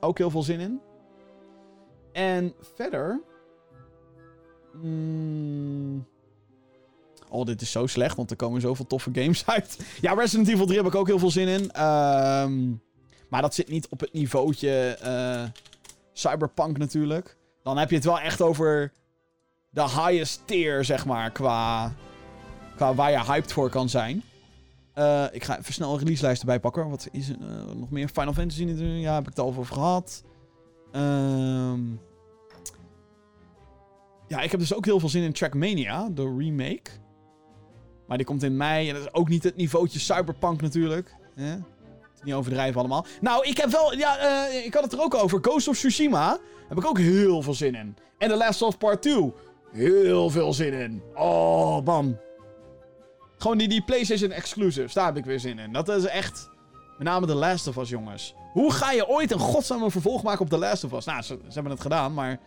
[0.00, 0.80] Ook heel veel zin in.
[2.12, 3.20] En verder...
[4.72, 6.06] mm,
[7.28, 9.78] Oh, dit is zo slecht, want er komen zoveel toffe games uit.
[10.00, 11.70] Ja, Resident Evil 3 heb ik ook heel veel zin in.
[11.70, 12.68] Ehm,
[13.28, 15.42] maar dat zit niet op het niveautje eh,
[16.12, 17.36] Cyberpunk natuurlijk.
[17.62, 18.92] Dan heb je het wel echt over
[19.70, 21.92] de highest tier, zeg maar, qua,
[22.76, 24.22] qua waar je hyped voor kan zijn.
[24.98, 26.88] Uh, ik ga even snel een releaselijst erbij pakken.
[26.88, 28.08] Wat is er uh, nog meer?
[28.08, 28.64] Final Fantasy.
[28.64, 30.24] Ja, heb ik het al over gehad.
[30.92, 32.00] Um...
[34.30, 36.90] Ja, ik heb dus ook heel veel zin in Trackmania, de remake.
[38.06, 41.14] Maar die komt in mei en dat is ook niet het niveautje Cyberpunk natuurlijk.
[41.34, 41.56] Hè?
[42.22, 43.06] Niet overdrijven allemaal.
[43.20, 43.94] Nou, ik heb wel...
[43.94, 45.38] Ja, uh, ik had het er ook over.
[45.42, 46.38] Ghost of Tsushima
[46.68, 47.96] heb ik ook heel veel zin in.
[48.18, 49.32] En The Last of Part 2.
[49.72, 51.02] Heel veel zin in.
[51.14, 52.18] Oh, man.
[53.40, 54.92] Gewoon die, die PlayStation exclusives.
[54.92, 55.72] Daar heb ik weer zin in.
[55.72, 56.50] Dat is echt...
[56.98, 58.34] Met name The Last of Us, jongens.
[58.52, 61.04] Hoe ga je ooit een godsnaam vervolg maken op The Last of Us?
[61.04, 62.38] Nou, ze, hebben het gedaan, maar...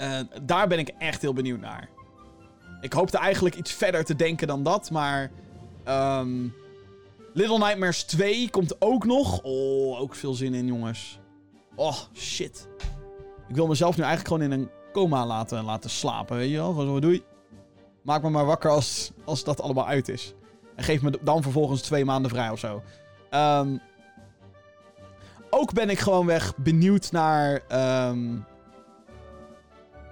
[0.00, 1.88] Uh, daar ben ik echt heel benieuwd naar.
[2.80, 5.30] Ik hoopte eigenlijk iets verder te denken dan dat, maar...
[5.88, 6.54] Um,
[7.32, 9.40] Little Nightmares 2 komt ook nog.
[9.42, 11.18] Oh, ook veel zin in, jongens.
[11.74, 12.68] Oh, shit.
[13.48, 16.68] Ik wil mezelf nu eigenlijk gewoon in een coma laten, laten slapen, weet je wel?
[16.68, 17.22] Gewoon zo, doei.
[18.08, 20.34] Maak me maar wakker als, als dat allemaal uit is.
[20.74, 22.82] En geef me dan vervolgens twee maanden vrij of zo.
[23.30, 23.80] Um,
[25.50, 27.62] ook ben ik gewoon weg benieuwd naar...
[28.08, 28.44] Um,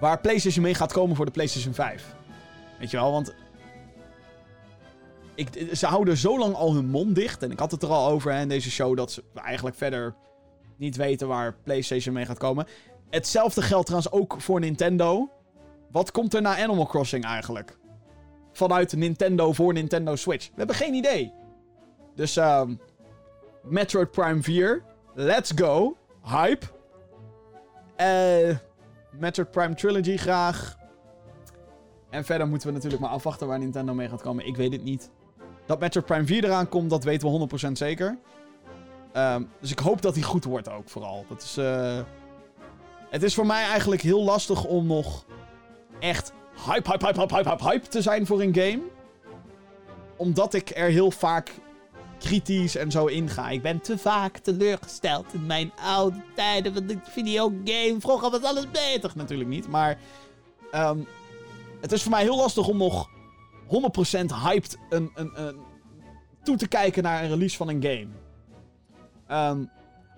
[0.01, 2.15] waar PlayStation mee gaat komen voor de PlayStation 5.
[2.79, 3.35] Weet je wel, want...
[5.35, 7.43] Ik, ze houden zo lang al hun mond dicht.
[7.43, 10.15] En ik had het er al over hè, in deze show dat ze eigenlijk verder
[10.77, 12.67] niet weten waar PlayStation mee gaat komen.
[13.11, 15.31] Hetzelfde geldt trouwens ook voor Nintendo.
[15.91, 17.79] Wat komt er na Animal Crossing eigenlijk?
[18.57, 20.47] Vanuit Nintendo voor Nintendo Switch.
[20.47, 21.33] We hebben geen idee.
[22.15, 22.81] Dus um,
[23.63, 24.83] Metroid Prime 4.
[25.15, 25.97] Let's go.
[26.23, 26.67] Hype.
[27.97, 28.57] Uh,
[29.11, 30.79] Metroid Prime Trilogy graag.
[32.11, 34.47] En verder moeten we natuurlijk maar afwachten waar Nintendo mee gaat komen.
[34.47, 35.11] Ik weet het niet.
[35.67, 38.19] Dat Metroid Prime 4 eraan komt, dat weten we 100% zeker.
[39.17, 41.25] Um, dus ik hoop dat hij goed wordt ook, vooral.
[41.29, 41.59] Dat is...
[41.59, 42.01] Uh...
[43.11, 45.25] Het is voor mij eigenlijk heel lastig om nog
[45.99, 46.33] echt
[46.65, 48.81] hype, hype, hype, hype, hype, hype, te zijn voor een game.
[50.17, 51.51] Omdat ik er heel vaak
[52.19, 53.49] kritisch en zo inga.
[53.49, 57.97] Ik ben te vaak teleurgesteld in mijn oude tijden van de videogame.
[57.99, 59.13] Vroeger was alles beter.
[59.15, 59.99] Natuurlijk niet, maar...
[60.75, 61.07] Um,
[61.81, 63.11] het is voor mij heel lastig om nog
[63.67, 63.69] 100%
[64.43, 65.57] hyped een, een,
[66.43, 68.09] toe te kijken naar een release van een game.
[69.51, 69.71] Um,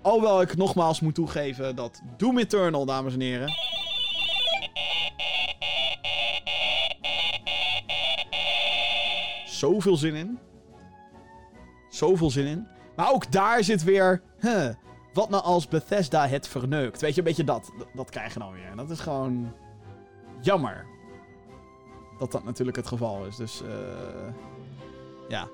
[0.03, 3.53] alhoewel ik nogmaals moet toegeven dat Doom Eternal, dames en heren...
[9.59, 10.39] Zoveel zin in.
[11.89, 12.67] Zoveel zin in.
[12.97, 14.23] Maar ook daar zit weer...
[15.13, 17.01] Wat nou als Bethesda het verneukt?
[17.01, 17.73] Weet je, een beetje dat.
[17.95, 18.77] Dat, krijgen we dan weer.
[18.77, 19.53] Dat is gewoon...
[20.41, 20.87] Jammer.
[22.19, 23.37] Dat dat natuurlijk het geval is.
[23.37, 23.63] Dus...
[23.63, 23.69] Uh,
[25.29, 25.49] ja.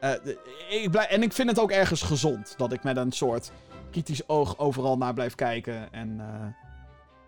[0.00, 0.34] Uh,
[0.82, 2.54] ik blijf, en ik vind het ook ergens gezond.
[2.56, 3.52] Dat ik met een soort
[3.90, 5.92] kritisch oog overal naar blijf kijken.
[5.92, 6.24] En, uh,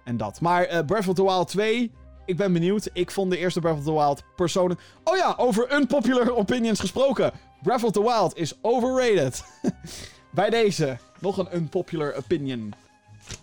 [0.04, 0.40] en dat.
[0.40, 1.92] Maar uh, Breath of the Wild 2.
[2.24, 2.88] Ik ben benieuwd.
[2.92, 4.80] Ik vond de eerste Breath of the Wild persoonlijk...
[5.04, 7.32] Oh ja, over unpopular opinions gesproken.
[7.62, 9.44] Breath of the Wild is overrated.
[10.30, 10.98] Bij deze.
[11.18, 12.74] Nog een unpopular opinion.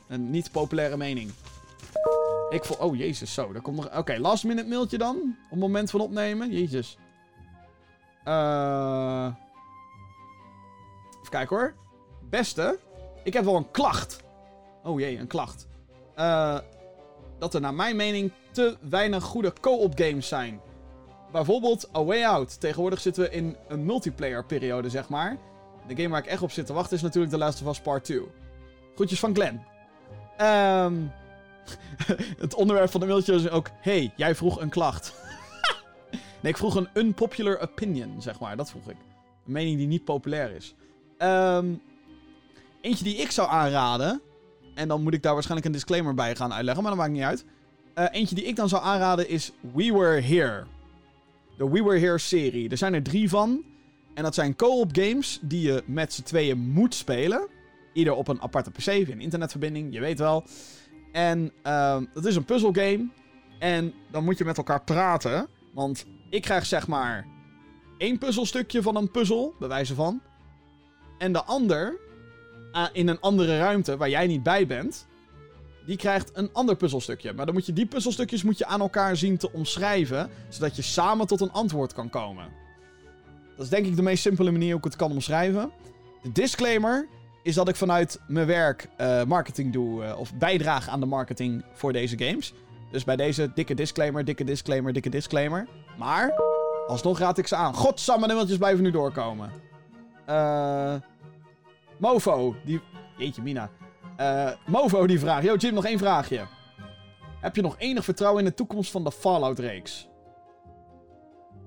[0.07, 1.31] Een niet populaire mening.
[2.49, 2.77] Ik voel...
[2.77, 3.51] Oh, jezus, zo.
[3.51, 3.97] Daar komt nog...
[3.97, 5.15] Oké, last minute mailtje dan.
[5.15, 6.51] Op het moment van opnemen.
[6.51, 6.97] Jezus.
[8.25, 9.25] Uh...
[11.19, 11.75] Even kijken hoor.
[12.29, 12.79] Beste.
[13.23, 14.23] Ik heb wel een klacht.
[14.83, 15.67] Oh jee, een klacht.
[16.17, 16.57] Uh,
[17.39, 18.31] dat er naar mijn mening
[18.89, 20.61] weinig goede co-op games zijn.
[21.31, 22.59] Bijvoorbeeld A Way Out.
[22.59, 25.37] Tegenwoordig zitten we in een multiplayer periode, zeg maar.
[25.87, 27.79] De game waar ik echt op zit te wachten is natuurlijk The Last of Us
[27.79, 28.21] Part 2.
[28.95, 29.61] Groetjes van Glenn.
[30.41, 31.11] Um,
[32.45, 33.69] het onderwerp van de mailtje is ook...
[33.81, 35.13] Hey, jij vroeg een klacht.
[36.41, 38.57] nee, ik vroeg een unpopular opinion, zeg maar.
[38.57, 38.97] Dat vroeg ik.
[39.45, 40.75] Een mening die niet populair is.
[41.17, 41.81] Um,
[42.81, 44.21] eentje die ik zou aanraden...
[44.79, 47.23] En dan moet ik daar waarschijnlijk een disclaimer bij gaan uitleggen, maar dat maakt niet
[47.23, 47.45] uit.
[47.99, 50.63] Uh, eentje die ik dan zou aanraden is We Were Here.
[51.57, 52.69] De We Were Here serie.
[52.69, 53.63] Er zijn er drie van.
[54.13, 57.47] En dat zijn co-op games die je met z'n tweeën moet spelen.
[57.93, 60.43] Ieder op een aparte PC, een internetverbinding, je weet wel.
[61.11, 63.07] En uh, dat is een puzzelgame.
[63.59, 65.47] En dan moet je met elkaar praten.
[65.73, 67.27] Want ik krijg zeg maar
[67.97, 70.21] één puzzelstukje van een puzzel, bij wijze van.
[71.17, 71.99] En de ander,
[72.73, 75.07] uh, in een andere ruimte waar jij niet bij bent,
[75.89, 77.33] die krijgt een ander puzzelstukje.
[77.33, 80.81] Maar dan moet je die puzzelstukjes moet je aan elkaar zien te omschrijven, zodat je
[80.81, 82.47] samen tot een antwoord kan komen.
[83.55, 85.71] Dat is denk ik de meest simpele manier hoe ik het kan omschrijven.
[86.21, 87.07] De disclaimer
[87.43, 91.63] is dat ik vanuit mijn werk uh, marketing doe, uh, of bijdraag aan de marketing
[91.73, 92.53] voor deze games.
[92.91, 95.67] Dus bij deze dikke disclaimer, dikke disclaimer, dikke disclaimer.
[95.97, 96.33] Maar,
[96.87, 97.73] alsnog raad ik ze aan.
[97.73, 99.51] Godsamme, de mailtjes blijven nu doorkomen.
[100.25, 100.95] Eh...
[101.97, 102.81] Mofo, die...
[103.17, 103.69] Jeetje, Mina.
[104.19, 105.43] Eh, Mofo die vraagt.
[105.43, 106.47] Yo, Jim, nog één vraagje.
[107.39, 110.09] Heb je nog enig vertrouwen in de toekomst van de Fallout-reeks?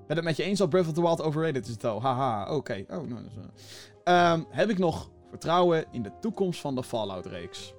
[0.07, 2.03] Ben het met je eens dat Breath of the Wild overrated is, though?
[2.03, 2.85] Haha, oké.
[2.89, 3.25] Oh, nou,
[4.05, 4.31] eh.
[4.31, 7.75] Ehm, heb ik nog vertrouwen in de toekomst van de Fallout-reeks?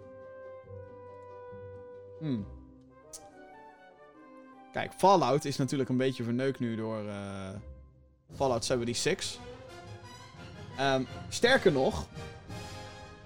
[2.20, 2.48] Hmm.
[4.72, 7.50] Kijk, Fallout is natuurlijk een beetje verneukt nu door eh,
[8.36, 9.42] Fallout 76.
[10.78, 12.08] Ehm, sterker nog,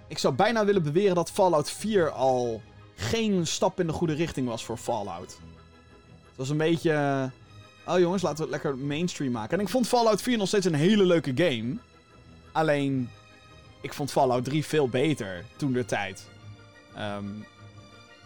[0.07, 2.61] ik zou bijna willen beweren dat Fallout 4 al
[2.95, 5.29] geen stap in de goede richting was voor Fallout.
[6.27, 6.91] Het was een beetje.
[6.91, 7.23] eh,
[7.93, 9.57] Oh jongens, laten we het lekker mainstream maken.
[9.57, 11.75] En ik vond Fallout 4 nog steeds een hele leuke game.
[12.51, 13.09] Alleen,
[13.81, 16.25] ik vond Fallout 3 veel beter toen de tijd.
[16.95, 17.25] Ehm,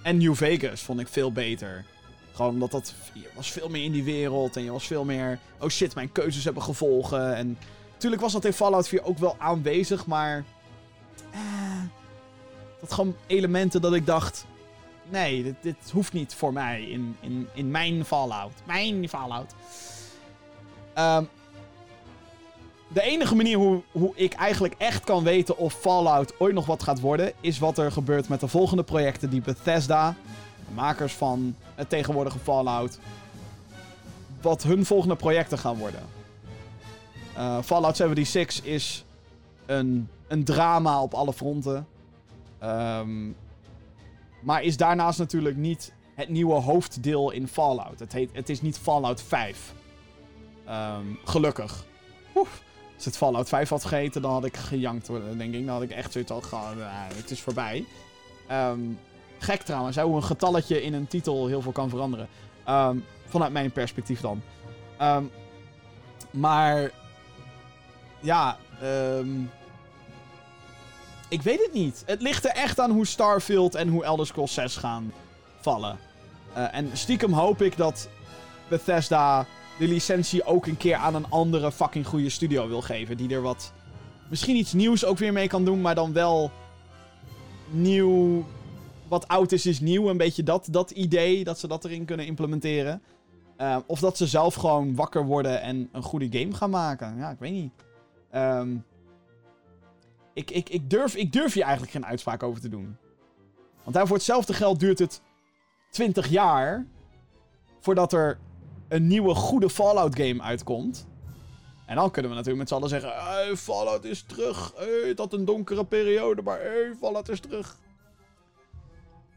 [0.03, 1.85] en New Vegas vond ik veel beter.
[2.33, 2.93] Gewoon omdat dat.
[3.13, 4.55] Je was veel meer in die wereld.
[4.55, 5.39] En je was veel meer.
[5.59, 7.35] Oh shit, mijn keuzes hebben gevolgen.
[7.35, 7.57] En.
[7.93, 10.43] Natuurlijk was dat in Fallout 4 ook wel aanwezig, maar.
[11.31, 11.39] eh,
[12.81, 14.45] dat gewoon elementen dat ik dacht.
[15.09, 18.53] Nee, dit, dit hoeft niet voor mij in, in, in mijn Fallout.
[18.65, 19.53] Mijn Fallout.
[20.93, 21.23] Ehm,
[22.87, 26.83] de enige manier hoe, hoe ik eigenlijk echt kan weten of Fallout ooit nog wat
[26.83, 30.15] gaat worden, is wat er gebeurt met de volgende projecten die Bethesda,
[30.67, 32.99] de makers van het tegenwoordige Fallout,
[34.41, 36.01] wat hun volgende projecten gaan worden.
[37.33, 39.05] Eh, Fallout 76 is
[39.65, 41.87] een, een drama op alle fronten.
[42.61, 43.29] Ehm,
[44.41, 47.99] maar is daarnaast natuurlijk niet het nieuwe hoofddeel in Fallout.
[47.99, 49.73] Het, heet, het is niet Fallout 5.
[50.65, 51.85] Ehm, gelukkig.
[52.35, 52.63] Oef.
[52.95, 55.07] Als het Fallout 5 had geheten, dan had ik gejankt,
[55.37, 55.65] denk ik.
[55.65, 56.73] Dan had ik echt zoiets al gehad.
[56.79, 57.85] "Ah, het is voorbij.
[58.47, 58.79] Ehm,
[59.39, 62.27] gek trouwens, hoe een getalletje in een titel heel veel kan veranderen.
[62.65, 64.41] Ehm, vanuit mijn perspectief dan.
[66.31, 66.91] Maar.
[68.19, 68.57] Ja,
[71.31, 72.03] ik weet het niet.
[72.05, 75.13] Het ligt er echt aan hoe Starfield en hoe Elder Scrolls 6 gaan
[75.59, 75.97] vallen.
[76.53, 78.09] Eh, en stiekem hoop ik dat
[78.67, 79.45] Bethesda
[79.79, 83.17] de licentie ook een keer aan een andere fucking goede studio wil geven.
[83.17, 83.73] Die er wat.
[84.29, 86.51] Misschien iets nieuws ook weer mee kan doen, maar dan wel.
[87.69, 88.45] Nieuw.
[89.07, 90.09] Wat oud is, is nieuw.
[90.09, 91.43] Een beetje dat, dat idee.
[91.43, 93.01] Dat ze dat erin kunnen implementeren.
[93.57, 97.17] Eh, of dat ze zelf gewoon wakker worden en een goede game gaan maken.
[97.17, 97.71] Ja, ik weet niet.
[98.31, 98.69] Ehm
[100.33, 102.97] ik, ik, ik, durf, ik durf hier eigenlijk geen uitspraak over te doen.
[103.83, 105.21] Want daar voor hetzelfde geld duurt het
[105.89, 106.87] 20 jaar
[107.79, 108.39] voordat er
[108.87, 111.07] een nieuwe goede Fallout game uitkomt.
[111.85, 114.73] En dan kunnen we natuurlijk met z'n allen zeggen: hey, Fallout is terug.
[114.75, 117.77] Hey, dat een donkere periode, maar hey, Fallout is terug.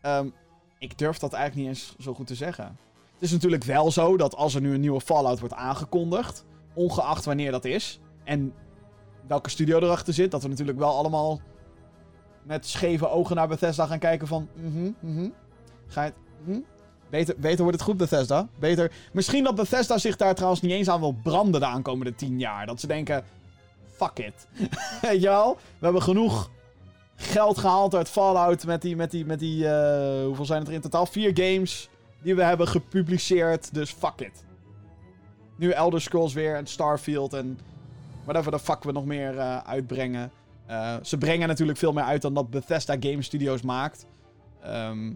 [0.00, 0.28] Ehm,
[0.78, 2.64] ik durf dat eigenlijk niet eens zo goed te zeggen.
[3.12, 6.44] Het is natuurlijk wel zo dat als er nu een nieuwe Fallout wordt aangekondigd,
[6.74, 8.54] ongeacht wanneer dat is, en
[9.26, 11.40] welke studio erachter zit, dat we natuurlijk wel allemaal
[12.42, 14.48] met scheve ogen naar Bethesda gaan kijken van...
[14.54, 15.28] mhm, mhm.
[15.86, 16.46] Ga je het...
[16.46, 16.60] mhm?
[17.10, 18.48] Beter, beter wordt het goed, Bethesda.
[18.58, 18.92] Beter...
[19.12, 22.66] Misschien dat Bethesda zich daar trouwens niet eens aan wil branden de aankomende tien jaar.
[22.66, 23.24] Dat ze denken...
[23.90, 24.46] Fuck it.
[25.02, 25.20] Weet?
[25.20, 26.50] We hebben genoeg
[27.16, 28.96] geld gehaald uit Fallout met die...
[28.96, 31.06] Met die, met die eh, hoeveel zijn het er in totaal?
[31.06, 31.88] Vier games
[32.22, 33.74] die we hebben gepubliceerd.
[33.74, 34.44] Dus fuck it.
[35.56, 37.58] Nu Elder Scrolls weer en Starfield en...
[38.24, 40.30] Whatever de fuck we nog meer eh, uitbrengen.
[40.66, 44.06] Eh, ze brengen natuurlijk veel meer uit dan dat Bethesda Game Studios maakt.
[44.62, 45.12] Ehm,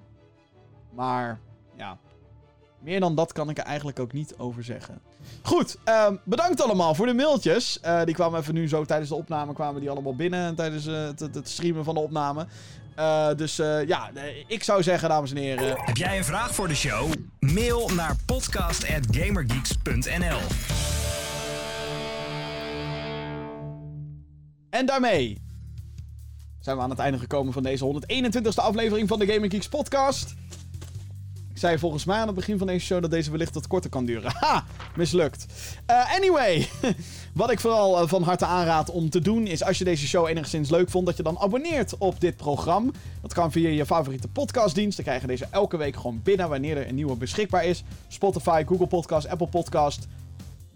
[0.92, 1.38] maar
[1.76, 1.98] ja,
[2.78, 5.00] meer dan dat kan ik er eigenlijk ook niet over zeggen.
[5.42, 7.80] Goed, ehm, bedankt allemaal voor de mailtjes.
[7.80, 10.54] Eh, die kwamen even nu zo tijdens de opname kwamen die allemaal binnen.
[10.54, 12.46] Tijdens het, het- streamen van de opname.
[13.36, 13.56] Dus
[13.86, 14.10] ja,
[14.46, 15.80] ik zou zeggen, dames en heren.
[15.80, 17.12] Heb jij een vraag voor de show?
[17.40, 20.77] Mail naar podcast.gamergeeks.nl
[24.78, 25.38] En daarmee
[26.60, 30.34] zijn we aan het einde gekomen van deze 121ste aflevering van de Gaming Geeks podcast.
[31.50, 33.90] Ik zei volgens mij aan het begin van deze show dat deze wellicht wat korter
[33.90, 34.32] kan duren.
[34.34, 34.64] Ha!
[34.96, 35.46] Mislukt.
[35.86, 36.68] Eh, anyway,
[37.34, 40.26] wat ik vooral eh, van harte aanraad om te doen is als je deze show
[40.26, 42.90] enigszins leuk vond, dat je dan abonneert op dit programma.
[43.22, 44.96] Dat kan via je favoriete podcastdienst.
[44.96, 47.84] Dan krijg je deze elke week gewoon binnen wanneer er een nieuwe beschikbaar is.
[48.08, 50.06] Spotify, Google Podcast, Apple Podcast,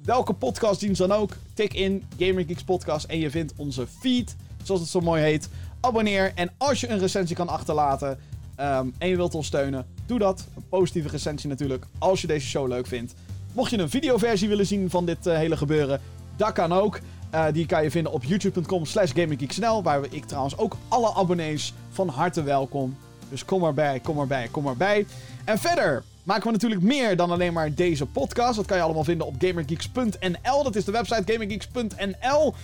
[0.05, 1.33] welke podcastdienst dan ook.
[1.55, 5.49] Tik in Gamer Geeks Podcast en je vindt onze feed, zoals het zo mooi heet.
[5.81, 8.19] Abonneer en als je een recensie kan achterlaten
[8.57, 10.47] ehm, en je wilt ons steunen, doe dat.
[10.57, 13.15] Een positieve recensie natuurlijk, als je deze show leuk vindt.
[13.53, 16.01] Mocht je een videoversie willen zien van dit eh, hele gebeuren,
[16.37, 17.01] dat kan ook.
[17.31, 21.73] Eh, die kan je vinden op youtube.com slash gaminggeeksnl, waar ik trouwens ook alle abonnees
[21.91, 22.97] van harte welkom.
[23.29, 25.07] Dus kom erbij, kom erbij, kom erbij.
[25.45, 28.57] En verder maken we natuurlijk meer dan alleen maar deze podcast.
[28.57, 30.63] Dat kan je allemaal vinden op gamergeeks.nl.
[30.63, 32.55] Dat is de website gamergeeks.nl.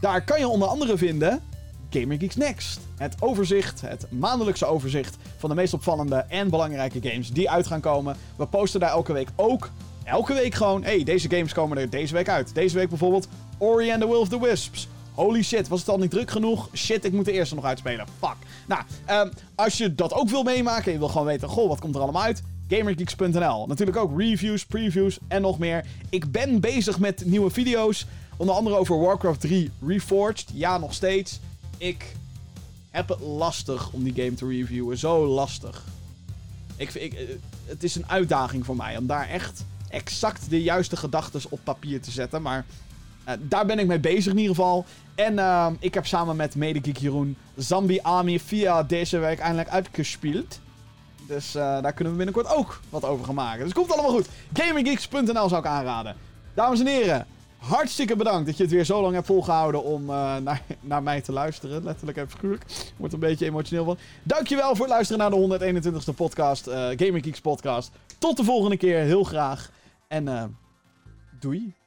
[0.00, 1.42] Daar kan je onder andere vinden
[1.90, 2.80] Gamer Geeks Next.
[2.96, 7.80] Het overzicht, het maandelijkse overzicht van de meest opvallende en belangrijke games die uit gaan
[7.80, 8.16] komen.
[8.36, 9.70] We posten daar elke week ook.
[10.04, 12.54] Elke week gewoon, hey, deze games komen er deze week uit.
[12.54, 14.88] Deze week bijvoorbeeld Ori and the Will of the Wisps.
[15.14, 16.68] Holy shit, was het al niet druk genoeg?
[16.74, 18.06] Shit, ik moet de eerste nog uitspelen.
[18.18, 18.36] Fuck.
[18.66, 18.82] Nou,
[19.26, 21.94] um, als je dat ook wil meemaken en je wil gewoon weten, goh, wat komt
[21.94, 22.42] er allemaal uit?
[22.68, 23.66] GamerGeeks.nl.
[23.66, 25.84] Natuurlijk ook reviews, previews en nog meer.
[26.08, 28.06] Ik ben bezig met nieuwe video's.
[28.36, 30.48] Onder andere over Warcraft 3 Reforged.
[30.52, 31.40] Ja, nog steeds.
[31.78, 32.16] Ik
[32.90, 34.98] heb het lastig om die game te reviewen.
[34.98, 35.84] Zo lastig.
[36.76, 37.26] Ik, ik, eh,
[37.64, 42.00] het is een uitdaging voor mij om daar echt exact de juiste gedachten op papier
[42.00, 42.42] te zetten.
[42.42, 42.64] Maar
[43.28, 44.84] uh, daar ben ik mee bezig in ieder geval.
[45.14, 50.60] En uh, ik heb samen met Medegeek Jeroen Zombie Army via deze week eindelijk uitgespeeld.
[51.26, 53.64] Dus uh, daar kunnen we binnenkort ook wat over gaan maken.
[53.64, 54.28] Dus komt allemaal goed.
[54.52, 56.16] GamingGeeks.nl zou ik aanraden.
[56.54, 57.26] Dames en heren,
[57.58, 61.20] hartstikke bedankt dat je het weer zo lang hebt volgehouden om uh, naar, naar mij
[61.20, 61.84] te luisteren.
[61.84, 62.64] Letterlijk en figuurlijk.
[62.96, 63.98] Wordt een beetje emotioneel van.
[64.22, 66.68] Dankjewel voor het luisteren naar de 121ste podcast.
[66.68, 67.90] Uh, Gaming Geeks podcast.
[68.18, 68.98] Tot de volgende keer.
[68.98, 69.70] Heel graag.
[70.08, 70.56] En
[71.40, 71.83] doei.